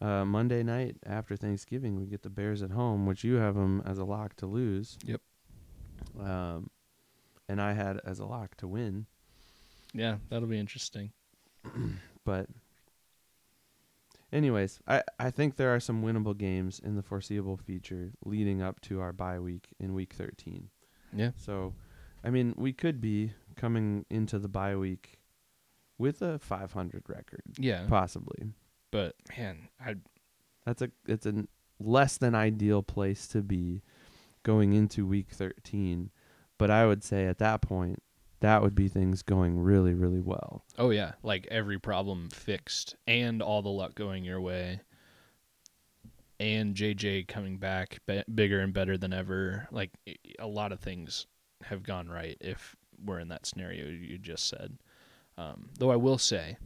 uh, 0.00 0.24
Monday 0.24 0.62
night 0.62 0.96
after 1.04 1.36
Thanksgiving, 1.36 1.96
we 1.96 2.06
get 2.06 2.22
the 2.22 2.30
Bears 2.30 2.62
at 2.62 2.70
home, 2.70 3.04
which 3.04 3.22
you 3.24 3.34
have 3.34 3.54
them 3.56 3.82
as 3.84 3.98
a 3.98 4.04
lock 4.04 4.34
to 4.36 4.46
lose. 4.46 4.96
Yep. 5.04 5.20
Um, 6.18 6.70
and 7.48 7.60
I 7.60 7.72
had 7.74 8.00
as 8.04 8.18
a 8.18 8.24
lock 8.24 8.56
to 8.58 8.68
win, 8.68 9.06
Yeah, 9.92 10.18
that'll 10.30 10.48
be 10.48 10.58
interesting. 10.58 11.12
but 12.24 12.46
anyways, 14.32 14.80
I 14.86 15.02
I 15.18 15.30
think 15.30 15.56
there 15.56 15.74
are 15.74 15.80
some 15.80 16.02
winnable 16.02 16.36
games 16.36 16.78
in 16.78 16.96
the 16.96 17.02
foreseeable 17.02 17.56
future 17.56 18.12
leading 18.24 18.62
up 18.62 18.80
to 18.82 19.00
our 19.00 19.12
bye 19.12 19.38
week 19.38 19.68
in 19.78 19.94
week 19.94 20.12
13. 20.14 20.68
Yeah. 21.14 21.30
So, 21.36 21.74
I 22.24 22.30
mean, 22.30 22.54
we 22.56 22.72
could 22.72 23.00
be 23.00 23.32
coming 23.56 24.04
into 24.10 24.38
the 24.38 24.48
bye 24.48 24.76
week 24.76 25.18
with 25.96 26.22
a 26.22 26.38
500 26.38 27.02
record, 27.08 27.42
Yeah, 27.58 27.86
possibly. 27.88 28.52
but 28.90 29.16
man, 29.36 29.68
I 29.80 29.96
That's 30.64 30.82
a 30.82 30.90
it's 31.06 31.26
a 31.26 31.46
less 31.80 32.18
than 32.18 32.34
ideal 32.34 32.82
place 32.82 33.26
to 33.28 33.42
be 33.42 33.82
going 34.42 34.72
into 34.72 35.06
week 35.06 35.30
13, 35.30 36.10
but 36.58 36.70
I 36.70 36.86
would 36.86 37.02
say 37.02 37.26
at 37.26 37.38
that 37.38 37.60
point 37.62 38.02
that 38.40 38.62
would 38.62 38.74
be 38.74 38.88
things 38.88 39.22
going 39.22 39.58
really 39.58 39.94
really 39.94 40.20
well. 40.20 40.64
oh 40.78 40.90
yeah, 40.90 41.12
like 41.22 41.46
every 41.50 41.78
problem 41.78 42.28
fixed 42.30 42.96
and 43.06 43.42
all 43.42 43.62
the 43.62 43.68
luck 43.68 43.94
going 43.94 44.24
your 44.24 44.40
way. 44.40 44.80
And 46.40 46.76
JJ 46.76 47.26
coming 47.26 47.56
back 47.58 47.98
be- 48.06 48.22
bigger 48.32 48.60
and 48.60 48.72
better 48.72 48.96
than 48.96 49.12
ever. 49.12 49.66
Like 49.72 49.90
a 50.38 50.46
lot 50.46 50.70
of 50.70 50.78
things 50.78 51.26
have 51.64 51.82
gone 51.82 52.08
right 52.08 52.36
if 52.40 52.76
we're 53.04 53.18
in 53.18 53.28
that 53.28 53.44
scenario 53.46 53.86
you 53.86 54.18
just 54.18 54.48
said. 54.48 54.78
Um, 55.36 55.70
though 55.78 55.90
I 55.90 55.96
will 55.96 56.18
say, 56.18 56.56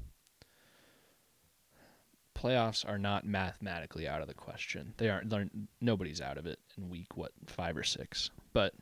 playoffs 2.34 2.86
are 2.88 2.98
not 2.98 3.26
mathematically 3.26 4.08
out 4.08 4.22
of 4.22 4.28
the 4.28 4.34
question. 4.34 4.94
They 4.96 5.08
aren't. 5.08 5.32
Nobody's 5.80 6.20
out 6.20 6.38
of 6.38 6.46
it 6.46 6.58
in 6.76 6.88
week 6.88 7.16
what 7.16 7.32
five 7.46 7.76
or 7.76 7.82
six. 7.82 8.30
But 8.52 8.74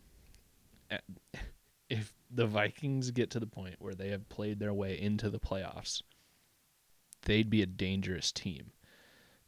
uh, 0.91 0.99
if 1.89 2.13
the 2.31 2.47
Vikings 2.47 3.11
get 3.11 3.31
to 3.31 3.41
the 3.41 3.47
point 3.47 3.77
where 3.79 3.95
they 3.95 4.09
have 4.09 4.29
played 4.29 4.61
their 4.61 4.75
way 4.75 4.99
into 5.01 5.31
the 5.31 5.41
playoffs, 5.41 6.03
they'd 7.23 7.51
be 7.51 7.63
a 7.63 7.67
dangerous 7.67 8.31
team 8.33 8.73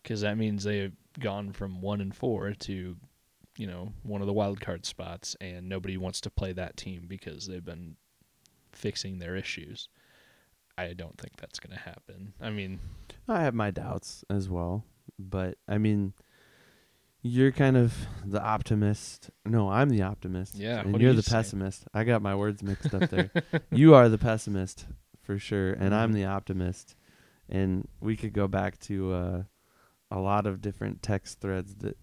because 0.02 0.22
that 0.22 0.36
means 0.36 0.64
they've 0.64 0.96
gone 1.20 1.52
from 1.52 1.80
one 1.80 2.00
and 2.00 2.14
four 2.14 2.52
to, 2.52 2.96
you 3.56 3.66
know, 3.66 3.92
one 4.02 4.20
of 4.20 4.26
the 4.26 4.32
wild 4.32 4.60
card 4.60 4.84
spots, 4.84 5.36
and 5.40 5.68
nobody 5.68 5.96
wants 5.96 6.20
to 6.22 6.30
play 6.30 6.52
that 6.52 6.76
team 6.76 7.04
because 7.06 7.46
they've 7.46 7.64
been 7.64 7.96
fixing 8.72 9.18
their 9.18 9.36
issues. 9.36 9.88
I 10.76 10.94
don't 10.94 11.18
think 11.18 11.36
that's 11.36 11.60
going 11.60 11.76
to 11.76 11.82
happen. 11.82 12.32
I 12.40 12.50
mean, 12.50 12.80
I 13.28 13.42
have 13.42 13.54
my 13.54 13.70
doubts 13.70 14.24
as 14.28 14.48
well, 14.48 14.84
but 15.18 15.58
I 15.68 15.78
mean 15.78 16.14
you're 17.22 17.52
kind 17.52 17.76
of 17.76 17.94
the 18.24 18.42
optimist. 18.42 19.30
No, 19.46 19.70
I'm 19.70 19.88
the 19.90 20.02
optimist. 20.02 20.56
Yeah, 20.56 20.80
and 20.80 20.92
what 20.92 21.00
you're 21.00 21.10
you 21.12 21.16
the 21.16 21.22
say? 21.22 21.32
pessimist. 21.32 21.84
I 21.94 22.04
got 22.04 22.22
my 22.22 22.34
words 22.34 22.62
mixed 22.62 22.94
up 22.94 23.10
there. 23.10 23.30
you 23.70 23.94
are 23.94 24.08
the 24.08 24.18
pessimist 24.18 24.86
for 25.22 25.38
sure, 25.38 25.72
and 25.72 25.94
I'm 25.94 26.10
Mhm. 26.10 26.14
the 26.14 26.24
optimist. 26.26 26.96
And 27.48 27.86
we 28.00 28.16
could 28.16 28.32
go 28.32 28.48
back 28.48 28.78
to 28.80 29.12
uh, 29.12 29.42
a 30.10 30.18
lot 30.18 30.46
of 30.46 30.60
different 30.60 31.02
text 31.02 31.40
threads 31.40 31.76
that 31.76 31.96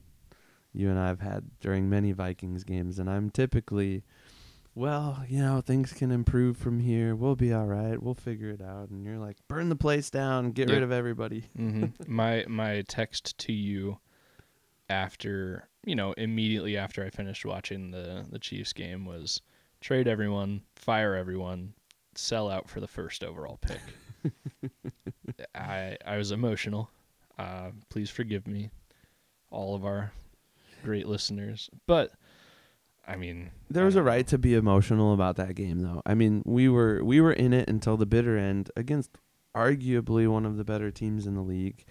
you 0.72 0.90
and 0.90 1.00
I 1.00 1.08
have 1.08 1.22
had 1.22 1.50
during 1.60 1.90
many 1.90 2.12
Vikings 2.12 2.64
games, 2.64 3.00
and 3.00 3.10
I'm 3.10 3.30
typically 3.30 4.04
well, 4.76 5.24
you 5.28 5.40
know, 5.40 5.60
things 5.60 5.92
can 5.92 6.10
improve 6.12 6.56
from 6.56 6.80
here. 6.80 7.14
We'll 7.16 7.36
be 7.36 7.52
all 7.52 7.66
right. 7.66 8.02
We'll 8.02 8.14
figure 8.14 8.50
it 8.52 8.62
out. 8.62 8.90
And 8.90 9.04
you're 9.04 9.18
like, 9.18 9.36
burn 9.50 9.68
the 9.68 9.76
place 9.76 10.10
down, 10.10 10.52
get 10.52 10.70
Yep. 10.70 10.74
rid 10.76 10.84
of 10.84 10.92
everybody. 10.92 11.46
hmm 11.58 11.88
my 12.08 12.46
my 12.48 12.84
text 12.88 13.38
to 13.40 13.52
you 13.52 13.98
after 14.90 15.68
you 15.86 15.96
know 15.96 16.14
immediately 16.14 16.78
after 16.78 17.04
I 17.04 17.10
finished 17.10 17.46
watching 17.46 17.92
the 17.92 18.26
the 18.30 18.40
Chiefs 18.40 18.74
game 18.74 19.06
was 19.06 19.42
trade 19.82 20.08
everyone, 20.08 20.62
fire 20.76 21.16
everyone, 21.16 21.74
sell 22.16 22.50
out 22.50 22.70
for 22.70 22.80
the 22.80 22.88
first 22.88 23.24
overall 23.24 23.60
pick. 23.62 23.82
I 25.56 25.98
I 26.06 26.18
was 26.18 26.32
emotional. 26.32 26.90
Uh, 27.38 27.72
please 27.90 28.10
forgive 28.10 28.48
me, 28.48 28.70
all 29.50 29.76
of 29.76 29.86
our 29.86 30.12
great 30.84 31.08
listeners. 31.08 31.70
But 31.88 32.12
I 33.08 33.16
mean, 33.16 33.50
There 33.70 33.86
was 33.86 33.96
a 33.96 34.04
right 34.04 34.28
to 34.28 34.38
be 34.38 34.54
emotional 34.56 35.14
about 35.14 35.38
that 35.38 35.56
game, 35.56 35.80
though. 35.80 36.02
I 36.06 36.14
mean, 36.16 36.44
we 36.46 36.68
were 36.70 37.04
we 37.04 37.22
were 37.22 37.34
in 37.34 37.54
it 37.54 37.70
until 37.70 37.98
the 37.98 38.06
bitter 38.06 38.38
end 38.38 38.70
against 38.76 39.12
arguably 39.56 40.28
one 40.28 40.46
of 40.46 40.58
the 40.58 40.64
better 40.64 40.92
teams 40.92 41.26
in 41.26 41.36
the 41.36 41.42
league, 41.42 41.86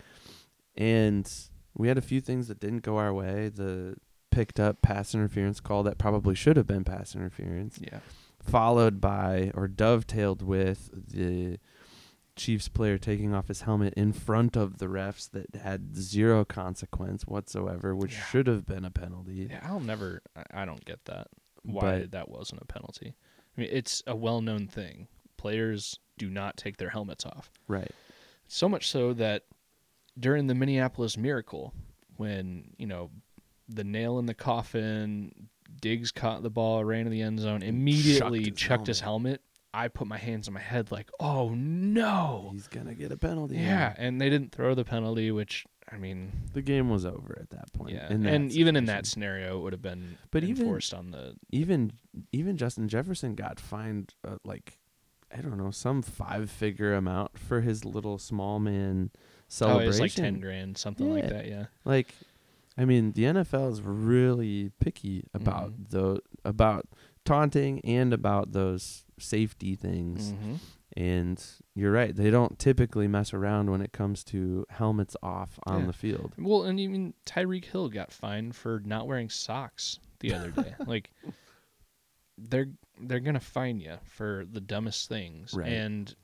and 0.77 1.31
we 1.79 1.89
had 1.89 1.97
a 1.97 2.03
few 2.03 2.21
things 2.21 2.49
that 2.49 2.61
didn't 2.61 2.83
go 2.83 2.99
our 2.99 3.15
way. 3.15 3.49
The 3.49 3.97
picked 4.31 4.61
up 4.61 4.83
pass 4.83 5.15
interference 5.15 5.61
call 5.61 5.83
that 5.85 5.97
probably 5.97 6.35
should 6.35 6.57
have 6.59 6.67
been 6.67 6.85
pass 6.85 7.15
interference, 7.15 7.79
Yeah. 7.81 8.01
followed 8.43 9.01
by 9.01 9.51
or 9.55 9.67
dovetailed 9.69 10.43
with 10.43 10.91
the 11.13 11.59
Chiefs 12.37 12.69
player 12.69 12.99
taking 12.99 13.35
off 13.35 13.49
his 13.49 13.63
helmet 13.63 13.95
in 13.95 14.13
front 14.13 14.57
of 14.57 14.79
the 14.79 14.87
refs 14.87 15.29
that 15.31 15.57
had 15.57 15.97
zero 15.97 16.45
consequence 16.45 17.27
whatsoever, 17.27 17.97
which 17.97 18.13
Yeah. 18.15 18.25
should 18.27 18.47
have 18.47 18.65
been 18.65 18.85
a 18.85 18.93
penalty. 18.93 19.49
Yeah, 19.51 19.59
I'll 19.65 19.81
never. 19.81 20.23
I- 20.37 20.63
I 20.63 20.65
don't 20.65 20.85
get 20.85 21.05
that. 21.07 21.29
Why 21.65 22.01
But- 22.03 22.11
that 22.13 22.29
wasn't 22.29 22.63
a 22.63 22.65
penalty? 22.65 23.17
I 23.57 23.61
mean, 23.61 23.71
it's 23.73 24.05
a 24.07 24.15
well-known 24.15 24.69
thing. 24.69 25.09
Players 25.37 25.99
do 26.17 26.31
not 26.31 26.57
take 26.57 26.77
their 26.77 26.91
helmets 26.91 27.27
off. 27.27 27.51
Right. 27.67 27.91
So 28.47 28.69
much 28.69 28.89
so 28.89 29.13
that 29.15 29.47
during 30.19 30.47
the 30.47 30.55
Minneapolis 30.55 31.17
Miracle, 31.17 31.73
when 32.17 32.75
you 32.79 32.87
know 32.87 33.11
the 33.69 33.85
nail 33.85 34.19
in 34.19 34.27
the 34.27 34.35
coffin, 34.35 35.49
Diggs 35.81 36.11
caught 36.13 36.43
the 36.43 36.51
ball, 36.51 36.85
ran 36.85 37.05
to 37.05 37.11
the 37.11 37.23
end 37.23 37.39
zone, 37.41 37.63
immediately 37.63 38.45
his 38.45 38.55
chucked 38.57 38.87
his 38.87 39.01
helmet. 39.01 39.43
I 39.75 39.89
put 39.89 40.07
my 40.07 40.17
hands 40.17 40.49
on 40.49 40.55
my 40.55 40.61
head 40.61 40.91
like, 40.91 41.11
"Oh 41.21 41.51
no!" 41.55 42.51
He's 42.53 42.69
gonna 42.69 42.95
get 42.95 43.13
a 43.13 43.17
penalty. 43.17 43.57
Yeah, 43.57 43.95
and 43.97 44.21
they 44.21 44.31
didn't 44.31 44.53
throw 44.53 44.75
the 44.75 44.85
penalty, 44.85 45.31
which 45.31 45.67
I 45.93 45.97
mean, 45.99 46.33
the 46.53 46.63
game 46.63 46.89
was 46.91 47.05
over 47.07 47.39
at 47.41 47.51
that 47.51 47.73
point. 47.75 47.95
yeah, 47.95 48.07
and 48.11 48.51
even 48.53 48.77
in 48.77 48.87
that 48.87 49.07
scenario, 49.07 49.59
it 49.59 49.63
would 49.63 49.73
have 49.75 49.83
been 49.83 50.17
But 50.31 50.43
even- 50.45 50.63
enforced 50.63 50.95
on 50.95 51.11
the 51.11 51.35
even 51.51 51.93
even 52.33 52.57
Justin 52.57 52.89
Jefferson 52.89 53.35
got 53.35 53.61
fined 53.61 54.15
uh, 54.27 54.37
like 54.45 54.79
I 55.31 55.43
don't 55.43 55.59
know 55.59 55.71
some 55.71 56.01
five 56.01 56.51
figure 56.51 56.95
amount 56.95 57.39
for 57.39 57.61
his 57.61 57.85
little 57.85 58.19
small 58.19 58.59
man 58.59 59.11
oh, 59.49 59.51
celebration. 59.51 59.85
it 59.85 59.87
was 59.89 60.01
like 60.01 60.13
ten 60.13 60.41
grand, 60.41 60.79
something 60.79 61.13
like 61.13 61.29
that. 61.29 61.47
Yeah, 61.47 61.67
Like, 61.85 62.15
I 62.77 62.85
mean, 62.85 63.13
the 63.13 63.23
NFL 63.25 63.73
is 63.73 63.83
really 63.83 64.71
picky 64.81 65.25
about 65.35 65.73
Mhm. 65.73 65.91
the 65.91 66.23
about 66.45 66.87
taunting 67.25 67.81
and 67.85 68.13
about 68.13 68.53
those 68.53 69.05
safety 69.19 69.75
things. 69.75 70.33
mm-hmm. 70.33 70.55
And 70.97 71.45
you're 71.75 71.93
right; 71.93 72.17
they 72.17 72.31
don't 72.31 72.59
typically 72.59 73.07
mess 73.07 73.33
around 73.35 73.71
when 73.71 73.83
it 73.83 73.93
comes 73.93 74.25
to 74.25 74.65
helmets 74.71 75.17
off 75.23 75.59
on 75.65 75.81
Yeah. 75.83 75.87
the 75.87 75.93
field. 75.93 76.33
Well, 76.39 76.65
and 76.65 76.81
even 76.81 77.15
Tyreek 77.27 77.67
Hill 77.67 77.89
got 77.89 78.11
fined 78.11 78.57
for 78.57 78.81
not 78.85 79.07
wearing 79.07 79.29
socks 79.29 80.01
the 80.21 80.35
other 80.35 80.51
day. 80.51 80.75
like 80.87 81.11
they're 82.37 82.69
they're 83.01 83.21
gonna 83.21 83.39
fine 83.41 83.81
you 83.81 83.99
for 84.05 84.45
the 84.51 84.61
dumbest 84.61 85.09
things. 85.09 85.55
Right. 85.55 85.69
And 85.73 86.15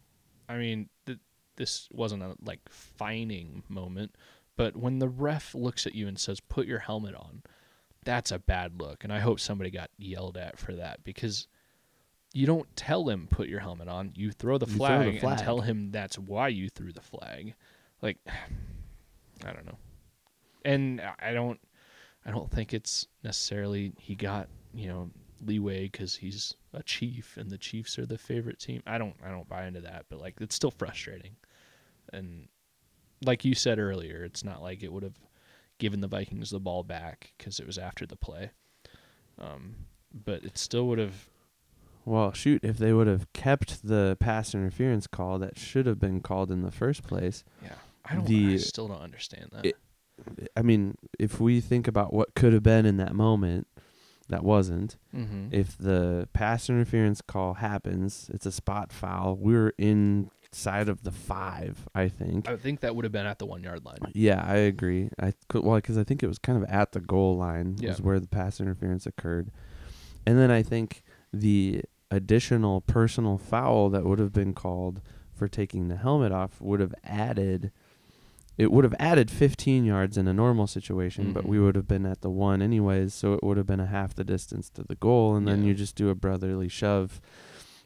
I 0.49 0.57
mean, 0.57 0.89
th- 1.07 1.19
this 1.57 1.89
wasn't 1.93 2.23
a 2.23 2.35
like 2.45 2.61
fining 2.69 3.63
moment, 3.69 4.15
but 4.57 4.77
when 4.77 4.99
the 4.99 5.09
ref 5.09 5.55
looks 5.55 5.87
at 5.87 5.95
you 5.95 6.09
and 6.09 6.19
says, 6.19 6.41
"Put 6.41 6.67
your 6.67 6.81
helmet 6.81 7.15
on," 7.15 7.43
that's 8.05 8.31
a 8.33 8.39
bad 8.39 8.81
look. 8.81 9.05
And 9.05 9.13
I 9.13 9.21
hope 9.21 9.41
somebody 9.41 9.71
got 9.71 9.91
yelled 9.99 10.37
at 10.37 10.59
for 10.59 10.75
that 10.75 11.05
because. 11.05 11.47
You 12.37 12.47
don't 12.49 12.67
tell 12.75 13.09
him 13.09 13.29
put 13.31 13.49
your 13.49 13.61
helmet 13.61 13.87
on. 13.87 14.11
You 14.17 14.33
throw 14.33 14.59
the, 14.59 14.67
You 14.67 14.73
throw 14.73 14.79
flag, 14.79 15.13
the 15.13 15.21
flag. 15.21 15.33
and 15.35 15.41
tell 15.41 15.61
him 15.61 15.93
that's 15.93 16.19
why 16.19 16.49
you 16.49 16.69
threw 16.69 16.91
the 16.91 17.01
flag. 17.01 17.55
Like, 18.03 18.19
I 18.27 19.53
don't 19.53 19.65
know. 19.65 19.79
And 20.65 21.01
I 21.21 21.33
don't, 21.33 21.61
I 22.27 22.33
don't 22.33 22.51
think 22.51 22.75
it's 22.75 23.07
necessarily 23.23 23.93
he 24.01 24.17
got 24.17 24.49
you 24.75 24.89
know 24.89 25.11
leeway 25.47 25.85
because 25.85 26.17
he's 26.17 26.55
a 26.73 26.83
chief 26.83 27.37
and 27.37 27.51
the 27.51 27.59
Chiefs 27.59 27.99
are 27.99 28.07
the 28.07 28.19
favorite 28.19 28.59
team. 28.59 28.83
I 28.87 28.99
don't, 28.99 29.15
I 29.25 29.31
don't 29.31 29.49
buy 29.49 29.67
into 29.67 29.81
that. 29.83 30.07
But 30.09 30.21
like, 30.21 30.35
it's 30.41 30.55
still 30.55 30.71
frustrating. 30.71 31.37
And 32.13 32.49
like 33.25 33.45
you 33.45 33.55
said 33.55 33.79
earlier, 33.79 34.25
it's 34.25 34.45
not 34.45 34.63
like 34.63 34.83
it 34.83 34.93
would 34.93 35.03
have 35.03 35.19
given 35.79 36.01
the 36.01 36.09
Vikings 36.09 36.51
the 36.51 36.61
ball 36.61 36.83
back 36.83 37.33
because 37.39 37.59
it 37.59 37.67
was 37.67 37.79
after 37.79 38.07
the 38.07 38.17
play. 38.17 38.51
Um, 39.41 39.75
but 40.13 40.45
it 40.45 40.59
still 40.59 40.87
would 40.89 40.99
have. 40.99 41.29
Well, 42.05 42.33
shoot, 42.33 42.63
if 42.63 42.77
they 42.77 42.93
would 42.93 43.07
have 43.07 43.33
kept 43.33 43.87
the 43.87 44.17
pass 44.21 44.55
interference 44.55 45.07
call 45.07 45.39
that 45.39 45.59
should 45.59 45.87
have 45.87 45.99
been 45.99 46.21
called 46.21 46.51
in 46.51 46.63
the 46.63 46.71
first 46.71 47.03
place. 47.03 47.45
Yeah, 47.63 47.71
I 48.05 48.15
don't. 48.17 48.31
I 48.31 48.57
still 48.59 48.89
don't 48.89 49.01
understand 49.03 49.49
that. 49.53 49.67
It- 49.67 49.77
I 50.57 50.63
mean, 50.63 50.97
if 51.19 51.41
we 51.41 51.61
think 51.61 51.89
about 51.89 52.13
what 52.13 52.37
could 52.37 52.53
have 52.53 52.63
been 52.63 52.87
in 52.87 52.99
that 52.99 53.17
moment, 53.17 53.67
that 54.29 54.43
wasn't. 54.45 54.97
mm-hmm. 55.15 55.49
If 55.51 55.77
the 55.77 56.29
pass 56.33 56.69
interference 56.71 57.21
call 57.21 57.55
happens, 57.55 58.31
it's 58.33 58.47
a 58.47 58.53
spot 58.53 58.93
foul. 58.93 59.37
We're 59.37 59.73
inside 59.79 60.89
of 60.89 61.03
the 61.03 61.11
five, 61.11 61.87
I 61.95 62.09
think. 62.09 62.49
I 62.49 62.57
think 62.57 62.81
that 62.81 62.95
would 62.97 63.05
have 63.05 63.13
been 63.13 63.27
at 63.27 63.39
the 63.39 63.47
one 63.47 63.63
yard 63.63 63.85
line. 63.85 63.99
Yeah, 64.15 64.43
I 64.47 64.57
agree. 64.57 65.11
I 65.21 65.35
could, 65.49 65.65
well, 65.65 65.77
because 65.77 65.99
I 65.99 66.05
think 66.05 66.23
it 66.23 66.27
was 66.27 66.39
kind 66.39 66.63
of 66.63 66.69
at 66.71 66.93
the 66.93 67.01
goal 67.01 67.37
line 67.37 67.77
Yeah. 67.79 67.91
was 67.91 68.01
where 68.01 68.19
the 68.21 68.29
pass 68.29 68.61
interference 68.61 69.07
occurred, 69.07 69.51
and 70.27 70.39
then 70.39 70.51
I 70.51 70.63
think 70.63 71.03
the 71.33 71.83
additional 72.11 72.81
personal 72.81 73.37
foul 73.39 73.91
that 73.91 74.05
would 74.05 74.19
have 74.21 74.33
been 74.33 74.55
called 74.55 75.01
for 75.35 75.49
taking 75.49 75.89
the 75.89 75.97
helmet 75.97 76.31
off 76.33 76.61
would 76.61 76.81
have 76.81 76.95
added. 77.05 77.73
It 78.57 78.71
would 78.71 78.85
have 78.85 78.95
added 79.01 79.31
15 79.31 79.85
yards 79.85 80.17
in 80.17 80.29
a 80.29 80.33
normal 80.33 80.67
situation, 80.67 81.33
but 81.33 81.45
Mhm. 81.45 81.49
we 81.49 81.59
would 81.59 81.75
have 81.75 81.89
been 81.89 82.07
at 82.07 82.21
the 82.21 82.31
one 82.31 82.63
anyways, 82.63 83.13
so 83.13 83.33
it 83.33 83.43
would 83.43 83.57
have 83.57 83.67
been 83.67 83.81
a 83.81 83.87
half 83.87 84.15
the 84.15 84.23
distance 84.25 84.71
to 84.71 84.85
the 84.85 84.95
goal, 84.95 85.35
and 85.35 85.47
then 85.49 85.63
Yeah. 85.63 85.69
you 85.69 85.75
just 85.75 85.97
do 85.97 86.09
a 86.09 86.15
brotherly 86.15 86.69
shove. 86.69 87.21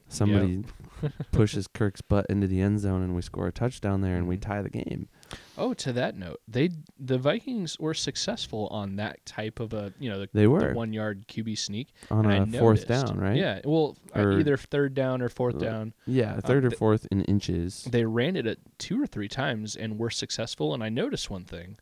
Somebody 0.09 0.65
pushes 1.33 1.67
Kirk's 1.69 2.01
butt 2.03 2.27
into 2.29 2.47
the 2.47 2.61
end 2.61 2.81
zone, 2.81 3.03
and 3.03 3.15
we 3.15 3.23
score 3.23 3.47
a 3.47 3.53
touchdown 3.53 4.01
there, 4.03 4.17
and 4.17 4.29
we 4.29 4.37
Mhm. 4.37 4.41
tie 4.43 4.63
the 4.63 4.71
game. 4.71 5.09
Oh, 5.57 5.75
to 5.75 5.93
that 5.95 6.17
note, 6.17 6.41
they 6.49 6.71
the 6.99 7.19
Vikings 7.19 7.79
were 7.79 7.95
successful 7.95 8.69
on 8.71 8.97
that 8.97 9.25
type 9.27 9.61
of 9.61 9.73
a 9.75 9.93
you 9.99 10.09
know 10.09 10.21
the, 10.21 10.29
They 10.33 10.47
were 10.47 10.73
one 10.73 10.93
yard 10.93 11.27
QB 11.29 11.59
sneak 11.59 11.89
on 12.11 12.27
a 12.27 12.47
fourth 12.59 12.87
down, 12.87 13.19
right? 13.19 13.37
Yeah, 13.37 13.61
well, 13.65 13.97
uh, 14.17 14.21
Or- 14.21 14.39
either 14.39 14.57
third 14.57 14.95
down 14.95 15.21
or 15.21 15.29
fourth 15.29 15.57
Uh, 15.57 15.59
down. 15.59 15.95
Yeah, 16.07 16.39
third 16.41 16.65
or 16.65 16.71
th- 16.71 16.79
fourth 16.79 17.07
in 17.11 17.23
inches. 17.23 17.85
They 17.91 18.05
ran 18.05 18.37
it 18.37 18.47
at 18.47 18.59
two 18.79 19.03
or 19.03 19.07
three 19.07 19.29
times 19.29 19.75
and 19.77 19.99
were 19.99 20.11
successful. 20.11 20.73
And 20.75 20.83
I 20.85 20.89
noticed 20.89 21.29
one 21.31 21.45
thing 21.45 21.77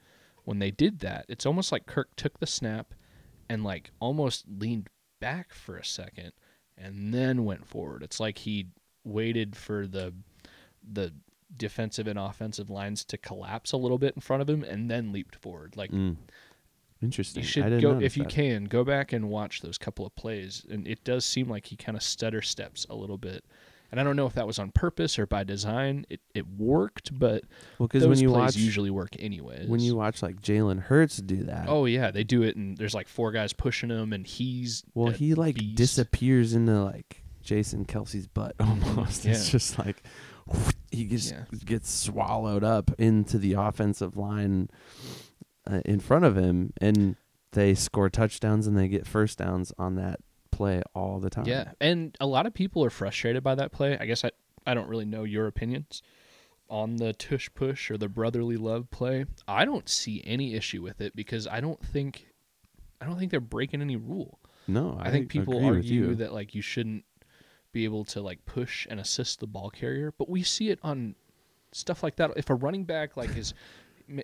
when 0.45 0.59
they 0.59 0.71
did 0.71 1.01
that, 1.01 1.27
it's 1.29 1.45
almost 1.47 1.71
like 1.73 1.87
Kirk 1.87 2.17
took 2.17 2.39
the 2.41 2.47
snap 2.47 2.95
and 3.49 3.63
like 3.63 3.91
almost 4.01 4.45
leaned 4.49 4.89
back 5.21 5.53
for 5.55 5.77
a 5.77 5.85
second 5.85 6.33
and 6.79 7.13
then 7.15 7.45
went 7.45 7.67
forward. 7.67 8.03
It's 8.03 8.21
like 8.21 8.39
he 8.39 8.69
waited 9.05 9.55
for 9.57 9.87
the 9.87 10.15
the 10.89 11.13
defensive 11.55 12.07
and 12.07 12.19
offensive 12.19 12.71
lines 12.71 13.05
to 13.05 13.19
collapse 13.19 13.73
a 13.73 13.77
little 13.77 13.99
bit 13.99 14.15
in 14.15 14.21
front 14.21 14.43
of 14.43 14.49
him 14.49 14.63
and 14.65 14.91
then 14.91 15.13
leaped 15.13 15.37
forward. 15.37 15.77
Like 15.77 15.91
Mm. 15.91 16.17
Interesting. 17.03 17.43
you 17.43 17.47
I 17.47 17.51
should 17.51 17.83
go 17.83 18.01
if 18.01 18.17
you 18.17 18.23
that. 18.25 18.33
can 18.33 18.65
go 18.65 18.83
back 18.83 19.13
and 19.13 19.29
watch 19.29 19.61
those 19.61 19.77
couple 19.77 20.07
of 20.07 20.15
plays 20.17 20.65
and 20.71 20.89
it 20.89 21.05
does 21.05 21.27
seem 21.27 21.49
like 21.49 21.67
he 21.67 21.77
kind 21.77 21.95
of 21.95 22.03
stutter 22.03 22.41
steps 22.41 22.87
a 22.89 22.95
little 22.95 23.19
bit 23.19 23.45
and 23.93 24.01
i 24.01 24.03
don't 24.03 24.17
know 24.17 24.25
if 24.27 24.33
that 24.33 24.47
was 24.47 24.59
on 24.59 24.71
purpose 24.71 25.19
or 25.19 25.27
by 25.27 25.45
design 25.45 26.07
it, 26.09 26.21
it 26.35 26.47
worked 26.57 27.17
but 27.19 27.45
Well, 27.79 27.87
because 27.87 28.07
when 28.07 28.19
you 28.19 28.29
plays 28.31 28.41
watch 28.41 28.57
usually 28.57 28.89
work 28.91 29.11
anyways 29.19 29.69
when 29.69 29.81
you 29.81 29.95
watch 29.95 30.23
like 30.23 30.41
Jalen 30.41 30.81
Hurts 30.81 31.19
do 31.19 31.43
that, 31.45 31.67
oh 31.69 31.85
yeah 31.85 32.11
they 32.11 32.25
do 32.25 32.43
it 32.43 32.57
and 32.57 32.79
there's 32.79 32.95
like 32.95 33.09
four 33.09 33.31
guys 33.31 33.53
pushing 33.53 33.91
him 33.91 34.15
and 34.15 34.27
he's 34.27 34.83
well, 34.95 35.13
he 35.13 35.35
like 35.35 35.57
beast. 35.57 35.77
disappears 35.77 36.55
into 36.55 36.83
like 36.83 37.23
Jason 37.43 37.85
Kelce's 37.85 38.27
butt 38.27 38.57
almost. 38.61 39.27
It's 39.27 39.51
just 39.51 39.79
like 39.79 40.03
he 40.91 41.05
just 41.07 41.33
Yeah. 41.33 41.45
gets 41.65 41.91
swallowed 41.91 42.65
up 42.65 42.91
into 42.99 43.39
the 43.39 43.55
offensive 43.55 44.17
line 44.17 44.69
uh, 45.71 45.81
in 45.85 46.01
front 46.01 46.25
of 46.25 46.37
him, 46.37 46.73
and 46.81 47.17
they 47.53 47.75
score 47.75 48.09
touchdowns 48.11 48.67
and 48.67 48.77
they 48.77 48.89
get 48.89 49.07
first 49.07 49.39
downs 49.39 49.73
on 49.79 49.95
that 49.97 50.21
play 50.53 50.83
all 50.95 51.19
the 51.21 51.29
time. 51.29 51.45
yeah 51.47 51.73
and 51.83 52.17
a 52.19 52.27
lot 52.27 52.47
of 52.47 52.55
people 52.55 52.83
are 52.83 52.89
frustrated 52.89 53.43
by 53.43 53.55
that 53.55 53.73
play 53.73 53.99
i 53.99 54.07
guess 54.07 54.25
i, 54.25 54.31
I 54.67 54.73
don't 54.73 54.89
really 54.89 55.05
know 55.05 55.23
your 55.25 55.47
opinions 55.47 56.01
on 56.71 56.97
the 56.97 57.13
tush 57.13 57.51
push 57.55 57.91
or 57.91 57.99
the 57.99 58.09
brotherly 58.09 58.57
love 58.57 58.91
play 58.91 59.27
i 59.47 59.67
don't 59.67 59.87
see 59.87 60.23
any 60.25 60.55
issue 60.55 60.81
with 60.83 61.03
it 61.03 61.15
because 61.15 61.47
i 61.47 61.61
don't 61.61 61.85
think 61.85 62.29
i 63.03 63.05
don't 63.07 63.19
think 63.19 63.31
they're 63.31 63.39
breaking 63.41 63.83
any 63.83 63.97
rule 63.97 64.39
No, 64.67 64.97
I, 64.99 65.11
think 65.11 65.29
people 65.29 65.63
argue 65.63 66.15
that 66.15 66.33
like 66.33 66.55
you 66.55 66.63
shouldn't 66.63 67.05
be 67.77 67.85
able 67.85 68.05
to 68.05 68.21
like 68.23 68.45
push 68.47 68.87
and 68.91 68.99
assist 68.99 69.41
the 69.41 69.47
ball 69.47 69.69
carrier, 69.71 70.13
but 70.19 70.29
we 70.31 70.43
see 70.43 70.71
it 70.71 70.79
on 70.83 71.15
stuff 71.73 72.03
like 72.03 72.17
that. 72.17 72.31
If 72.37 72.49
a 72.51 72.55
running 72.55 72.85
back 72.85 73.17
like 73.17 73.37
is, 73.37 73.53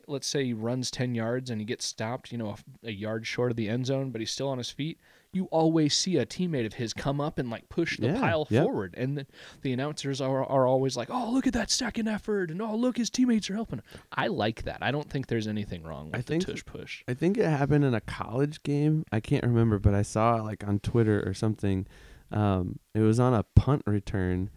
let's 0.07 0.27
say 0.27 0.45
he 0.45 0.53
runs 0.55 0.91
ten 0.91 1.15
yards 1.15 1.51
and 1.51 1.61
he 1.61 1.65
gets 1.67 1.85
stopped, 1.85 2.33
you 2.33 2.39
know, 2.39 2.51
a, 2.85 2.89
a 2.89 2.93
yard 2.93 3.27
short 3.27 3.51
of 3.51 3.57
the 3.57 3.69
end 3.69 3.87
zone, 3.87 4.11
but 4.11 4.21
he's 4.21 4.31
still 4.31 4.49
on 4.49 4.59
his 4.59 4.71
feet. 4.71 4.99
You 5.35 5.47
always 5.47 5.95
see 5.95 6.19
a 6.19 6.27
teammate 6.27 6.67
of 6.67 6.75
his 6.75 6.93
come 6.93 7.19
up 7.19 7.39
and 7.39 7.49
like 7.51 7.67
push 7.71 7.99
the 7.99 8.09
Yeah, 8.09 8.21
pile 8.21 8.47
yep. 8.51 8.65
forward, 8.65 8.95
and 8.99 9.17
the, 9.17 9.27
the 9.63 9.73
announcers 9.73 10.21
are 10.21 10.45
are 10.45 10.67
always 10.67 10.95
like, 10.95 11.09
"Oh, 11.11 11.31
look 11.33 11.47
at 11.47 11.55
that 11.55 11.71
second 11.71 12.07
effort," 12.07 12.51
and 12.51 12.61
"Oh, 12.61 12.77
look, 12.77 12.99
his 12.99 13.09
teammates 13.11 13.49
are 13.51 13.55
helping." 13.55 13.81
I 14.13 14.27
like 14.29 14.65
that. 14.65 14.79
I 14.83 14.91
don't 14.91 15.09
think 15.09 15.27
there's 15.29 15.49
anything 15.49 15.83
wrong 15.85 16.07
with 16.07 16.17
I 16.17 16.19
the 16.19 16.25
think- 16.25 16.47
tush 16.47 16.65
push. 16.67 17.03
I 17.09 17.15
think 17.15 17.39
it 17.39 17.47
happened 17.47 17.83
in 17.85 17.95
a 17.95 18.01
college 18.03 18.63
game. 18.63 19.05
I 19.11 19.21
can't 19.21 19.45
remember, 19.45 19.79
but 19.79 19.95
I 19.95 20.03
saw 20.03 20.37
it 20.37 20.43
like 20.43 20.67
on 20.69 20.81
Twitter 20.81 21.23
or 21.27 21.33
something. 21.35 21.87
Um, 22.33 22.79
it 22.95 23.01
was 23.01 23.21
on 23.21 23.35
a 23.35 23.45
punt 23.55 23.83
return, 23.87 24.51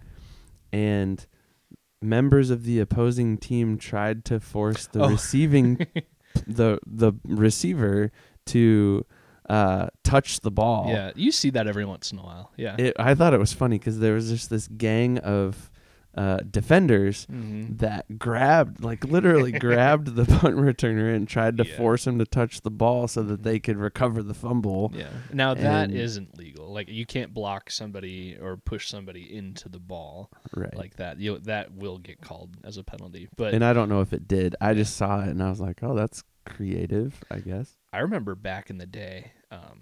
and 0.71 1.25
members 2.01 2.49
of 2.49 2.63
the 2.63 2.79
opposing 2.79 3.37
team 3.37 3.77
tried 3.77 4.25
to 4.25 4.39
force 4.39 4.87
the 4.87 5.01
Oh. 5.03 5.09
receiving 5.09 5.77
the 6.47 6.79
the 6.85 7.13
receiver 7.25 8.11
to 8.47 9.05
uh, 9.49 9.87
touch 10.03 10.39
the 10.41 10.51
ball. 10.51 10.87
Yeah, 10.89 11.11
you 11.15 11.31
see 11.31 11.49
that 11.51 11.67
every 11.67 11.85
once 11.85 12.11
in 12.11 12.19
a 12.19 12.23
while. 12.23 12.51
Yeah. 12.57 12.75
It, 12.77 12.93
I 12.97 13.13
thought 13.15 13.33
it 13.33 13.39
was 13.39 13.53
funny 13.53 13.77
because 13.77 13.99
there 13.99 14.13
was 14.13 14.29
just 14.29 14.49
this 14.49 14.67
gang 14.67 15.17
of 15.19 15.69
uh, 16.15 16.37
defenders 16.49 17.25
Mhm. 17.29 17.77
that 17.79 18.17
grabbed, 18.17 18.81
like 18.81 19.03
literally 19.03 19.51
grabbed 19.59 20.15
the 20.15 20.23
punt 20.23 20.55
returner 20.55 21.13
and 21.13 21.27
tried 21.27 21.57
to 21.57 21.65
Yeah. 21.67 21.75
force 21.75 22.07
him 22.07 22.17
to 22.19 22.25
touch 22.25 22.61
the 22.61 22.71
ball 22.71 23.07
so 23.09 23.21
that 23.23 23.43
they 23.43 23.59
could 23.59 23.75
recover 23.75 24.23
the 24.23 24.33
fumble. 24.33 24.93
Yeah. 24.95 25.09
Now 25.33 25.53
that 25.53 25.89
not 25.89 26.37
legal. 26.37 26.71
Like 26.73 26.87
you 26.87 27.05
can't 27.05 27.33
block 27.33 27.69
somebody 27.69 28.37
or 28.39 28.55
push 28.55 28.87
somebody 28.87 29.35
into 29.35 29.67
the 29.67 29.79
ball 29.79 30.31
Right. 30.55 30.73
like 30.73 30.95
that. 30.95 31.19
You 31.19 31.37
that 31.39 31.73
will 31.73 31.97
get 31.97 32.21
called 32.21 32.55
as 32.63 32.77
a 32.77 32.83
penalty. 32.83 33.27
But 33.35 33.53
and 33.53 33.63
I 33.65 33.73
don't 33.73 33.89
know 33.89 33.99
if 33.99 34.13
it 34.13 34.25
did. 34.27 34.55
I 34.61 34.73
just 34.73 34.95
saw 34.95 35.21
it 35.21 35.27
and 35.29 35.43
I 35.43 35.49
was 35.49 35.59
like, 35.59 35.83
oh, 35.83 35.95
that's 35.95 36.23
creative, 36.45 37.21
I 37.29 37.39
guess. 37.39 37.75
I 37.91 37.99
remember 37.99 38.35
back 38.35 38.69
in 38.69 38.77
the 38.77 38.85
day, 38.85 39.33
um, 39.51 39.81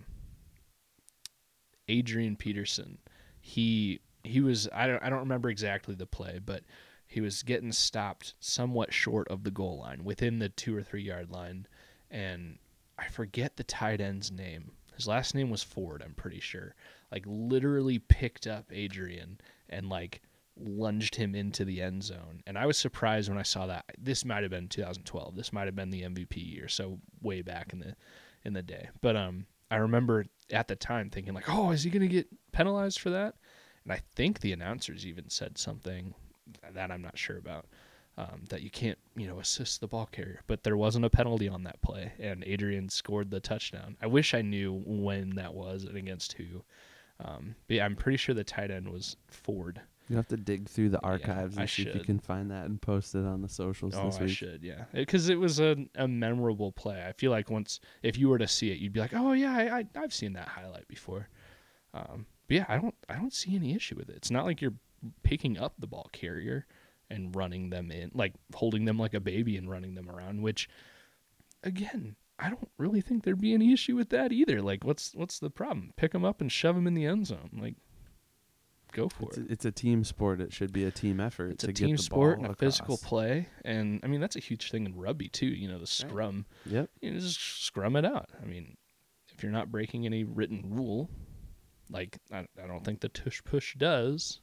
Adrian 1.87 2.35
Peterson, 2.35 2.97
he 3.39 3.99
he 4.23 4.41
was 4.41 4.67
I 4.73 4.87
don't 4.87 5.03
I 5.03 5.09
don't 5.09 5.19
remember 5.19 5.49
exactly 5.49 5.95
the 5.95 6.05
play, 6.05 6.39
but 6.43 6.63
he 7.07 7.21
was 7.21 7.43
getting 7.43 7.71
stopped 7.71 8.33
somewhat 8.39 8.93
short 8.93 9.27
of 9.27 9.43
the 9.43 9.51
goal 9.51 9.79
line, 9.79 10.03
within 10.03 10.39
the 10.39 10.49
two 10.49 10.75
or 10.75 10.81
three 10.81 11.03
yard 11.03 11.29
line, 11.29 11.67
and 12.09 12.57
I 12.97 13.07
forget 13.07 13.57
the 13.57 13.63
tight 13.63 14.01
end's 14.01 14.31
name. 14.31 14.71
His 14.95 15.07
last 15.07 15.35
name 15.35 15.49
was 15.49 15.63
Ford, 15.63 16.01
I'm 16.03 16.13
pretty 16.13 16.39
sure. 16.39 16.75
Like 17.11 17.23
literally 17.27 17.99
picked 17.99 18.47
up 18.47 18.65
Adrian 18.71 19.39
and 19.69 19.89
like 19.89 20.21
lunged 20.55 21.15
him 21.15 21.33
into 21.33 21.65
the 21.65 21.81
end 21.81 22.03
zone. 22.03 22.43
And 22.45 22.57
I 22.57 22.65
was 22.65 22.77
surprised 22.77 23.29
when 23.29 23.39
I 23.39 23.43
saw 23.43 23.67
that. 23.67 23.85
This 23.97 24.23
might 24.23 24.43
have 24.43 24.51
been 24.51 24.67
2012. 24.67 25.35
This 25.35 25.51
might 25.51 25.65
have 25.65 25.75
been 25.75 25.89
the 25.89 26.03
MVP 26.03 26.35
year, 26.35 26.67
so 26.67 26.99
way 27.21 27.41
back 27.41 27.73
in 27.73 27.79
the 27.79 27.95
in 28.45 28.53
the 28.53 28.61
day. 28.61 28.89
But 29.01 29.15
um 29.15 29.47
I 29.71 29.77
remember 29.77 30.25
at 30.51 30.67
the 30.67 30.75
time 30.75 31.09
thinking 31.09 31.33
like, 31.33 31.49
"Oh, 31.49 31.71
is 31.71 31.83
he 31.83 31.89
going 31.89 32.07
to 32.07 32.07
get 32.07 32.27
penalized 32.51 32.99
for 32.99 33.09
that?" 33.09 33.35
And 33.83 33.93
I 33.93 34.01
think 34.15 34.39
the 34.39 34.53
announcers 34.53 35.05
even 35.05 35.29
said 35.29 35.57
something 35.57 36.13
that 36.73 36.91
I'm 36.91 37.01
not 37.01 37.17
sure 37.17 37.37
about. 37.37 37.65
Um, 38.15 38.43
that 38.49 38.61
you 38.61 38.69
can't, 38.69 38.99
you 39.15 39.25
know, 39.25 39.39
assist 39.39 39.81
the 39.81 39.87
ball 39.87 40.05
carrier, 40.11 40.41
but 40.45 40.61
there 40.63 40.77
wasn't 40.77 41.03
a 41.05 41.09
penalty 41.09 41.47
on 41.49 41.63
that 41.63 41.81
play, 41.81 42.11
and 42.19 42.43
Adrian 42.43 42.87
scored 42.87 43.31
the 43.31 43.39
touchdown. 43.39 43.97
I 44.03 44.05
wish 44.05 44.35
I 44.35 44.43
knew 44.43 44.83
when 44.85 45.31
that 45.31 45.55
was 45.55 45.83
and 45.85 45.97
against 45.97 46.33
who. 46.33 46.63
Um, 47.19 47.55
but 47.67 47.77
yeah, 47.77 47.85
I'm 47.85 47.95
pretty 47.95 48.17
sure 48.17 48.35
the 48.35 48.43
tight 48.43 48.69
end 48.69 48.87
was 48.89 49.17
Ford. 49.27 49.81
You 50.09 50.15
have 50.17 50.27
to 50.27 50.37
dig 50.37 50.69
through 50.69 50.89
the 50.89 50.99
Yeah, 50.99 51.07
archives 51.07 51.57
I 51.57 51.61
and 51.61 51.69
see 51.71 51.83
if 51.83 51.95
you 51.95 52.01
can 52.01 52.19
find 52.19 52.51
that 52.51 52.65
and 52.65 52.79
post 52.79 53.15
it 53.15 53.25
on 53.25 53.41
the 53.41 53.49
socials 53.49 53.95
Oh, 53.95 54.05
this 54.05 54.19
I 54.19 54.27
should, 54.27 54.61
yeah, 54.63 54.85
because 54.93 55.29
it 55.29 55.39
was 55.39 55.59
a, 55.59 55.75
a 55.95 56.07
memorable 56.07 56.71
play. 56.71 57.03
I 57.07 57.13
feel 57.13 57.31
like 57.31 57.49
once 57.49 57.79
if 58.03 58.17
you 58.17 58.29
were 58.29 58.37
to 58.37 58.47
see 58.47 58.71
it, 58.71 58.77
you'd 58.77 58.93
be 58.93 58.99
like, 58.99 59.13
oh 59.15 59.31
yeah, 59.31 59.55
I, 59.55 59.79
I 59.79 59.85
I've 59.95 60.13
seen 60.13 60.33
that 60.33 60.49
highlight 60.49 60.87
before. 60.87 61.29
Um, 61.93 62.25
but 62.47 62.55
yeah, 62.57 62.65
I 62.67 62.77
don't 62.77 62.95
I 63.09 63.15
don't 63.15 63.33
see 63.33 63.55
any 63.55 63.75
issue 63.75 63.95
with 63.95 64.09
it. 64.09 64.15
It's 64.17 64.31
not 64.31 64.45
like 64.45 64.61
you're 64.61 64.73
picking 65.23 65.57
up 65.57 65.73
the 65.79 65.87
ball 65.87 66.09
carrier 66.13 66.65
and 67.09 67.35
running 67.35 67.69
them 67.69 67.91
in, 67.91 68.11
like 68.13 68.33
holding 68.55 68.85
them 68.85 68.97
like 68.97 69.13
a 69.13 69.19
baby 69.19 69.57
and 69.57 69.69
running 69.69 69.95
them 69.95 70.09
around. 70.09 70.41
Which, 70.41 70.69
again, 71.63 72.15
I 72.39 72.49
don't 72.49 72.69
really 72.77 73.01
think 73.01 73.23
there'd 73.23 73.39
be 73.41 73.53
any 73.53 73.73
issue 73.73 73.95
with 73.95 74.09
that 74.09 74.31
either. 74.31 74.61
Like, 74.61 74.83
what's 74.83 75.13
what's 75.13 75.39
the 75.39 75.49
problem? 75.49 75.93
Pick 75.95 76.11
them 76.11 76.25
up 76.25 76.41
and 76.41 76.51
shove 76.51 76.75
them 76.75 76.87
in 76.87 76.93
the 76.93 77.05
end 77.05 77.27
zone. 77.27 77.49
Like, 77.53 77.75
go 78.91 79.09
for 79.09 79.29
It's 79.29 79.37
it. 79.37 79.49
a, 79.49 79.51
it's 79.53 79.65
a 79.65 79.71
team 79.71 80.03
sport. 80.03 80.41
It 80.41 80.53
should 80.53 80.73
be 80.73 80.85
a 80.85 80.91
team 80.91 81.19
effort. 81.19 81.51
It's 81.51 81.63
a 81.63 81.67
get 81.67 81.85
team 81.85 81.95
the 81.97 82.01
sport 82.01 82.39
and 82.39 82.47
a 82.47 82.55
physical 82.55 82.97
play, 82.97 83.47
and 83.63 83.99
I 84.03 84.07
mean 84.07 84.21
that's 84.21 84.35
a 84.35 84.39
huge 84.41 84.71
thing 84.71 84.85
in 84.85 84.95
rugby 84.95 85.27
too. 85.27 85.47
You 85.47 85.67
know, 85.67 85.79
the 85.79 85.87
scrum. 85.87 86.45
Yep. 86.65 86.89
You 87.01 87.11
know, 87.11 87.19
just 87.19 87.65
scrum 87.65 87.95
it 87.95 88.05
out. 88.05 88.29
I 88.41 88.45
mean, 88.45 88.77
if 89.35 89.43
you're 89.43 89.51
not 89.51 89.71
breaking 89.71 90.05
any 90.05 90.23
written 90.23 90.63
rule, 90.65 91.09
like 91.89 92.17
I, 92.31 92.45
I 92.61 92.67
don't 92.67 92.83
think 92.83 93.01
the 93.01 93.09
tush 93.09 93.41
push 93.43 93.75
does. 93.75 94.41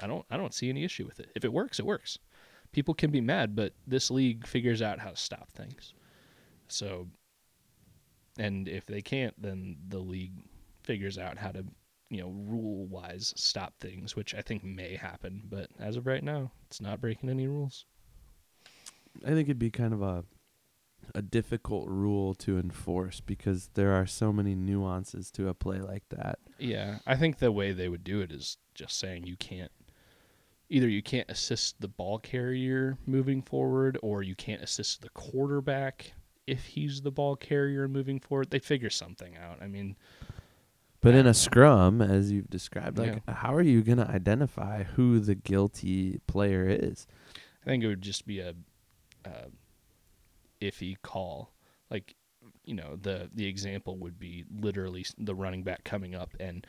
I 0.00 0.06
don't 0.06 0.24
I 0.30 0.36
don't 0.36 0.54
see 0.54 0.68
any 0.68 0.84
issue 0.84 1.06
with 1.06 1.20
it. 1.20 1.30
If 1.34 1.44
it 1.44 1.52
works, 1.52 1.78
it 1.78 1.86
works. 1.86 2.18
People 2.72 2.94
can 2.94 3.10
be 3.10 3.20
mad, 3.20 3.54
but 3.54 3.72
this 3.86 4.10
league 4.10 4.46
figures 4.46 4.82
out 4.82 4.98
how 4.98 5.10
to 5.10 5.16
stop 5.16 5.50
things. 5.52 5.94
So, 6.66 7.06
and 8.36 8.66
if 8.66 8.84
they 8.86 9.00
can't, 9.00 9.40
then 9.40 9.76
the 9.88 10.00
league 10.00 10.34
figures 10.82 11.16
out 11.16 11.38
how 11.38 11.52
to, 11.52 11.64
you 12.10 12.20
know, 12.20 12.30
rule 12.30 12.86
wise 12.86 13.32
stop 13.36 13.74
things, 13.80 14.16
which 14.16 14.34
I 14.34 14.42
think 14.42 14.64
may 14.64 14.96
happen. 14.96 15.44
But 15.48 15.68
as 15.78 15.96
of 15.96 16.06
right 16.06 16.24
now, 16.24 16.50
it's 16.66 16.80
not 16.80 17.00
breaking 17.00 17.30
any 17.30 17.46
rules. 17.46 17.84
I 19.24 19.28
think 19.28 19.42
it'd 19.48 19.58
be 19.58 19.70
kind 19.70 19.94
of 19.94 20.02
a 20.02 20.24
a 21.14 21.22
difficult 21.22 21.86
rule 21.88 22.34
to 22.34 22.58
enforce 22.58 23.20
because 23.20 23.68
there 23.74 23.92
are 23.92 24.06
so 24.06 24.32
many 24.32 24.54
nuances 24.54 25.30
to 25.32 25.48
a 25.48 25.54
play 25.54 25.80
like 25.80 26.08
that. 26.08 26.38
Yeah, 26.58 26.98
I 27.06 27.16
think 27.16 27.38
the 27.38 27.52
way 27.52 27.72
they 27.72 27.88
would 27.88 28.04
do 28.04 28.20
it 28.20 28.30
is 28.32 28.58
just 28.74 28.98
saying 28.98 29.26
you 29.26 29.36
can't 29.36 29.70
either 30.68 30.88
you 30.88 31.02
can't 31.02 31.28
assist 31.30 31.80
the 31.80 31.88
ball 31.88 32.18
carrier 32.18 32.96
moving 33.06 33.42
forward 33.42 33.98
or 34.02 34.22
you 34.22 34.34
can't 34.34 34.62
assist 34.62 35.02
the 35.02 35.10
quarterback 35.10 36.14
if 36.46 36.64
he's 36.64 37.02
the 37.02 37.10
ball 37.10 37.36
carrier 37.36 37.86
moving 37.88 38.18
forward. 38.18 38.50
They 38.50 38.58
figure 38.58 38.90
something 38.90 39.36
out. 39.36 39.58
I 39.62 39.66
mean, 39.66 39.96
But 41.00 41.14
in 41.14 41.26
a 41.26 41.34
scrum, 41.34 42.00
as 42.00 42.32
you've 42.32 42.50
described, 42.50 42.98
like 42.98 43.28
how 43.28 43.54
are 43.54 43.62
you 43.62 43.82
going 43.82 43.98
to 43.98 44.08
identify 44.08 44.84
who 44.84 45.20
the 45.20 45.34
guilty 45.34 46.20
player 46.26 46.66
is? 46.68 47.06
I 47.62 47.70
think 47.70 47.84
it 47.84 47.88
would 47.88 48.02
just 48.02 48.26
be 48.26 48.40
a, 48.40 48.54
uh 49.24 49.48
iffy 50.60 50.96
call. 51.02 51.52
Like, 51.90 52.14
you 52.64 52.74
know, 52.74 52.96
the 53.00 53.30
the 53.34 53.46
example 53.46 53.96
would 53.98 54.18
be 54.18 54.44
literally 54.54 55.04
the 55.18 55.34
running 55.34 55.62
back 55.62 55.84
coming 55.84 56.14
up 56.14 56.34
and 56.40 56.66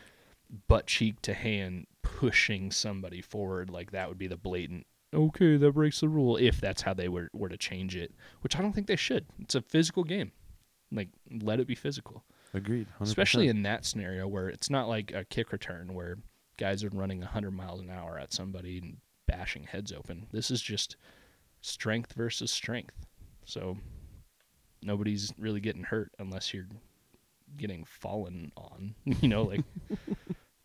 butt 0.67 0.87
cheek 0.87 1.21
to 1.23 1.33
hand 1.33 1.87
pushing 2.01 2.71
somebody 2.71 3.21
forward. 3.21 3.69
Like 3.69 3.91
that 3.91 4.09
would 4.09 4.17
be 4.17 4.27
the 4.27 4.37
blatant. 4.37 4.85
Okay, 5.13 5.55
that 5.57 5.71
breaks 5.71 6.01
the 6.01 6.09
rule. 6.09 6.37
If 6.37 6.59
that's 6.59 6.81
how 6.81 6.93
they 6.93 7.07
were 7.07 7.29
were 7.33 7.49
to 7.49 7.57
change 7.57 7.95
it, 7.95 8.13
which 8.41 8.55
I 8.55 8.61
don't 8.61 8.73
think 8.73 8.87
they 8.87 8.95
should. 8.95 9.25
It's 9.39 9.55
a 9.55 9.61
physical 9.61 10.03
game. 10.03 10.31
Like, 10.91 11.09
let 11.41 11.59
it 11.59 11.67
be 11.67 11.75
physical 11.75 12.23
Agreed. 12.53 12.87
100%. 12.99 13.07
especially 13.07 13.47
in 13.47 13.63
that 13.63 13.85
scenario 13.85 14.27
where 14.27 14.47
it's 14.49 14.69
not 14.69 14.87
like 14.87 15.11
a 15.13 15.25
kick 15.25 15.51
return 15.51 15.93
where 15.93 16.17
guys 16.57 16.83
are 16.83 16.89
running 16.89 17.19
100 17.19 17.51
miles 17.51 17.81
an 17.81 17.89
hour 17.89 18.17
at 18.17 18.31
somebody 18.31 18.77
and 18.77 18.97
bashing 19.27 19.63
heads 19.63 19.91
open. 19.91 20.27
This 20.31 20.51
is 20.51 20.61
just 20.61 20.95
strength 21.61 22.13
versus 22.13 22.51
strength. 22.51 23.05
So 23.45 23.77
nobody's 24.81 25.33
really 25.37 25.59
getting 25.59 25.83
hurt 25.83 26.11
unless 26.19 26.53
you're 26.53 26.67
getting 27.57 27.85
fallen 27.85 28.51
on. 28.57 28.95
You 29.21 29.27
know, 29.27 29.43
like 29.43 29.61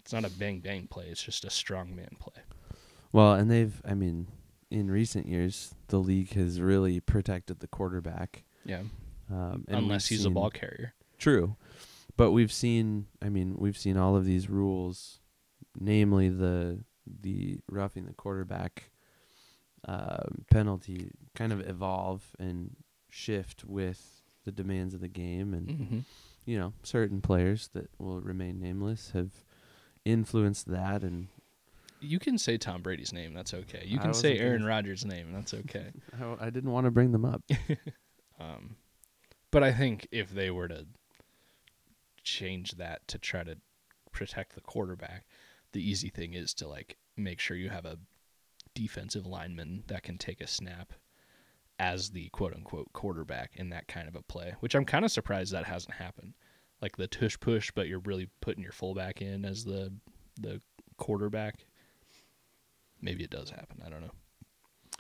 it's 0.01 0.13
not 0.13 0.25
a 0.25 0.31
bang 0.31 0.61
bang 0.61 0.87
play, 0.87 1.07
it's 1.07 1.23
just 1.23 1.45
a 1.45 1.51
strong 1.51 1.95
man 1.95 2.17
play. 2.19 2.43
Well, 3.13 3.35
and 3.35 3.51
they've 3.51 3.81
I 3.85 3.95
mean, 3.95 4.29
in 4.71 4.91
recent 4.91 5.27
years, 5.27 5.75
the 5.89 5.99
league 5.99 6.33
has 6.35 6.61
really 6.61 7.01
protected 7.01 7.61
the 7.61 7.67
quarterback. 7.67 8.45
Yeah. 8.65 8.83
Um, 9.31 9.65
Unless 9.69 10.09
he's 10.09 10.25
a 10.25 10.31
ball 10.31 10.51
carrier. 10.51 10.95
True. 11.19 11.57
But 12.17 12.33
we've 12.33 12.53
seen 12.53 13.07
I 13.23 13.29
mean, 13.29 13.57
we've 13.59 13.79
seen 13.79 13.97
all 13.97 14.17
of 14.17 14.25
these 14.25 14.49
rules, 14.49 15.21
namely 15.79 16.29
the 16.29 16.85
the 17.07 17.59
roughing 17.69 18.07
the 18.07 18.13
quarterback 18.13 18.91
um, 19.87 20.45
penalty 20.51 21.11
kind 21.35 21.53
of 21.53 21.67
evolve 21.69 22.23
and 22.39 22.77
shift 23.11 23.65
with 23.65 24.23
the 24.45 24.53
demands 24.53 24.95
of 24.95 25.01
the 25.01 25.09
game 25.09 25.55
and 25.55 25.71
hmm 25.71 25.99
you 26.47 26.59
know, 26.59 26.73
certain 26.83 27.21
players 27.21 27.69
that 27.75 27.91
will 27.99 28.23
remain 28.23 28.59
nameless 28.59 29.11
have 29.11 29.45
influenced 30.07 30.67
that 30.67 31.03
and 31.03 31.29
You 32.01 32.19
can 32.19 32.39
say 32.39 32.57
Tom 32.57 32.81
Brady's 32.81 33.13
name, 33.13 33.35
that's 33.35 33.53
okay. 33.53 33.85
You 33.87 34.01
can 34.01 34.15
say 34.15 34.39
Aaron 34.39 34.65
Rodgers' 34.65 35.05
name, 35.05 35.27
and 35.27 35.37
that's 35.37 35.53
okay. 35.53 35.93
I, 36.21 36.47
I 36.47 36.51
didn't 36.51 36.71
want 36.71 36.87
to 36.87 36.91
bring 36.91 37.13
them 37.13 37.25
up. 37.25 37.43
Um, 38.41 38.77
but 39.51 39.63
I 39.63 39.71
think 39.71 40.09
if 40.11 40.31
they 40.31 40.51
were 40.51 40.67
to 40.67 40.87
change 42.23 42.73
that 42.73 43.07
to 43.09 43.19
try 43.19 43.45
to 43.45 43.57
protect 44.13 44.55
the 44.55 44.61
quarterback. 44.61 45.25
The 45.73 45.89
easy 45.89 46.09
thing 46.09 46.35
is 46.35 46.55
to 46.55 46.69
like 46.69 46.97
make 47.17 47.41
sure 47.41 47.57
you 47.57 47.71
have 47.71 47.85
a 47.85 47.99
defensive 48.75 49.27
lineman 49.27 49.85
that 49.89 50.03
can 50.03 50.19
take 50.19 50.41
a 50.41 50.47
snap 50.47 50.93
as 51.81 52.11
the 52.11 52.28
quote 52.28 52.55
unquote 52.55 52.93
quarterback 52.93 53.53
in 53.57 53.70
that 53.70 53.89
kind 53.89 54.07
of 54.07 54.14
a 54.14 54.22
play, 54.22 54.55
which 54.61 54.74
I'm 54.74 54.85
kind 54.85 55.05
of 55.05 55.11
surprised 55.11 55.53
that 55.53 55.64
hasn't 55.64 55.95
happened. 55.95 56.35
Like 56.83 56.97
the 56.97 57.09
tush 57.09 57.41
push, 57.41 57.70
but 57.74 57.89
you're 57.89 58.01
really 58.01 58.28
putting 58.41 58.62
your 58.62 58.72
fullback 58.72 59.20
in 59.22 59.45
as 59.45 59.64
the 59.64 59.93
the 60.39 60.61
quarterback. 60.99 61.64
Maybe 63.01 63.24
it 63.24 63.31
does 63.31 63.51
happen. 63.51 63.83
I 63.85 63.89
don't 63.89 64.03
know. 64.03 64.12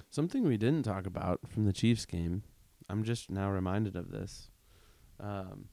Something 0.08 0.44
we 0.44 0.56
didn't 0.56 0.84
talk 0.84 1.06
about 1.06 1.40
from 1.48 1.66
the 1.66 1.72
Chiefs 1.72 2.06
game. 2.06 2.42
I'm 2.88 3.04
just 3.04 3.30
now 3.30 3.50
reminded 3.50 3.94
of 3.94 4.10
this. 4.10 4.50
Um, 5.20 5.66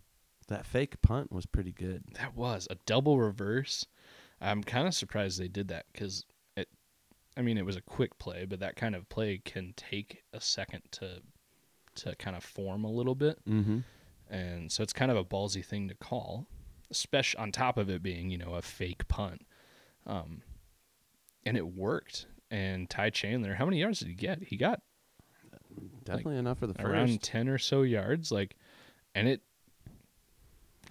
that 0.50 0.66
fake 0.66 1.02
punt 1.02 1.32
was 1.32 1.46
pretty 1.46 1.72
good. 1.72 2.04
That 2.16 2.36
was 2.36 2.68
a 2.70 2.76
double 2.86 3.18
reverse. 3.18 3.86
I'm 4.42 4.62
kind 4.62 4.88
of 4.88 4.94
surprised 4.94 5.40
they 5.40 5.48
did 5.48 5.70
that 5.70 5.86
because. 5.94 6.26
I 7.38 7.42
mean, 7.42 7.58
it 7.58 7.66
was 7.66 7.76
a 7.76 7.82
quick 7.82 8.18
play, 8.18 8.46
but 8.46 8.60
that 8.62 8.76
kind 8.76 8.96
of 8.96 9.08
play 9.10 9.42
can 9.46 9.74
take 9.78 10.24
a 10.34 10.42
second 10.42 10.82
to 10.94 11.22
to 11.96 12.16
kind 12.18 12.36
of 12.36 12.44
form 12.44 12.84
a 12.84 12.92
little 12.92 13.16
bit, 13.16 13.40
Mm-hmm. 13.48 13.80
and 14.30 14.72
so 14.72 14.84
it's 14.84 14.94
kind 14.94 15.10
of 15.12 15.18
a 15.18 15.24
ballsy 15.26 15.64
thing 15.66 15.88
to 15.90 15.96
call, 15.96 16.48
especially 16.92 17.40
on 17.40 17.52
top 17.52 17.78
of 17.78 17.90
it 17.90 18.02
being 18.04 18.30
you 18.30 18.38
know 18.38 18.54
a 18.56 18.62
fake 18.62 19.08
punt, 19.08 19.42
um, 20.06 20.42
and 21.46 21.56
it 21.58 21.68
worked. 21.76 22.28
And 22.50 22.90
Ty 22.90 23.10
Chandler, 23.10 23.56
how 23.56 23.66
many 23.66 23.80
yards 23.80 24.00
did 24.00 24.08
he 24.08 24.14
get? 24.14 24.42
He 24.44 24.56
got 24.58 24.82
Definitely 26.06 26.38
enough 26.38 26.60
for 26.60 26.68
the 26.68 26.74
first. 26.74 26.86
around 26.86 27.22
ten 27.22 27.50
or 27.50 27.58
so 27.58 27.82
yards, 27.82 28.32
like, 28.32 28.56
and 29.14 29.28
it 29.28 29.42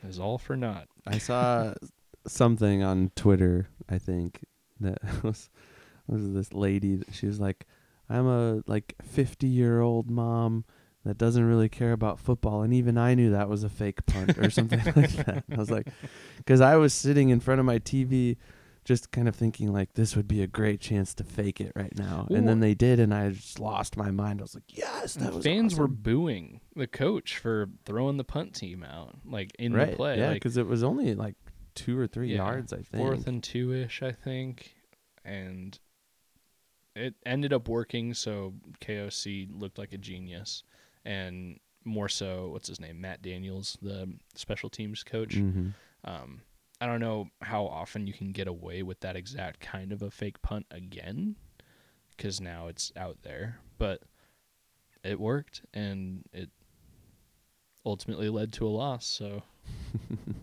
is 0.06 0.18
all 0.18 0.38
for 0.38 0.56
naught. 0.56 0.88
I 1.06 1.18
saw 1.18 1.72
something 2.26 2.82
on 2.82 3.10
Twitter. 3.16 3.68
I 3.88 3.98
think 3.98 4.44
that 4.80 4.98
was 5.22 5.48
was 6.08 6.32
this 6.32 6.52
lady. 6.52 6.96
that- 6.96 7.14
She 7.14 7.26
was 7.26 7.40
like, 7.40 7.66
"I'm 8.08 8.26
a 8.26 8.62
like 8.66 8.94
50 9.02 9.46
year 9.46 9.80
old 9.80 10.10
mom 10.10 10.64
that 11.04 11.18
doesn't 11.18 11.44
really 11.44 11.68
care 11.68 11.92
about 11.92 12.18
football, 12.18 12.62
and 12.62 12.74
even 12.74 12.98
I 12.98 13.14
knew 13.14 13.30
that 13.30 13.48
was 13.48 13.62
a 13.64 13.68
fake 13.68 14.04
punt 14.06 14.36
or 14.38 14.50
something 14.50 14.80
like 14.96 15.12
that." 15.24 15.44
I 15.50 15.56
was 15.56 15.70
like, 15.70 15.88
because 16.36 16.60
I 16.60 16.76
was 16.76 16.92
sitting 16.92 17.28
in 17.30 17.40
front 17.40 17.60
of 17.60 17.66
my 17.66 17.78
TV. 17.78 18.36
Just 18.84 19.10
kind 19.10 19.26
of 19.26 19.34
thinking 19.34 19.72
like 19.72 19.94
this 19.94 20.14
would 20.14 20.28
be 20.28 20.42
a 20.42 20.46
great 20.46 20.80
chance 20.80 21.12
to 21.14 21.24
fake 21.24 21.60
it 21.60 21.72
right 21.74 21.92
now, 21.98 22.28
and 22.30 22.46
then 22.46 22.60
they 22.60 22.72
did, 22.72 23.00
and 23.00 23.12
I 23.12 23.30
just 23.30 23.58
lost 23.58 23.96
my 23.96 24.12
mind. 24.12 24.38
I 24.40 24.42
was 24.44 24.54
like, 24.54 24.78
"Yes, 24.78 25.14
that 25.14 25.32
was 25.34 25.42
fans 25.42 25.74
were 25.74 25.88
booing 25.88 26.60
the 26.76 26.86
coach 26.86 27.36
for 27.36 27.66
throwing 27.84 28.16
the 28.16 28.22
punt 28.22 28.54
team 28.54 28.84
out, 28.84 29.16
like 29.24 29.50
in 29.58 29.72
right, 29.72 29.90
the 29.90 29.96
play, 29.96 30.18
yeah, 30.20 30.28
like 30.28 30.34
because 30.36 30.56
it 30.56 30.68
was 30.68 30.84
only 30.84 31.16
like 31.16 31.34
two 31.74 31.98
or 31.98 32.06
three 32.06 32.28
Yeah, 32.30 32.36
yards, 32.36 32.72
I 32.72 32.76
think. 32.76 32.90
fourth 32.92 33.26
and 33.26 33.42
two 33.42 33.72
ish, 33.72 34.04
I 34.04 34.12
think, 34.12 34.76
and 35.24 35.76
it 36.96 37.14
ended 37.24 37.52
up 37.52 37.68
working. 37.68 38.14
So 38.14 38.54
KOC 38.80 39.48
looked 39.52 39.78
like 39.78 39.92
a 39.92 39.98
genius, 39.98 40.64
and 41.04 41.60
more 41.84 42.08
so, 42.08 42.48
what's 42.48 42.66
his 42.68 42.80
name, 42.80 43.00
Matt 43.00 43.22
Daniels, 43.22 43.78
the 43.80 44.12
special 44.34 44.68
teams 44.68 45.04
coach. 45.04 45.34
hmm 45.34 45.68
Um, 46.04 46.42
I 46.80 46.86
don't 46.86 47.00
know 47.00 47.28
how 47.40 47.66
often 47.66 48.06
you 48.06 48.12
can 48.12 48.32
get 48.32 48.48
away 48.48 48.82
with 48.82 49.00
that 49.00 49.16
exact 49.16 49.60
kind 49.60 49.92
of 49.92 50.02
a 50.02 50.10
fake 50.10 50.42
punt 50.42 50.66
again, 50.70 51.36
because 52.16 52.40
now 52.40 52.66
it's 52.66 52.92
out 52.96 53.18
there. 53.22 53.60
But 53.78 54.02
it 55.04 55.20
worked, 55.20 55.62
and 55.72 56.24
it 56.32 56.50
ultimately 57.84 58.28
led 58.28 58.52
to 58.54 58.66
a 58.66 58.68
loss. 58.68 59.06
So 59.06 59.42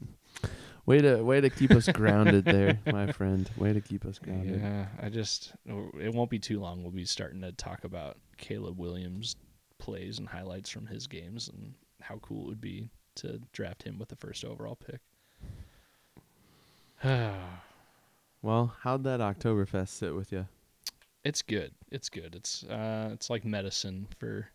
Way 0.86 1.00
to 1.00 1.24
way 1.24 1.40
to 1.40 1.50
keep 1.50 1.72
us 1.72 1.88
grounded 1.88 2.44
there, 2.44 2.78
my 2.86 3.12
friend. 3.12 3.50
Way 3.58 3.72
to 3.72 3.80
keep 3.80 4.06
us 4.06 4.20
grounded. 4.20 4.60
yeah, 4.62 4.88
I 5.02 5.10
just 5.10 5.54
it 5.66 6.14
won't 6.14 6.30
be 6.30 6.40
too 6.40 6.60
long. 6.60 6.84
We'll 6.84 6.92
be 6.92 7.06
starting 7.06 7.42
to 7.42 7.54
talk 7.54 7.86
about 7.86 8.18
Caleb 8.38 8.78
Williams 8.78 9.38
plays 9.78 10.20
and 10.20 10.28
highlights 10.28 10.70
from 10.70 10.86
his 10.88 11.08
games 11.08 11.50
and 11.50 11.74
how 12.02 12.18
cool 12.18 12.46
it 12.46 12.48
would 12.48 12.62
be 12.62 12.90
to 13.16 13.40
draft 13.54 13.84
him 13.84 13.98
with 13.98 14.10
the 14.10 14.16
first 14.16 14.44
overall 14.46 14.76
pick. 14.76 15.00
Well, 18.42 18.76
how'd 18.82 19.06
that 19.06 19.22
Oktoberfest 19.22 19.88
sit 19.88 20.14
with 20.14 20.34
you? 20.34 20.46
It's 21.24 21.42
good. 21.42 21.72
It's 21.92 22.10
good. 22.10 22.36
It's 22.36 22.66
uh, 22.66 23.12
it's 23.14 23.30
like 23.30 23.46
medicine 23.46 24.06
for 24.20 24.50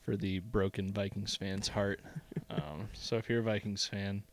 for 0.00 0.16
the 0.16 0.40
broken 0.40 0.92
Vikings 0.92 1.36
fan's 1.36 1.68
heart. 1.68 2.00
um, 2.50 2.88
so 2.92 3.16
if 3.18 3.30
you're 3.30 3.38
a 3.38 3.44
Vikings 3.44 3.86
fan 3.86 4.24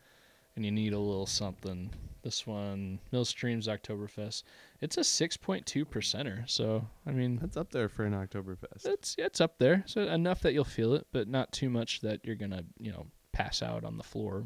and 0.59 0.65
you 0.65 0.71
need 0.71 0.91
a 0.91 0.99
little 0.99 1.25
something, 1.25 1.89
this 2.21 2.45
one, 2.45 2.99
Millstream's 3.13 3.67
Oktoberfest, 3.67 4.43
it's 4.81 4.97
a 4.97 5.01
6.2 5.01 5.85
percenter. 5.85 6.47
So 6.49 6.85
I 7.07 7.11
mean, 7.11 7.37
That's 7.41 7.55
up 7.55 7.71
there 7.71 7.87
for 7.87 8.03
an 8.03 8.11
Oktoberfest. 8.13 8.85
it's 8.85 9.15
it's 9.17 9.39
up 9.39 9.57
there. 9.57 9.83
So 9.87 10.01
enough 10.01 10.41
that 10.41 10.53
you'll 10.53 10.65
feel 10.65 10.93
it, 10.95 11.07
but 11.13 11.29
not 11.29 11.53
too 11.53 11.69
much 11.69 12.01
that 12.01 12.25
you're 12.25 12.35
gonna 12.35 12.63
you 12.77 12.91
know 12.91 13.07
pass 13.31 13.61
out 13.61 13.85
on 13.85 13.95
the 13.97 14.03
floor 14.03 14.43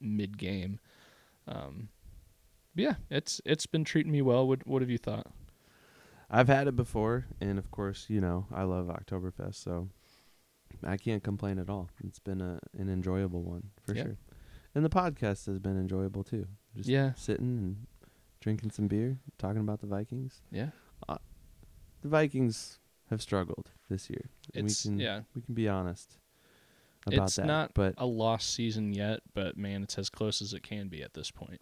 mid 0.00 0.38
game. 0.38 0.78
Um, 1.48 1.88
yeah, 2.76 2.94
it's 3.10 3.40
it's 3.44 3.66
been 3.66 3.82
treating 3.84 4.12
me 4.12 4.22
well. 4.22 4.46
What 4.46 4.64
what 4.64 4.80
have 4.80 4.90
you 4.90 4.98
thought? 4.98 5.26
I've 6.30 6.48
had 6.48 6.68
it 6.68 6.76
before, 6.76 7.26
and 7.40 7.58
of 7.58 7.70
course, 7.72 8.06
you 8.08 8.20
know, 8.20 8.46
I 8.54 8.62
love 8.62 8.86
Oktoberfest, 8.86 9.56
so 9.56 9.88
I 10.84 10.96
can't 10.96 11.22
complain 11.22 11.58
at 11.58 11.68
all. 11.68 11.90
It's 12.04 12.20
been 12.20 12.40
a 12.40 12.60
an 12.78 12.88
enjoyable 12.88 13.42
one 13.42 13.70
for 13.82 13.94
Yeah. 13.96 14.04
sure. 14.04 14.16
And 14.74 14.84
the 14.84 14.88
podcast 14.90 15.46
has 15.46 15.58
been 15.58 15.78
enjoyable 15.78 16.24
too. 16.24 16.46
Just 16.74 16.88
Yeah. 16.88 17.12
sitting 17.14 17.58
and 17.58 17.86
drinking 18.40 18.70
some 18.70 18.88
beer, 18.88 19.18
talking 19.38 19.60
about 19.60 19.80
the 19.80 19.86
Vikings. 19.86 20.40
Yeah, 20.50 20.70
The 22.00 22.08
Vikings 22.08 22.78
have 23.10 23.22
struggled 23.22 23.70
this 23.88 24.08
year. 24.10 24.30
it's 24.54 24.84
we 24.84 24.90
can 24.90 24.98
yeah. 24.98 25.20
we 25.34 25.42
can 25.42 25.54
be 25.54 25.68
honest 25.68 26.18
about 27.06 27.26
It's 27.28 27.36
that. 27.36 27.46
not 27.46 27.74
but 27.74 27.94
a 27.98 28.06
lost 28.06 28.52
season 28.54 28.92
yet, 28.92 29.20
but 29.34 29.56
man, 29.56 29.82
it's 29.82 29.98
as 29.98 30.08
close 30.10 30.42
as 30.42 30.52
it 30.52 30.62
can 30.62 30.88
be 30.88 31.02
at 31.02 31.14
this 31.14 31.30
point. 31.30 31.60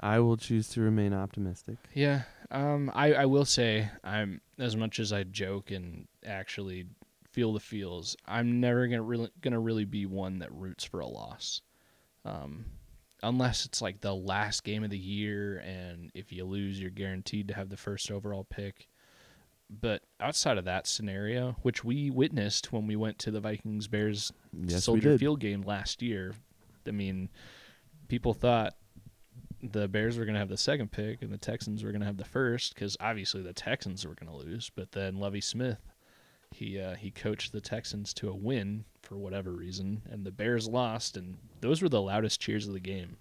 I 0.00 0.18
will 0.20 0.36
choose 0.38 0.68
to 0.70 0.80
remain 0.80 1.12
optimistic. 1.12 1.76
Yeah. 1.94 2.22
Um 2.50 2.90
I, 2.94 3.12
I 3.14 3.26
will 3.26 3.44
say 3.44 3.90
I'm 4.02 4.40
as 4.58 4.74
much 4.76 4.98
as 4.98 5.12
I 5.12 5.22
joke 5.24 5.70
and 5.70 6.08
actually 6.24 6.86
feel 7.30 7.52
the 7.52 7.60
feels, 7.60 8.16
I'm 8.26 8.58
never 8.60 8.86
gonna 8.88 9.02
really 9.02 9.30
gonna 9.40 9.60
really 9.60 9.84
be 9.84 10.06
one 10.06 10.38
that 10.40 10.52
roots 10.52 10.82
for 10.82 10.98
a 11.00 11.06
loss. 11.06 11.60
Um 12.24 12.66
unless 13.22 13.66
it's 13.66 13.82
like 13.82 14.00
the 14.00 14.14
last 14.14 14.64
game 14.64 14.82
of 14.82 14.88
the 14.88 14.98
year 14.98 15.58
and 15.58 16.10
if 16.14 16.32
you 16.32 16.42
lose 16.44 16.80
you're 16.80 16.88
guaranteed 16.88 17.48
to 17.48 17.54
have 17.54 17.68
the 17.68 17.76
first 17.76 18.10
overall 18.10 18.44
pick. 18.44 18.88
But 19.68 20.02
outside 20.18 20.58
of 20.58 20.64
that 20.64 20.86
scenario, 20.86 21.56
which 21.62 21.84
we 21.84 22.10
witnessed 22.10 22.72
when 22.72 22.86
we 22.86 22.96
went 22.96 23.18
to 23.20 23.30
the 23.30 23.40
Vikings 23.40 23.86
Bears 23.86 24.32
Yes, 24.52 24.84
Soldier. 24.84 25.16
Field 25.16 25.38
game 25.38 25.62
last 25.62 26.02
year. 26.02 26.34
I 26.88 26.90
mean, 26.90 27.28
people 28.08 28.34
thought 28.34 28.74
the 29.62 29.86
Bears 29.86 30.18
were 30.18 30.24
going 30.24 30.34
to 30.34 30.40
have 30.40 30.48
the 30.48 30.56
second 30.56 30.90
pick 30.90 31.22
and 31.22 31.32
the 31.32 31.38
Texans 31.38 31.84
were 31.84 31.90
going 31.92 32.00
to 32.00 32.06
have 32.06 32.16
the 32.16 32.24
first 32.24 32.74
because 32.74 32.96
obviously 33.00 33.42
the 33.42 33.52
Texans 33.52 34.06
were 34.06 34.14
going 34.14 34.30
to 34.30 34.44
lose. 34.44 34.70
But 34.74 34.92
then 34.92 35.16
Lovie 35.20 35.40
Smith, 35.40 35.92
he 36.50 36.80
uh, 36.80 36.94
he 36.94 37.10
coached 37.10 37.52
the 37.52 37.60
Texans 37.60 38.12
to 38.14 38.28
a 38.28 38.34
win 38.34 38.84
for 39.02 39.16
whatever 39.18 39.52
reason, 39.52 40.02
and 40.10 40.24
the 40.24 40.32
Bears 40.32 40.66
lost, 40.66 41.16
and 41.16 41.36
those 41.60 41.82
were 41.82 41.88
the 41.88 42.00
loudest 42.02 42.40
cheers 42.40 42.66
of 42.66 42.74
the 42.74 42.80
game 42.80 43.16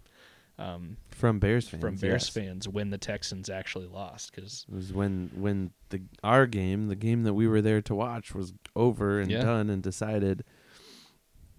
um, 0.57 0.97
from 1.09 1.39
Bears 1.39 1.67
fans. 1.69 1.81
from 1.81 1.95
Bears 1.95 2.23
yes. 2.25 2.29
fans 2.29 2.67
when 2.67 2.89
the 2.89 2.97
Texans 2.97 3.49
actually 3.49 3.87
lost 3.87 4.33
because 4.35 4.65
It 4.69 4.75
was 4.75 4.91
when 4.93 5.31
when 5.35 5.71
the 5.89 6.01
our 6.23 6.45
game, 6.47 6.87
the 6.87 6.95
game 6.95 7.23
that 7.23 7.33
we 7.33 7.47
were 7.47 7.61
there 7.61 7.81
to 7.83 7.95
watch, 7.95 8.35
was 8.35 8.53
over 8.75 9.19
and 9.21 9.31
Yeah. 9.31 9.41
done 9.41 9.69
and 9.69 9.81
decided. 9.81 10.43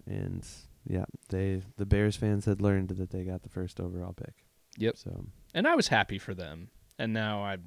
And 0.05 0.45
yeah, 0.87 1.05
they 1.29 1.61
the 1.77 1.85
Bears 1.85 2.15
fans 2.15 2.45
had 2.45 2.61
learned 2.61 2.89
that 2.89 3.09
they 3.11 3.23
got 3.23 3.43
the 3.43 3.49
first 3.49 3.79
overall 3.79 4.13
pick. 4.13 4.33
Yep. 4.77 4.97
So 4.97 5.25
and 5.53 5.67
I 5.67 5.75
was 5.75 5.87
happy 5.89 6.17
for 6.17 6.33
them, 6.33 6.69
and 6.99 7.11
now 7.13 7.43
I 7.43 7.57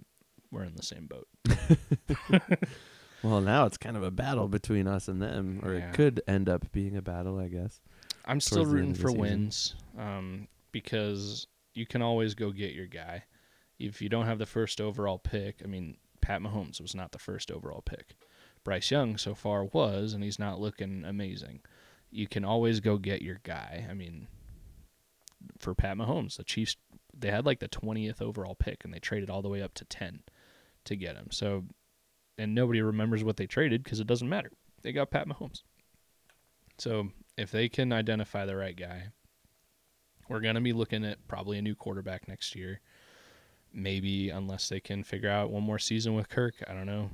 we're 0.50 0.64
in 0.64 0.74
the 0.76 0.82
same 0.82 1.06
boat. 1.08 1.26
well, 3.22 3.40
now 3.40 3.66
it's 3.66 3.76
kind 3.78 3.96
of 3.96 4.02
a 4.02 4.10
battle 4.10 4.48
between 4.48 4.86
us 4.86 5.08
and 5.08 5.20
them, 5.20 5.60
or 5.62 5.74
Yeah. 5.74 5.88
it 5.88 5.94
could 5.94 6.22
end 6.28 6.48
up 6.48 6.70
being 6.72 6.96
a 6.96 7.02
battle, 7.02 7.38
I 7.38 7.48
guess. 7.48 7.80
I'm 8.26 8.40
still 8.40 8.64
towards 8.64 8.72
the 8.72 8.78
end 8.78 8.88
rooting 8.88 9.02
for 9.02 9.12
wins 9.12 9.74
um, 9.98 10.48
because 10.72 11.46
you 11.74 11.86
can 11.86 12.02
always 12.02 12.34
go 12.34 12.50
get 12.50 12.72
your 12.72 12.86
guy. 12.86 13.24
If 13.78 14.00
you 14.00 14.08
don't 14.08 14.26
have 14.26 14.38
the 14.38 14.46
first 14.46 14.80
overall 14.80 15.18
pick, 15.18 15.60
I 15.64 15.66
mean, 15.66 15.96
Pat 16.20 16.40
Mahomes 16.40 16.80
was 16.80 16.94
not 16.94 17.12
the 17.12 17.18
first 17.18 17.50
overall 17.50 17.82
pick. 17.82 18.14
Bryce 18.64 18.90
Young 18.90 19.18
so 19.18 19.34
far 19.34 19.64
was, 19.64 20.14
and 20.14 20.24
he's 20.24 20.38
not 20.38 20.60
looking 20.60 21.04
amazing. 21.04 21.60
You 22.10 22.26
can 22.26 22.44
always 22.44 22.80
go 22.80 22.96
get 22.96 23.22
your 23.22 23.40
guy. 23.42 23.86
I 23.90 23.94
mean, 23.94 24.28
for 25.58 25.74
Pat 25.74 25.96
Mahomes, 25.96 26.36
the 26.36 26.44
Chiefs 26.44 26.76
they 27.16 27.30
had 27.30 27.46
like 27.46 27.60
the 27.60 27.68
20th 27.68 28.20
overall 28.20 28.54
pick, 28.54 28.84
and 28.84 28.92
they 28.92 28.98
traded 28.98 29.30
all 29.30 29.42
the 29.42 29.48
way 29.48 29.62
up 29.62 29.74
to 29.74 29.84
10 29.84 30.22
to 30.84 30.96
get 30.96 31.16
him. 31.16 31.28
So, 31.30 31.64
and 32.38 32.54
nobody 32.54 32.82
remembers 32.82 33.22
what 33.22 33.36
they 33.36 33.46
traded 33.46 33.84
because 33.84 34.00
it 34.00 34.06
doesn't 34.06 34.28
matter. 34.28 34.50
They 34.82 34.92
got 34.92 35.10
Pat 35.10 35.28
Mahomes. 35.28 35.62
So 36.78 37.10
if 37.36 37.50
they 37.50 37.68
can 37.68 37.92
identify 37.92 38.44
the 38.46 38.56
right 38.56 38.76
guy, 38.76 39.08
We're 40.28 40.40
gonna 40.40 40.60
be 40.62 40.72
looking 40.72 41.04
at 41.04 41.26
probably 41.28 41.58
a 41.58 41.62
new 41.62 41.74
quarterback 41.74 42.28
next 42.28 42.54
year. 42.54 42.80
Maybe 43.72 44.30
unless 44.30 44.68
they 44.68 44.80
can 44.80 45.02
figure 45.04 45.28
out 45.30 45.50
one 45.50 45.62
more 45.64 45.78
season 45.78 46.14
with 46.14 46.28
Kirk, 46.30 46.54
I 46.68 46.72
don't 46.72 46.86
know. 46.86 47.10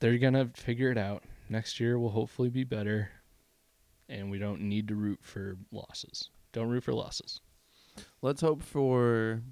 They're 0.00 0.18
gonna 0.18 0.50
figure 0.54 0.90
it 0.90 0.98
out. 0.98 1.24
Next 1.48 1.80
year 1.80 1.98
will 1.98 2.10
hopefully 2.10 2.50
be 2.50 2.64
better, 2.64 3.10
and 4.08 4.30
we 4.30 4.38
don't 4.38 4.60
need 4.62 4.88
to 4.88 4.94
root 4.94 5.20
for 5.22 5.56
losses. 5.72 6.30
Don't 6.52 6.68
root 6.68 6.84
for 6.84 6.94
losses. 6.94 7.40
Let's 8.22 8.40
hope 8.42 8.62
for 8.62 9.42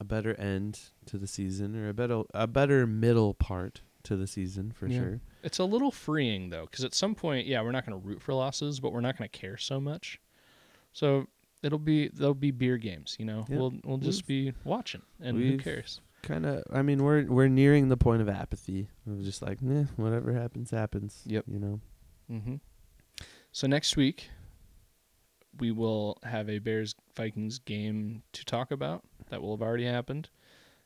a 0.00 0.04
better 0.04 0.34
end 0.34 0.80
to 1.06 1.16
the 1.18 1.26
season 1.26 1.76
or 1.76 1.88
a 1.88 1.94
better 1.94 2.22
a 2.34 2.46
better 2.46 2.86
middle 2.86 3.34
part 3.34 3.82
to 4.04 4.16
the 4.16 4.26
season 4.26 4.72
for 4.72 4.86
Yeah. 4.86 4.98
sure. 4.98 5.20
It's 5.42 5.58
a 5.58 5.64
little 5.64 5.90
freeing 5.90 6.50
though, 6.50 6.66
because 6.66 6.84
at 6.84 6.94
some 6.94 7.14
point, 7.14 7.46
yeah, 7.46 7.60
we're 7.62 7.72
not 7.72 7.84
going 7.86 8.00
to 8.00 8.06
root 8.06 8.22
for 8.22 8.32
losses, 8.34 8.80
but 8.80 8.92
we're 8.92 9.00
not 9.00 9.16
going 9.18 9.28
to 9.28 9.38
care 9.38 9.56
so 9.56 9.80
much. 9.80 10.20
So 10.92 11.26
it'll 11.62 11.78
be 11.78 12.08
there'll 12.08 12.34
be 12.34 12.50
beer 12.50 12.76
games, 12.78 13.16
you 13.18 13.24
know. 13.24 13.44
Yeah. 13.48 13.56
We'll 13.56 13.74
we'll 13.84 13.98
just 13.98 14.26
be 14.26 14.52
watching, 14.64 15.02
and 15.20 15.36
who 15.38 15.58
cares? 15.58 16.00
Kind 16.22 16.46
of 16.46 16.62
I 16.72 16.82
mean 16.82 17.02
we're 17.02 17.24
we're 17.26 17.48
nearing 17.48 17.88
the 17.88 17.96
point 17.96 18.22
of 18.22 18.28
apathy. 18.28 18.88
We're 19.06 19.24
just 19.24 19.42
like, 19.42 19.60
"Nah, 19.62 19.84
whatever 19.96 20.32
happens 20.32 20.70
happens." 20.70 21.22
Yep. 21.26 21.44
You 21.48 21.58
know. 21.58 21.80
Mm-hmm. 22.30 22.54
So 23.50 23.66
next 23.66 23.96
week, 23.96 24.30
we 25.58 25.72
will 25.72 26.18
have 26.22 26.48
a 26.48 26.58
Bears 26.58 26.94
Vikings 27.16 27.58
game 27.58 28.22
to 28.32 28.44
talk 28.44 28.70
about 28.70 29.02
that 29.30 29.42
will 29.42 29.56
have 29.56 29.62
already 29.62 29.84
happened, 29.86 30.28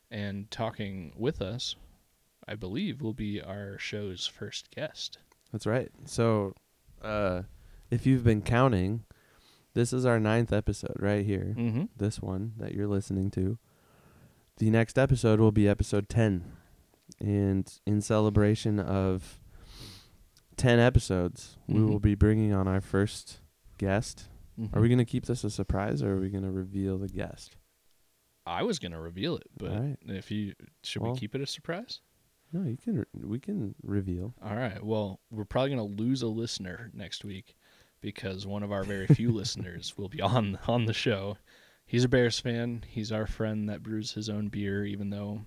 and 0.09 0.49
talking 0.51 1.13
with 1.15 1.41
us, 1.41 1.75
I 2.47 2.55
believe, 2.55 3.01
will 3.01 3.13
be 3.13 3.41
our 3.41 3.77
show's 3.77 4.25
first 4.27 4.71
guest. 4.71 5.17
That's 5.51 5.65
right. 5.65 5.89
So, 6.05 6.53
uh, 7.01 7.43
if 7.91 8.05
you've 8.05 8.23
been 8.23 8.41
counting, 8.41 9.03
this 9.73 9.91
is 9.93 10.05
our 10.05 10.19
ninth 10.19 10.51
episode 10.53 10.95
right 10.99 11.25
here. 11.25 11.53
Mm-hmm. 11.57 11.83
This 11.97 12.21
one 12.21 12.53
that 12.57 12.73
you're 12.73 12.87
listening 12.87 13.31
to. 13.31 13.57
The 14.57 14.69
next 14.69 14.97
episode 14.97 15.39
will 15.39 15.51
be 15.51 15.67
episode 15.67 16.09
10. 16.09 16.43
And 17.19 17.71
in 17.85 18.01
celebration 18.01 18.79
of 18.79 19.39
10 20.57 20.79
episodes, 20.79 21.57
we 21.67 21.75
Mhm. 21.79 21.89
will 21.89 21.99
be 21.99 22.15
bringing 22.15 22.53
on 22.53 22.67
our 22.67 22.81
first 22.81 23.41
guest. 23.77 24.27
Mm-hmm. 24.59 24.75
Are 24.77 24.81
we 24.81 24.87
going 24.89 24.97
to 24.97 25.05
keep 25.05 25.25
this 25.25 25.43
a 25.43 25.49
surprise 25.49 26.01
or 26.01 26.13
are 26.13 26.19
we 26.19 26.29
going 26.29 26.43
to 26.43 26.51
reveal 26.51 26.97
the 26.97 27.07
guest? 27.07 27.55
I 28.45 28.63
was 28.63 28.79
gonna 28.79 29.01
reveal 29.01 29.35
it, 29.35 29.47
but 29.57 29.71
right. 29.71 29.97
if 30.07 30.31
you 30.31 30.53
should 30.81 31.01
Well- 31.01 31.11
we 31.11 31.19
keep 31.19 31.35
it 31.35 31.41
a 31.41 31.45
surprise? 31.45 31.99
No, 32.53 32.63
you 32.63 32.77
can 32.77 33.05
we 33.13 33.39
can 33.39 33.75
reveal. 33.83 34.33
All 34.43 34.55
right. 34.55 34.83
Well, 34.83 35.19
we're 35.31 35.45
probably 35.45 35.75
going 35.75 35.95
to 35.95 36.01
lose 36.01 36.21
a 36.21 36.27
listener 36.27 36.91
next 36.93 37.25
week 37.25 37.55
because 38.01 38.45
one 38.45 38.63
of 38.63 38.71
our 38.71 38.83
very 38.83 39.07
few 39.15 39.31
listeners 39.31 39.93
will 39.97 40.09
be 40.09 40.21
on 40.21 40.57
on 40.67 40.85
the 40.85 40.93
show. 40.93 41.37
He's 41.85 42.03
a 42.03 42.09
Bears 42.09 42.39
fan. 42.39 42.83
He's 42.87 43.11
our 43.11 43.27
friend 43.27 43.69
that 43.69 43.83
brews 43.83 44.11
his 44.11 44.29
own 44.29 44.49
beer, 44.49 44.85
even 44.85 45.09
though 45.09 45.41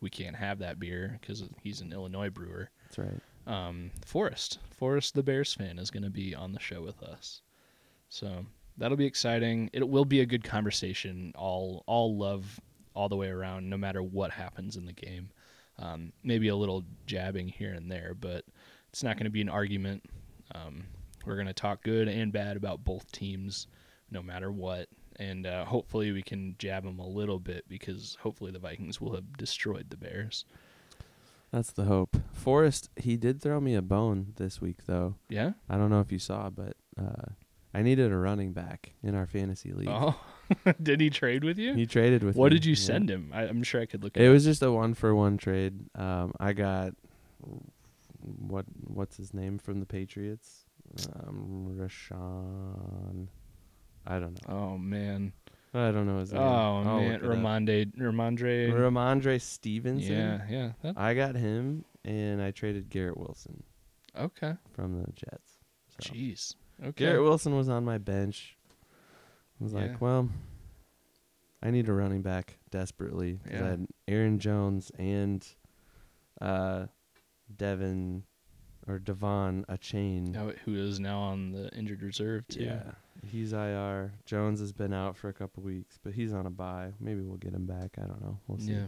we 0.00 0.10
can't 0.10 0.36
have 0.36 0.58
that 0.58 0.78
beer 0.78 1.18
because 1.20 1.42
he's 1.62 1.80
an 1.80 1.92
Illinois 1.92 2.30
brewer. 2.30 2.70
That's 2.84 2.98
right. 2.98 3.20
Um, 3.46 3.90
Forrest, 4.04 4.58
Forrest, 4.70 5.14
the 5.14 5.22
Bears 5.22 5.54
fan, 5.54 5.78
is 5.78 5.90
going 5.90 6.02
to 6.02 6.10
be 6.10 6.34
on 6.34 6.52
the 6.52 6.60
show 6.60 6.82
with 6.82 7.02
us. 7.02 7.40
So 8.08 8.44
that'll 8.76 8.96
be 8.96 9.06
exciting. 9.06 9.70
It 9.72 9.88
will 9.88 10.04
be 10.04 10.20
a 10.20 10.26
good 10.26 10.44
conversation. 10.44 11.32
All 11.36 11.84
all 11.86 12.16
love 12.16 12.60
all 12.94 13.08
the 13.08 13.16
way 13.16 13.28
around, 13.28 13.68
no 13.70 13.76
matter 13.76 14.02
what 14.02 14.30
happens 14.32 14.76
in 14.76 14.84
the 14.84 14.92
game. 14.92 15.30
Um, 15.80 16.12
maybe 16.22 16.48
a 16.48 16.56
little 16.56 16.84
jabbing 17.06 17.48
here 17.48 17.72
and 17.72 17.90
there, 17.90 18.14
but 18.18 18.44
it's 18.90 19.02
not 19.02 19.16
going 19.16 19.24
to 19.24 19.30
be 19.30 19.40
an 19.40 19.48
argument. 19.48 20.04
Um, 20.54 20.84
we're 21.24 21.36
going 21.36 21.46
to 21.46 21.52
talk 21.52 21.82
good 21.82 22.06
and 22.06 22.32
bad 22.32 22.56
about 22.56 22.84
both 22.84 23.10
teams, 23.12 23.66
no 24.10 24.22
matter 24.22 24.52
what. 24.52 24.88
And 25.16 25.46
uh, 25.46 25.64
hopefully 25.64 26.12
we 26.12 26.22
can 26.22 26.54
jab 26.58 26.84
them 26.84 26.98
a 26.98 27.06
little 27.06 27.38
bit 27.38 27.68
because 27.68 28.16
hopefully 28.20 28.50
the 28.52 28.58
Vikings 28.58 29.00
will 29.00 29.14
have 29.14 29.36
destroyed 29.36 29.90
the 29.90 29.96
Bears. 29.96 30.44
That's 31.52 31.72
the 31.72 31.84
hope. 31.84 32.16
Forrest, 32.32 32.90
he 32.96 33.16
did 33.16 33.42
throw 33.42 33.60
me 33.60 33.74
a 33.74 33.82
bone 33.82 34.34
this 34.36 34.60
week 34.60 34.86
though. 34.86 35.16
Yeah. 35.28 35.52
I 35.68 35.76
don't 35.76 35.90
know 35.90 36.00
if 36.00 36.12
you 36.12 36.18
saw, 36.18 36.48
but 36.48 36.76
uh, 36.98 37.32
I 37.74 37.82
needed 37.82 38.12
a 38.12 38.16
running 38.16 38.52
back 38.52 38.92
in 39.02 39.14
our 39.14 39.26
fantasy 39.26 39.72
league. 39.72 39.88
Oh, 39.88 40.18
did 40.82 41.00
he 41.00 41.10
trade 41.10 41.44
with 41.44 41.58
you? 41.58 41.74
He 41.74 41.86
traded 41.86 42.22
with 42.22 42.36
What 42.36 42.52
me, 42.52 42.58
did 42.58 42.64
you 42.64 42.72
yeah. 42.72 42.86
send 42.86 43.10
him? 43.10 43.30
I, 43.32 43.42
I'm 43.42 43.62
sure 43.62 43.80
I 43.80 43.86
could 43.86 44.02
look. 44.02 44.16
It 44.16 44.26
up. 44.26 44.32
was 44.32 44.44
just 44.44 44.62
a 44.62 44.70
one 44.70 44.94
for 44.94 45.14
one 45.14 45.36
trade. 45.38 45.74
Um, 45.94 46.32
I 46.38 46.52
got 46.52 46.94
what 48.22 48.64
what's 48.86 49.16
his 49.16 49.32
name 49.32 49.58
from 49.58 49.80
the 49.80 49.86
Patriots? 49.86 50.66
Um, 51.14 51.76
Rashawn. 51.78 53.28
I 54.06 54.18
don't 54.18 54.38
know. 54.48 54.54
Oh 54.54 54.78
man. 54.78 55.32
I 55.72 55.92
don't 55.92 56.06
know 56.06 56.18
his 56.18 56.32
name. 56.32 56.42
Oh 56.42 56.82
I'll 56.84 57.00
man. 57.00 57.12
it. 57.12 57.22
Rhamondre. 57.22 57.96
Rhamondre. 57.96 58.72
Rhamondre 58.72 59.40
Stevenson. 59.40 60.12
yeah. 60.12 60.40
Yeah. 60.48 60.72
That, 60.82 60.98
I 60.98 61.14
got 61.14 61.36
him, 61.36 61.84
and 62.04 62.42
I 62.42 62.50
traded 62.50 62.90
Garrett 62.90 63.16
Wilson 63.16 63.62
okay. 64.18 64.54
from 64.72 65.00
the 65.00 65.12
Jets. 65.12 65.58
So. 66.00 66.12
Jeez. 66.12 66.54
Okay. 66.82 67.04
Garrett 67.04 67.22
Wilson 67.22 67.56
was 67.56 67.68
on 67.68 67.84
my 67.84 67.98
bench. 67.98 68.56
I 69.60 69.64
was 69.64 69.72
Yeah. 69.72 69.80
like, 69.80 70.00
well, 70.00 70.28
I 71.62 71.70
need 71.70 71.88
a 71.88 71.92
running 71.92 72.22
back 72.22 72.56
desperately. 72.70 73.40
Yeah. 73.50 73.64
I 73.64 73.68
had 73.70 73.86
Aaron 74.08 74.38
Jones 74.38 74.90
and 74.98 75.46
uh, 76.40 76.86
Devin 77.54 78.24
or 78.88 78.98
Devon 78.98 79.64
Achane. 79.68 80.28
Now, 80.32 80.52
who 80.64 80.74
is 80.74 80.98
now 80.98 81.18
on 81.20 81.52
the 81.52 81.68
injured 81.76 82.02
reserve 82.02 82.48
too? 82.48 82.64
Yeah, 82.64 82.92
he's 83.30 83.52
IR. 83.52 84.12
Jones 84.24 84.60
has 84.60 84.72
been 84.72 84.94
out 84.94 85.16
for 85.16 85.28
a 85.28 85.34
couple 85.34 85.62
weeks, 85.62 85.98
but 86.02 86.14
he's 86.14 86.32
on 86.32 86.46
a 86.46 86.50
bye. 86.50 86.92
Maybe 86.98 87.20
we'll 87.20 87.36
get 87.36 87.52
him 87.52 87.66
back. 87.66 87.96
I 87.98 88.06
don't 88.06 88.22
know. 88.22 88.38
We'll 88.48 88.58
see. 88.58 88.72
Yeah. 88.72 88.86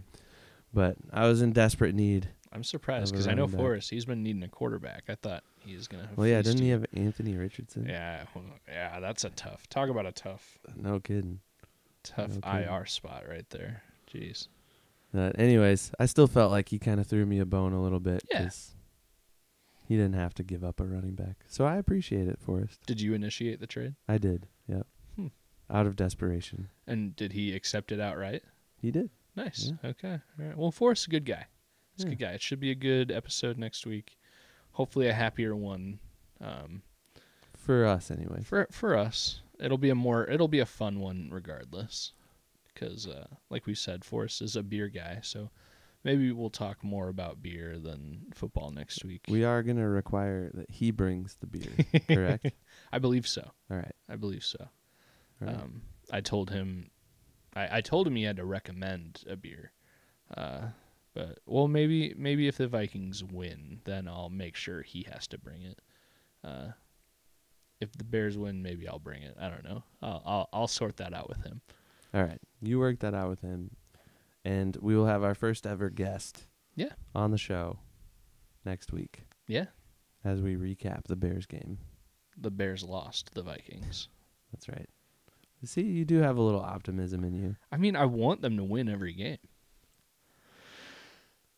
But 0.72 0.96
I 1.12 1.26
was 1.28 1.42
in 1.42 1.52
desperate 1.52 1.94
need. 1.94 2.28
I'm 2.52 2.64
surprised 2.64 3.12
because 3.12 3.26
I 3.28 3.34
know. 3.34 3.48
Forrest. 3.48 3.90
He's 3.90 4.04
been 4.04 4.22
needing 4.22 4.42
a 4.42 4.48
quarterback. 4.48 5.04
I 5.08 5.14
thought 5.14 5.42
he's 5.58 5.88
gonna. 5.88 6.08
Well, 6.16 6.26
yeah, 6.26 6.42
didn't 6.42 6.60
he 6.62 6.68
have 6.70 6.84
Anthony 6.94 7.36
Richardson? 7.36 7.86
Yeah. 7.88 8.24
well, 8.34 8.44
Yeah. 8.68 9.00
That's 9.00 9.24
a 9.24 9.30
tough. 9.30 9.68
Talk 9.68 9.88
about 9.88 10.06
a 10.06 10.12
tough, 10.12 10.58
No 10.76 11.00
kidding. 11.00 11.40
tough 12.02 12.30
No 12.34 12.40
kidding. 12.52 12.68
IR 12.68 12.86
spot 12.86 13.24
right 13.28 13.48
there. 13.50 13.82
Jeez. 14.12 14.48
Uh, 15.14 15.30
anyways, 15.36 15.92
I 16.00 16.06
still 16.06 16.26
felt 16.26 16.50
like 16.50 16.68
he 16.70 16.78
kind 16.78 16.98
of 17.00 17.06
threw 17.06 17.24
me 17.26 17.38
a 17.38 17.44
bone 17.46 17.72
a 17.72 17.82
little 17.82 18.00
bit 18.00 18.22
Yeah. 18.30 18.48
he 19.86 19.96
didn't 19.96 20.14
have 20.14 20.32
to 20.34 20.42
give 20.42 20.64
up 20.64 20.80
a 20.80 20.84
running 20.84 21.14
back. 21.14 21.36
So 21.48 21.64
I 21.66 21.76
appreciate 21.76 22.28
it, 22.28 22.38
Forrest. 22.40 22.80
Did 22.86 23.00
you 23.00 23.12
initiate 23.14 23.60
the 23.60 23.66
trade? 23.66 23.94
I 24.08 24.18
did. 24.18 24.46
Yep. 24.68 24.86
Hmm. 25.16 25.26
Out 25.70 25.86
of 25.86 25.96
desperation, 25.96 26.68
And 26.86 27.14
did 27.16 27.32
he 27.32 27.54
accept 27.54 27.92
it 27.92 28.00
outright? 28.00 28.42
he 28.80 28.90
did. 28.90 29.10
Nice. 29.36 29.72
Yeah. 29.82 29.90
Okay. 29.90 30.12
All 30.38 30.44
right. 30.46 30.56
Well, 30.56 30.70
Forrest's 30.70 31.06
a 31.06 31.10
good 31.10 31.24
guy. 31.24 31.46
He's 31.96 32.04
a 32.04 32.08
good 32.10 32.18
guy. 32.18 32.32
It 32.32 32.42
should 32.42 32.60
be 32.60 32.70
a 32.70 32.74
good 32.76 33.10
episode 33.10 33.58
next 33.58 33.86
week. 33.86 34.16
Hopefully, 34.72 35.08
a 35.08 35.12
happier 35.12 35.54
one. 35.54 35.98
Um, 36.40 36.82
For 37.56 37.84
us, 37.86 38.10
anyway. 38.10 38.42
for 38.44 38.66
for 38.70 38.96
us, 38.96 39.42
it'll 39.60 39.78
be 39.78 39.90
a 39.90 39.94
more 39.94 40.28
it'll 40.28 40.48
be 40.48 40.60
a 40.60 40.66
fun 40.66 41.00
one 41.00 41.28
regardless. 41.30 42.12
Because, 42.72 43.06
uh, 43.06 43.26
like 43.50 43.66
we 43.66 43.74
said, 43.74 44.02
Forrest 44.04 44.40
is 44.40 44.56
a 44.56 44.62
beer 44.62 44.88
guy, 44.88 45.18
so 45.22 45.50
maybe 46.04 46.32
we'll 46.32 46.48
talk 46.50 46.82
more 46.82 47.08
about 47.08 47.42
beer 47.42 47.78
than 47.78 48.22
football 48.34 48.70
next 48.70 49.04
week. 49.04 49.26
We 49.28 49.44
are 49.44 49.62
gonna 49.62 49.88
require 49.88 50.50
that 50.54 50.70
he 50.70 50.90
brings 50.90 51.36
the 51.36 51.46
beer. 51.46 52.00
correct. 52.08 52.46
I 52.90 52.98
believe 52.98 53.28
so. 53.28 53.42
All 53.70 53.76
right. 53.76 53.94
I 54.08 54.16
believe 54.16 54.42
so. 54.42 54.68
Right. 55.38 55.54
Um, 55.54 55.82
I 56.10 56.22
told 56.22 56.50
him, 56.50 56.90
I, 57.54 57.78
I 57.78 57.80
told 57.82 58.06
him 58.06 58.16
he 58.16 58.22
had 58.24 58.36
to 58.36 58.44
recommend 58.44 59.22
a 59.28 59.36
beer. 59.36 59.72
Uh, 60.34 60.68
but 61.14 61.38
well, 61.46 61.68
maybe 61.68 62.14
maybe 62.16 62.48
if 62.48 62.56
the 62.56 62.68
Vikings 62.68 63.22
win, 63.24 63.80
then 63.84 64.08
I'll 64.08 64.30
make 64.30 64.56
sure 64.56 64.82
he 64.82 65.06
has 65.12 65.26
to 65.28 65.38
bring 65.38 65.62
it. 65.62 65.78
Uh, 66.44 66.68
if 67.80 67.92
the 67.92 68.04
Bears 68.04 68.38
win, 68.38 68.62
maybe 68.62 68.86
I'll 68.88 68.98
bring 68.98 69.22
it. 69.22 69.36
I 69.40 69.48
don't 69.48 69.64
know. 69.64 69.84
I'll 70.00 70.22
I'll, 70.24 70.48
I'll 70.52 70.68
sort 70.68 70.96
that 70.98 71.12
out 71.12 71.28
with 71.28 71.42
him. 71.44 71.60
All 72.14 72.22
right. 72.22 72.40
You 72.60 72.78
work 72.78 73.00
that 73.00 73.14
out 73.14 73.28
with 73.30 73.40
him, 73.40 73.70
and 74.44 74.76
we 74.80 74.94
will 74.96 75.06
have 75.06 75.22
our 75.24 75.34
first 75.34 75.66
ever 75.66 75.90
guest. 75.90 76.46
Yeah. 76.74 76.92
On 77.14 77.30
the 77.30 77.38
show 77.38 77.78
next 78.64 78.92
week 78.92 79.24
Yeah, 79.46 79.66
as 80.24 80.40
we 80.40 80.54
recap 80.56 81.04
the 81.06 81.16
Bears 81.16 81.44
game. 81.44 81.78
the 82.38 82.50
Bears 82.50 82.82
lost 82.84 83.34
the 83.34 83.42
Vikings. 83.42 84.08
That's 84.52 84.68
right. 84.68 84.88
See, 85.64 85.82
you 85.82 86.04
do 86.04 86.18
have 86.20 86.38
a 86.38 86.42
little 86.42 86.60
optimism 86.62 87.24
in 87.24 87.34
you. 87.34 87.56
I 87.70 87.76
mean, 87.76 87.94
I 87.94 88.04
want 88.06 88.40
them 88.40 88.56
to 88.56 88.64
win 88.64 88.88
every 88.88 89.12
game. 89.12 89.38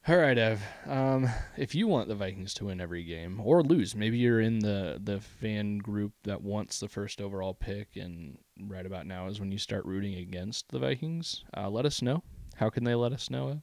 All 0.07 0.19
right, 0.19 0.37
Ev. 0.37 0.63
Um, 0.87 1.31
if 1.57 1.75
you 1.75 1.87
want 1.89 2.09
the 2.09 2.15
Vikings 2.15 2.53
to 2.55 2.67
win 2.67 2.79
every 2.79 3.05
game 3.05 3.41
or 3.43 3.63
lose, 3.63 3.95
maybe 3.95 4.19
you're 4.19 4.41
in 4.41 4.59
the 4.59 5.01
the 5.03 5.19
fan 5.19 5.79
group 5.79 6.13
that 6.25 6.43
wants 6.43 6.79
the 6.79 6.89
first 6.89 7.23
overall 7.23 7.55
pick, 7.55 7.97
and 7.97 8.37
right 8.69 8.85
about 8.85 9.07
now 9.07 9.29
is 9.29 9.41
when 9.41 9.51
you 9.51 9.57
start 9.57 9.87
rooting 9.87 10.17
against 10.17 10.69
the 10.69 10.79
Vikings. 10.79 11.43
Uh, 11.57 11.71
let 11.71 11.87
us 11.87 12.03
know. 12.03 12.23
How 12.57 12.69
can 12.69 12.85
they 12.85 12.95
let 12.95 13.15
us 13.15 13.31
know? 13.31 13.49
Ev? 13.49 13.63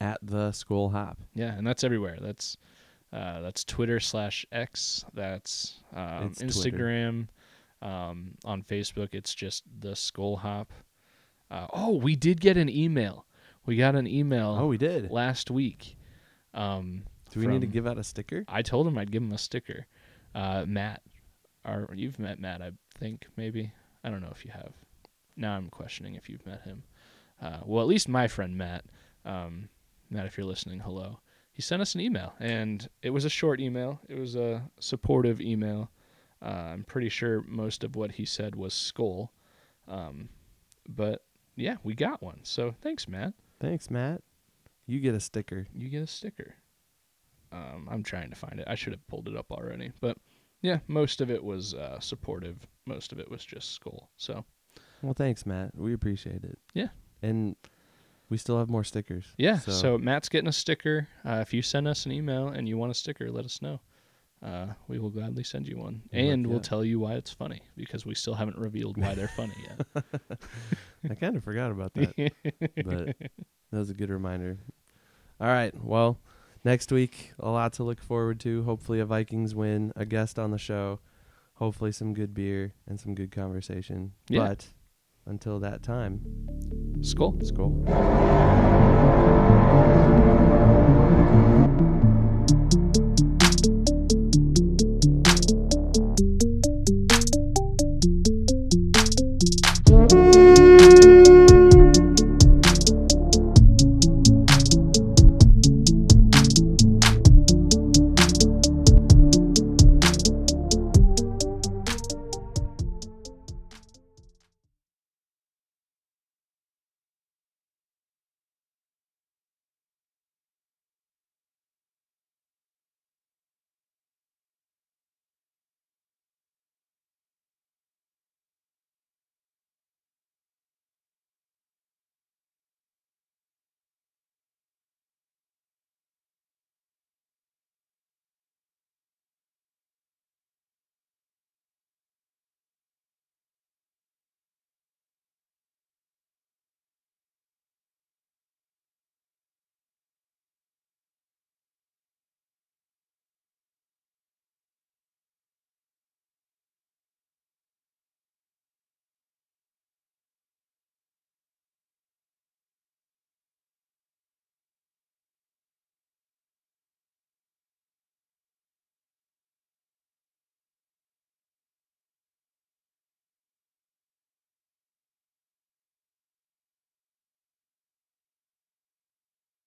At 0.00 0.18
the 0.22 0.50
Skull 0.52 0.88
Hop. 0.88 1.18
Yeah, 1.34 1.52
and 1.52 1.66
that's 1.66 1.84
everywhere. 1.84 2.16
That's 2.22 2.56
uh, 3.12 3.42
that's 3.42 3.64
Twitter 3.64 4.00
slash 4.00 4.46
X. 4.50 5.04
That's 5.12 5.82
um, 5.94 6.30
Instagram. 6.36 7.28
Um, 7.82 8.38
on 8.46 8.62
Facebook, 8.62 9.10
it's 9.12 9.34
just 9.34 9.64
the 9.78 9.94
Skull 9.94 10.36
Hop. 10.36 10.72
Uh, 11.50 11.66
oh, 11.74 11.98
we 11.98 12.16
did 12.16 12.40
get 12.40 12.56
an 12.56 12.70
email. 12.70 13.26
We 13.66 13.76
got 13.76 13.94
an 13.94 14.06
email 14.06 14.56
Oh, 14.60 14.66
we 14.66 14.76
did. 14.78 15.10
last 15.10 15.50
week. 15.50 15.96
Um, 16.52 17.04
Do 17.30 17.40
we 17.40 17.46
need 17.46 17.62
to 17.62 17.66
give 17.66 17.86
out 17.86 17.98
a 17.98 18.04
sticker? 18.04 18.44
I 18.48 18.62
told 18.62 18.86
him 18.86 18.96
I'd 18.98 19.10
give 19.10 19.22
him 19.22 19.32
a 19.32 19.38
sticker. 19.38 19.86
Uh, 20.34 20.64
Matt, 20.66 21.02
or 21.64 21.88
you've 21.94 22.18
met 22.18 22.38
Matt, 22.38 22.60
I 22.62 22.72
think 22.98 23.26
maybe. 23.36 23.72
I 24.02 24.10
don't 24.10 24.20
know 24.20 24.32
if 24.32 24.44
you 24.44 24.50
have. 24.50 24.72
Now 25.36 25.56
I'm 25.56 25.68
questioning 25.70 26.14
if 26.14 26.28
you've 26.28 26.44
met 26.46 26.62
him. 26.62 26.82
Uh, 27.40 27.58
well, 27.64 27.82
at 27.82 27.88
least 27.88 28.08
my 28.08 28.28
friend 28.28 28.56
Matt. 28.56 28.84
Um, 29.24 29.68
Matt, 30.10 30.26
if 30.26 30.36
you're 30.36 30.46
listening, 30.46 30.80
hello. 30.80 31.20
He 31.52 31.62
sent 31.62 31.80
us 31.82 31.94
an 31.94 32.00
email, 32.00 32.34
and 32.40 32.88
it 33.02 33.10
was 33.10 33.24
a 33.24 33.30
short 33.30 33.60
email. 33.60 34.00
It 34.08 34.18
was 34.18 34.34
a 34.36 34.68
supportive 34.80 35.40
email. 35.40 35.90
Uh, 36.42 36.48
I'm 36.72 36.84
pretty 36.84 37.08
sure 37.08 37.42
most 37.48 37.82
of 37.84 37.96
what 37.96 38.12
he 38.12 38.24
said 38.26 38.54
was 38.54 38.74
skull. 38.74 39.32
Um, 39.88 40.28
but 40.88 41.24
yeah, 41.56 41.76
we 41.82 41.94
got 41.94 42.22
one. 42.22 42.40
So 42.42 42.74
thanks, 42.82 43.08
Matt. 43.08 43.32
Thanks, 43.64 43.90
Matt. 43.90 44.20
You 44.86 45.00
get 45.00 45.14
a 45.14 45.20
sticker. 45.20 45.66
You 45.74 45.88
get 45.88 46.02
a 46.02 46.06
sticker. 46.06 46.54
Um, 47.50 47.88
I'm 47.90 48.02
trying 48.02 48.28
to 48.28 48.36
find 48.36 48.60
it. 48.60 48.66
I 48.68 48.74
should 48.74 48.92
have 48.92 49.06
pulled 49.06 49.26
it 49.26 49.36
up 49.36 49.50
already. 49.50 49.92
But 50.00 50.18
yeah, 50.60 50.80
most 50.86 51.22
of 51.22 51.30
it 51.30 51.42
was 51.42 51.72
uh, 51.72 51.98
supportive. 51.98 52.56
Most 52.84 53.12
of 53.12 53.18
it 53.18 53.30
was 53.30 53.42
just 53.42 53.72
school. 53.72 54.10
So 54.18 54.44
Well, 55.02 55.14
thanks, 55.14 55.46
Matt. 55.46 55.70
We 55.74 55.94
appreciate 55.94 56.44
it. 56.44 56.58
Yeah. 56.74 56.88
And 57.22 57.56
we 58.28 58.36
still 58.36 58.58
have 58.58 58.68
more 58.68 58.84
stickers. 58.84 59.26
yeah, 59.38 59.58
so, 59.58 59.96
Matt's 59.96 60.28
getting 60.28 60.48
a 60.48 60.52
sticker. 60.52 61.08
Uh, 61.24 61.38
if 61.40 61.54
you 61.54 61.62
send 61.62 61.88
us 61.88 62.04
an 62.04 62.12
email 62.12 62.48
and 62.48 62.68
you 62.68 62.76
want 62.76 62.90
a 62.90 62.94
sticker, 62.94 63.30
let 63.30 63.44
us 63.44 63.62
know. 63.62 63.80
Uh, 64.44 64.66
we 64.88 64.98
will 64.98 65.08
gladly 65.08 65.42
send 65.42 65.66
you 65.66 65.78
one, 65.78 66.02
and 66.12 66.46
we'll 66.46 66.60
tell 66.60 66.84
you 66.84 67.00
why 67.00 67.14
it's 67.14 67.32
funny 67.32 67.62
because 67.78 68.04
we 68.04 68.14
still 68.14 68.34
haven't 68.34 68.58
revealed 68.58 68.98
why 68.98 69.14
they're 69.14 69.26
funny 69.28 69.54
yet. 69.66 70.04
I 71.10 71.14
kind 71.14 71.34
of 71.36 71.42
forgot 71.42 71.70
about 71.70 71.94
that, 71.94 72.14
but 72.84 73.16
that 73.18 73.78
was 73.78 73.88
a 73.88 73.94
good 73.94 74.10
reminder. 74.10 74.58
All 75.40 75.46
right. 75.48 75.72
Well, 75.82 76.20
next 76.62 76.92
week, 76.92 77.32
a 77.38 77.48
lot 77.48 77.72
to 77.74 77.84
look 77.84 78.02
forward 78.02 78.38
to. 78.40 78.62
Hopefully, 78.64 79.00
a 79.00 79.06
Vikings 79.06 79.54
win, 79.54 79.92
a 79.96 80.04
guest 80.04 80.38
on 80.38 80.50
the 80.50 80.58
show, 80.58 81.00
hopefully, 81.54 81.92
some 81.92 82.12
good 82.12 82.34
beer 82.34 82.74
and 82.86 83.00
some 83.00 83.14
good 83.14 83.32
conversation. 83.32 84.12
Yeah. 84.28 84.48
But 84.48 84.68
until 85.24 85.58
that 85.60 85.82
time, 85.82 86.20
Skull. 87.00 87.38
skull. 87.42 87.82